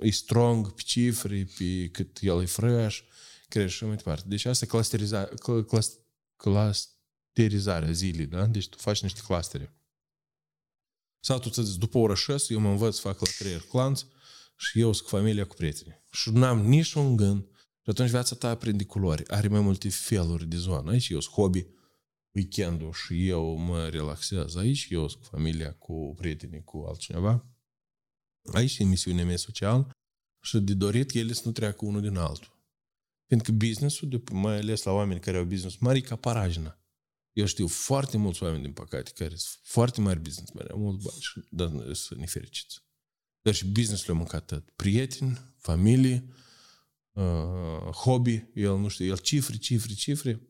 e 0.00 0.10
strong 0.10 0.72
pe 0.72 0.82
cifre, 0.84 1.48
pe 1.58 1.88
cât 1.88 2.18
el 2.20 2.42
e 2.42 2.46
fresh, 2.46 2.98
crește 3.48 3.76
și 3.76 3.84
mai 3.84 3.96
departe. 3.96 4.28
Deci 4.28 4.44
asta 4.44 4.64
e 4.64 4.68
clusterizarea, 4.68 5.34
clusterizarea 6.36 7.92
zilei, 7.92 8.26
da? 8.26 8.46
Deci 8.46 8.68
tu 8.68 8.76
faci 8.76 9.02
niște 9.02 9.20
clustere. 9.26 9.76
Sau 11.20 11.38
tu 11.38 11.50
ți 11.50 11.78
după 11.78 11.98
ora 11.98 12.14
6, 12.14 12.52
eu 12.52 12.60
mă 12.60 12.68
învăț 12.68 12.94
să 12.94 13.00
fac 13.00 13.20
la 13.20 13.26
creier 13.38 13.60
clanț 13.60 14.04
și 14.56 14.80
eu 14.80 14.92
sunt 14.92 15.08
cu 15.08 15.16
familia, 15.16 15.46
cu 15.46 15.54
prietenii. 15.54 16.02
Și 16.10 16.30
n-am 16.30 16.66
nici 16.66 16.92
un 16.92 17.16
gând. 17.16 17.46
Și 17.54 17.90
atunci 17.90 18.10
viața 18.10 18.36
ta 18.36 18.48
aprinde 18.48 18.84
culori. 18.84 19.28
Are 19.28 19.48
mai 19.48 19.60
multe 19.60 19.88
feluri 19.88 20.46
de 20.46 20.56
zonă. 20.56 20.90
Aici 20.90 21.08
eu 21.08 21.20
sunt 21.20 21.34
hobby, 21.34 21.66
weekendul 22.34 22.92
și 22.92 23.28
eu 23.28 23.54
mă 23.54 23.88
relaxez 23.88 24.56
aici, 24.56 24.86
eu 24.90 25.08
sunt 25.08 25.22
cu 25.22 25.28
familia, 25.28 25.72
cu 25.72 26.14
prietenii, 26.16 26.64
cu 26.64 26.84
altcineva. 26.88 27.46
Aici 28.52 28.78
e 28.78 28.84
misiunea 28.84 29.24
mea 29.24 29.36
socială 29.36 29.90
și 30.42 30.58
de 30.58 30.74
dorit 30.74 31.14
ele 31.14 31.32
să 31.32 31.42
nu 31.44 31.52
treacă 31.52 31.84
unul 31.84 32.00
din 32.00 32.16
altul. 32.16 32.60
Pentru 33.26 33.50
că 33.50 33.58
business-ul, 33.66 34.22
mai 34.32 34.56
ales 34.56 34.82
la 34.82 34.92
oameni 34.92 35.20
care 35.20 35.36
au 35.36 35.44
business 35.44 35.76
mari, 35.76 35.98
e 35.98 36.00
ca 36.00 36.16
parajna. 36.16 36.76
Eu 37.32 37.44
știu 37.44 37.66
foarte 37.66 38.16
mulți 38.16 38.42
oameni, 38.42 38.62
din 38.62 38.72
păcate, 38.72 39.10
care 39.14 39.34
sunt 39.36 39.60
foarte 39.62 40.00
mari 40.00 40.20
businessmeni, 40.20 40.68
au 40.68 40.78
mulți 40.78 41.04
bani, 41.04 41.20
și, 41.20 41.40
dar 41.50 41.94
sunt 41.94 42.18
nefericiți. 42.18 42.80
Dar 43.42 43.54
și 43.54 43.66
business-ul 43.66 44.14
a 44.14 44.16
mâncat 44.16 44.44
tot. 44.44 44.70
Prieteni, 44.70 45.38
familie, 45.56 46.24
uh, 47.12 47.92
hobby, 47.92 48.44
el 48.54 48.78
nu 48.78 48.88
știu, 48.88 49.06
el 49.06 49.18
cifre, 49.18 49.56
cifre, 49.56 49.94
cifre. 49.94 50.40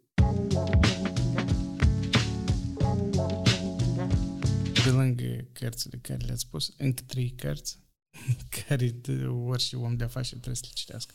cărțile 5.61 5.97
care 5.97 6.25
le-ați 6.25 6.41
spus, 6.41 6.73
încă 6.77 7.03
trei 7.03 7.31
cărți 7.35 7.79
care 8.67 9.01
orice 9.27 9.75
om 9.75 9.95
de 9.97 10.03
afaceri 10.03 10.35
trebuie 10.39 10.55
să 10.55 10.65
le 10.67 10.73
citească. 10.73 11.13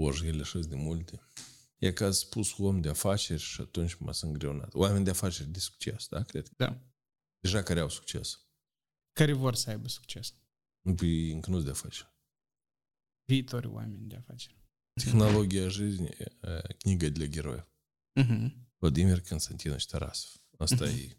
Ori 0.00 0.26
ele 0.26 0.40
așa 0.40 0.58
de 0.58 0.74
multe. 0.74 1.20
E 1.78 1.92
că 1.92 2.04
ați 2.04 2.18
spus 2.18 2.58
om 2.58 2.80
de 2.80 2.88
afaceri 2.88 3.40
și 3.42 3.60
atunci 3.60 3.94
m-a 3.94 4.12
îngreunat. 4.20 4.74
Oameni 4.74 5.04
de 5.04 5.10
afaceri 5.10 5.48
de 5.48 5.58
succes, 5.58 6.08
da? 6.08 6.22
Cred. 6.22 6.48
Da. 6.56 6.80
Deja 7.40 7.62
care 7.62 7.80
au 7.80 7.88
succes. 7.88 8.38
Care 9.12 9.32
vor 9.32 9.54
să 9.54 9.70
aibă 9.70 9.88
succes. 9.88 10.34
Păi 10.96 11.30
încă 11.32 11.50
nu 11.50 11.60
de 11.62 11.70
afaceri. 11.70 12.12
Viitorii 13.24 13.70
oameni 13.70 14.08
de 14.08 14.16
afaceri. 14.16 14.62
Tehnologia 15.04 15.68
жизни, 15.68 16.08
книга 16.78 17.08
для 17.10 17.26
героев. 17.26 17.66
Uh-huh. 18.20 18.50
Vladimir 18.78 19.20
Constantinovич 19.20 19.84
Tarasov. 19.86 20.42
Asta 20.58 20.84
Mhm. 20.84 20.94
e... 20.98 21.16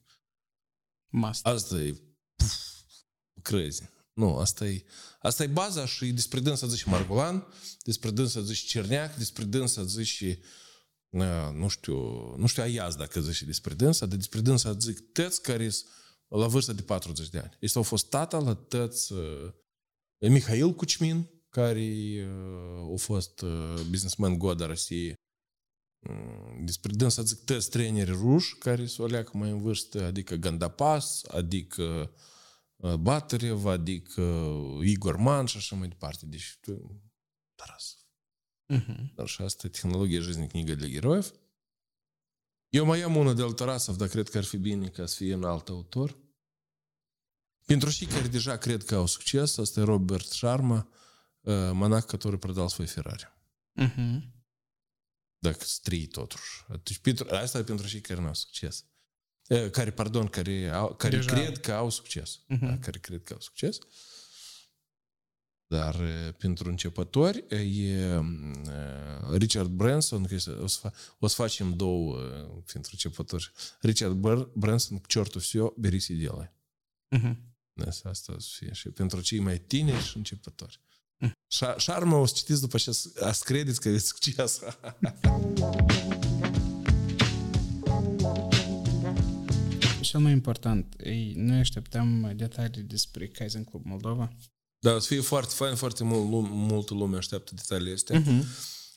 Must. 1.09 1.45
Asta 1.45 1.75
e... 1.81 1.95
Puf, 2.40 2.54
crazy. 3.42 3.88
Nu, 4.12 4.36
asta 4.36 4.66
e, 4.66 4.84
asta 5.18 5.42
e 5.42 5.46
baza 5.46 5.86
și 5.86 6.06
despre 6.06 6.40
dânsa 6.40 6.66
zici 6.66 6.84
Margolan, 6.84 7.46
despre 7.84 8.10
dânsa 8.10 8.40
zici 8.40 8.66
Cerneac, 8.66 9.16
despre 9.16 9.44
dânsa 9.44 9.84
zici 9.84 10.20
uh, 11.08 11.50
nu 11.52 11.68
știu, 11.68 11.96
nu 12.36 12.46
știu 12.46 12.62
Aiaz 12.62 12.94
dacă 12.94 13.20
zici 13.20 13.42
despre 13.42 13.74
dânsa, 13.74 14.06
dar 14.06 14.16
despre 14.16 14.40
dânsa 14.40 14.76
zic 14.78 15.12
tăți 15.12 15.42
care 15.42 15.68
sunt 15.68 15.88
la 16.28 16.46
vârstă 16.46 16.72
de 16.72 16.82
40 16.82 17.28
de 17.28 17.38
ani. 17.38 17.56
Este 17.60 17.78
au 17.78 17.84
fost 17.84 18.08
tata 18.08 18.38
la 18.38 18.54
tăți 18.54 19.12
uh, 19.12 19.52
Mihail 20.18 20.74
Cucmin, 20.74 21.28
care 21.48 21.92
uh, 22.80 22.92
a 22.92 22.96
fost 22.96 23.40
uh, 23.40 23.80
businessman 23.88 24.38
goda 24.38 24.66
Rusiei 24.66 25.14
Mm, 25.99 26.65
Despre 26.65 26.91
dânsa 26.93 27.21
zic 27.21 27.39
tăți 27.39 27.69
treneri 27.69 28.11
ruși 28.11 28.55
care 28.57 28.85
s-o 28.85 29.05
leacă 29.05 29.37
mai 29.37 29.49
în 29.49 29.61
vârstă, 29.61 30.03
adică 30.03 30.35
Gandapas, 30.35 31.23
adică 31.23 32.11
uh, 32.75 32.93
Baterev, 32.93 33.65
adică 33.65 34.21
uh, 34.21 34.87
Igor 34.87 35.15
Man 35.15 35.45
și 35.45 35.57
așa 35.57 35.75
mai 35.75 35.87
departe. 35.87 36.25
Deci, 36.25 36.57
tu, 36.61 37.01
Taras. 37.55 37.97
Uh-huh. 38.73 39.13
Dar 39.15 39.27
și 39.27 39.41
asta 39.41 39.67
e 39.67 39.69
tehnologia 39.69 40.19
жизни 40.19 40.47
книга 40.47 40.75
для 40.75 40.87
героев. 40.87 41.33
Eu 42.69 42.85
mai 42.85 43.01
am 43.01 43.15
una 43.15 43.33
de 43.33 43.41
al 43.41 43.53
Tarasov, 43.53 43.95
dar 43.95 44.07
cred 44.07 44.29
că 44.29 44.37
ar 44.37 44.43
fi 44.43 44.57
bine 44.57 44.87
ca 44.87 45.05
să 45.05 45.15
fie 45.15 45.35
un 45.35 45.43
alt 45.43 45.69
autor. 45.69 46.17
Pentru 47.65 47.91
cei 47.91 48.07
care 48.07 48.27
deja 48.27 48.57
cred 48.57 48.83
că 48.83 48.95
au 48.95 49.05
succes, 49.05 49.57
asta 49.57 49.79
e 49.79 49.83
Robert 49.83 50.25
Sharma, 50.25 50.89
uh, 51.41 51.69
monah 51.73 52.03
который 52.03 52.39
продал 52.39 52.69
свой 52.69 52.87
Ferrari. 52.87 53.27
Uh-huh. 53.81 54.21
Dacă 55.39 55.63
strii 55.63 56.05
totuși. 56.07 56.63
Atunci, 56.67 56.97
pentru, 56.97 57.27
asta 57.29 57.57
e 57.57 57.63
pentru 57.63 57.87
cei 57.87 58.01
care 58.01 58.21
nu 58.21 58.27
au 58.27 58.33
succes. 58.33 58.85
Uh, 59.47 59.69
Care, 59.69 59.91
pardon, 59.91 60.27
care, 60.27 60.69
au, 60.69 60.95
care 60.95 61.15
Deja. 61.15 61.31
cred 61.33 61.59
că 61.59 61.73
au 61.73 61.89
succes. 61.89 62.39
Mhm. 62.47 62.65
Da, 62.65 62.77
care 62.77 62.99
cred 62.99 63.23
că 63.23 63.33
au 63.33 63.39
succes. 63.39 63.77
Dar 65.67 65.95
uh, 65.95 66.33
pentru 66.37 66.69
începători 66.69 67.45
e 67.79 68.17
uh, 68.17 68.25
Richard 69.37 69.69
Branson, 69.69 70.23
că 70.23 70.33
este- 70.33 70.49
o 70.51 70.67
să, 70.67 70.79
fa- 70.89 70.93
o 71.19 71.27
să 71.27 71.35
facem 71.35 71.75
două 71.75 72.17
uh, 72.21 72.63
pentru 72.73 72.89
începători. 72.91 73.51
Richard 73.81 74.15
Br- 74.27 74.51
Branson, 74.53 74.99
к 74.99 75.07
черту 75.07 75.39
все, 75.39 75.59
берись 75.77 76.07
и 76.07 76.15
делай. 76.15 76.53
Uh-huh. 77.17 77.35
Da, 77.73 77.85
Asta 78.09 78.33
o 78.33 78.39
să 78.39 78.49
fie 78.57 78.73
și 78.73 78.89
pentru 78.89 79.21
cei 79.21 79.39
mai 79.39 79.59
tineri 79.59 80.03
și 80.03 80.17
începători. 80.17 80.79
Mm. 81.20 81.32
Șa- 81.54 81.76
Șarma 81.76 82.16
o 82.16 82.26
să 82.26 82.34
citiți 82.36 82.60
după 82.60 82.78
ce 82.78 82.90
ați 83.20 83.44
credeți 83.44 83.80
că 83.80 83.88
aveți 83.88 84.06
succes. 84.06 84.60
Cel 90.00 90.20
mai 90.20 90.32
important, 90.32 90.94
ei, 91.04 91.32
noi 91.36 91.58
așteptăm 91.58 92.32
detalii 92.36 92.82
despre 92.82 93.26
Kaizen 93.26 93.64
Club 93.64 93.84
Moldova. 93.84 94.32
Da, 94.78 94.94
o 94.94 94.98
să 94.98 95.06
fie 95.06 95.20
foarte 95.20 95.54
fain, 95.54 95.74
foarte 95.74 96.04
mult, 96.04 96.22
lum- 96.30 96.50
multă 96.52 96.94
lume 96.94 97.16
așteaptă 97.16 97.52
detaliile 97.54 97.92
astea. 97.94 98.22
Uh-huh. 98.22 98.44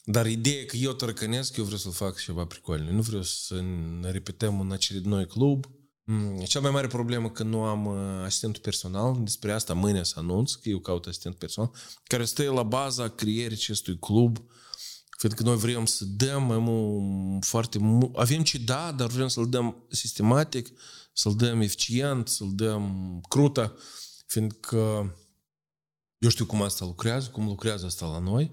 Dar 0.06 0.26
ideea 0.28 0.66
că 0.66 0.76
eu 0.78 0.92
tărăcănesc, 0.94 1.58
eu 1.58 1.64
vreau 1.64 1.80
să 1.80 1.90
fac 1.90 2.20
ceva 2.20 2.46
pricolne. 2.46 2.92
Nu 2.92 3.02
vreau 3.02 3.22
să 3.22 3.62
ne 4.02 4.12
repetăm 4.12 4.60
în 4.60 4.72
acel 4.72 5.02
noi 5.06 5.28
club. 5.28 5.66
Mm, 6.06 6.40
Cea 6.40 6.60
mai 6.60 6.72
mare 6.72 6.88
problemă 6.88 7.30
că 7.30 7.44
nu 7.44 7.64
am 7.64 7.86
uh, 7.86 8.24
asistentul 8.26 8.62
personal, 8.62 9.24
despre 9.24 9.52
asta 9.52 9.74
mâine 9.74 10.04
să 10.04 10.14
anunț, 10.18 10.54
că 10.54 10.70
eu 10.70 10.80
caut 10.80 11.06
asistent 11.06 11.36
personal, 11.36 11.72
care 12.04 12.26
stă 12.26 12.52
la 12.52 12.64
baza 12.64 13.10
creierii 13.10 13.58
acestui 13.58 14.00
club, 14.00 14.38
pentru 15.20 15.44
că 15.44 15.50
noi 15.50 15.58
vrem 15.58 15.86
să 15.86 16.06
dăm 16.06 16.44
mai 16.44 16.58
mult, 16.58 17.46
foarte 17.46 17.78
mult, 17.78 18.16
avem 18.16 18.44
ce 18.44 18.58
da, 18.58 18.92
dar 18.92 19.08
vrem 19.08 19.28
să-l 19.28 19.50
dăm 19.50 19.86
sistematic, 19.90 20.70
să-l 21.14 21.36
dăm 21.36 21.62
eficient, 21.62 22.28
să-l 22.28 22.52
dăm 22.54 23.22
crută, 23.30 23.78
fiindcă 24.26 25.16
eu 26.18 26.30
știu 26.30 26.46
cum 26.46 26.62
asta 26.62 26.86
lucrează, 26.86 27.30
cum 27.30 27.46
lucrează 27.46 27.86
asta 27.86 28.06
la 28.06 28.20
noi, 28.20 28.50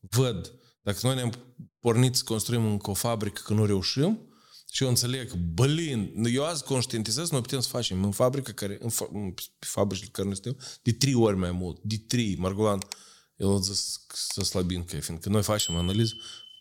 văd, 0.00 0.52
dacă 0.82 0.98
noi 1.02 1.14
ne-am 1.14 1.32
pornit 1.80 2.14
să 2.14 2.22
construim 2.24 2.64
încă 2.66 2.90
o 2.90 2.94
fabrică 2.94 3.42
că 3.44 3.52
nu 3.54 3.64
reușim, 3.64 4.33
și 4.74 4.82
eu 4.82 4.88
înțeleg, 4.88 5.32
blin, 5.34 6.24
eu 6.24 6.44
azi 6.44 6.64
conștientizez, 6.64 7.30
noi 7.30 7.40
putem 7.40 7.60
să 7.60 7.68
facem 7.68 8.04
în 8.04 8.10
fabrică 8.10 8.52
care, 8.52 8.78
în 8.80 8.90
fa- 8.90 9.10
în- 9.12 9.30
pe 9.32 9.66
fabricile 9.66 10.08
care 10.12 10.26
noi 10.26 10.36
suntem, 10.36 10.62
de 10.82 10.92
trei 10.92 11.14
ori 11.14 11.36
mai 11.36 11.50
mult, 11.50 11.80
de 11.82 11.98
trei, 11.98 12.36
Margolan, 12.36 12.78
el 13.36 13.52
a 13.54 13.58
zis 13.58 14.06
să 14.12 14.42
slabin 14.42 14.84
că 14.84 15.00
fiindcă 15.00 15.28
noi 15.28 15.42
facem 15.42 15.76
analiză, 15.76 16.14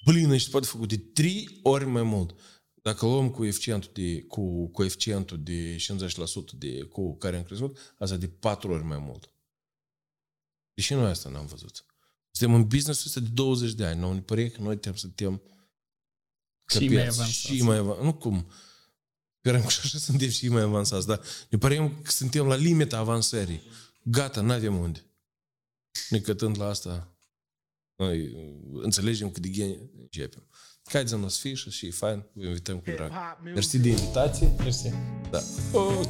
blin, 0.06 0.31
ești 0.31 0.49
poate 0.49 0.65
făcut 0.65 0.90
de 0.90 0.98
trei 0.98 1.60
ori 1.64 1.85
mai 1.85 2.03
mult. 2.03 2.35
Dacă 2.81 3.06
luăm 3.06 3.30
coeficientul 3.30 3.90
de, 3.94 4.22
cu 4.23 4.68
coeficientul 4.72 5.44
de 5.44 5.76
50% 5.76 6.57
de 6.57 6.81
cu 6.81 7.18
care 7.18 7.38
am 7.38 7.44
crescut, 7.44 7.95
asta 7.98 8.15
de 8.18 8.27
patru 8.27 8.72
ori 8.72 8.84
mai 8.84 8.98
mult. 8.98 9.31
Deși 10.73 10.94
noi 10.94 11.10
asta 11.10 11.30
n-am 11.30 11.45
văzut. 11.45 11.85
Suntem 12.31 12.56
în 12.56 12.68
business 12.68 13.06
ăsta 13.06 13.19
de 13.19 13.30
20 13.34 13.73
de 13.73 13.85
ani. 13.85 13.99
Nu 13.99 14.14
ne 14.14 14.22
pare 14.22 14.49
că 14.49 14.61
noi 14.61 14.77
trebuie 14.77 15.02
să 15.02 15.06
suntem 15.06 15.41
Și 16.68 16.77
mai 16.77 16.88
căpeți, 16.88 17.19
avansați. 17.19 17.31
Și 17.31 17.61
mai 17.61 17.77
avansați. 17.77 18.06
Nu 18.06 18.14
cum. 18.14 18.48
Sperăm 19.40 19.61
că 19.61 19.69
și 19.69 19.80
așa 19.84 19.98
suntem 19.98 20.30
și 20.30 20.49
mai 20.49 20.61
avansați, 20.61 21.07
dar 21.07 21.22
ne 21.49 21.57
părem 21.57 22.02
că 22.02 22.11
suntem 22.11 22.48
la 22.48 22.56
limita 22.56 22.98
avansării. 22.98 23.61
Gata, 24.03 24.41
n-avem 24.41 24.77
unde. 24.77 25.06
Necătând 26.10 26.57
la 26.60 26.65
asta, 26.68 27.15
noi 27.95 28.35
înțelegem 28.73 29.31
cât 29.31 29.41
de 29.41 29.49
geni 29.49 29.90
începem. 29.98 30.48
Haideți 30.84 31.34
să 31.34 31.40
fie 31.40 31.53
și 31.53 31.85
e 31.85 31.91
fain, 31.91 32.26
vă 32.34 32.45
invităm 32.45 32.80
cu 32.80 32.91
drag. 32.91 33.11
Mersi 33.44 33.77
de 33.77 33.90
invitație. 33.90 34.53
Mersi. 34.57 34.90
Da. 35.31 35.44
Oh, 35.72 36.10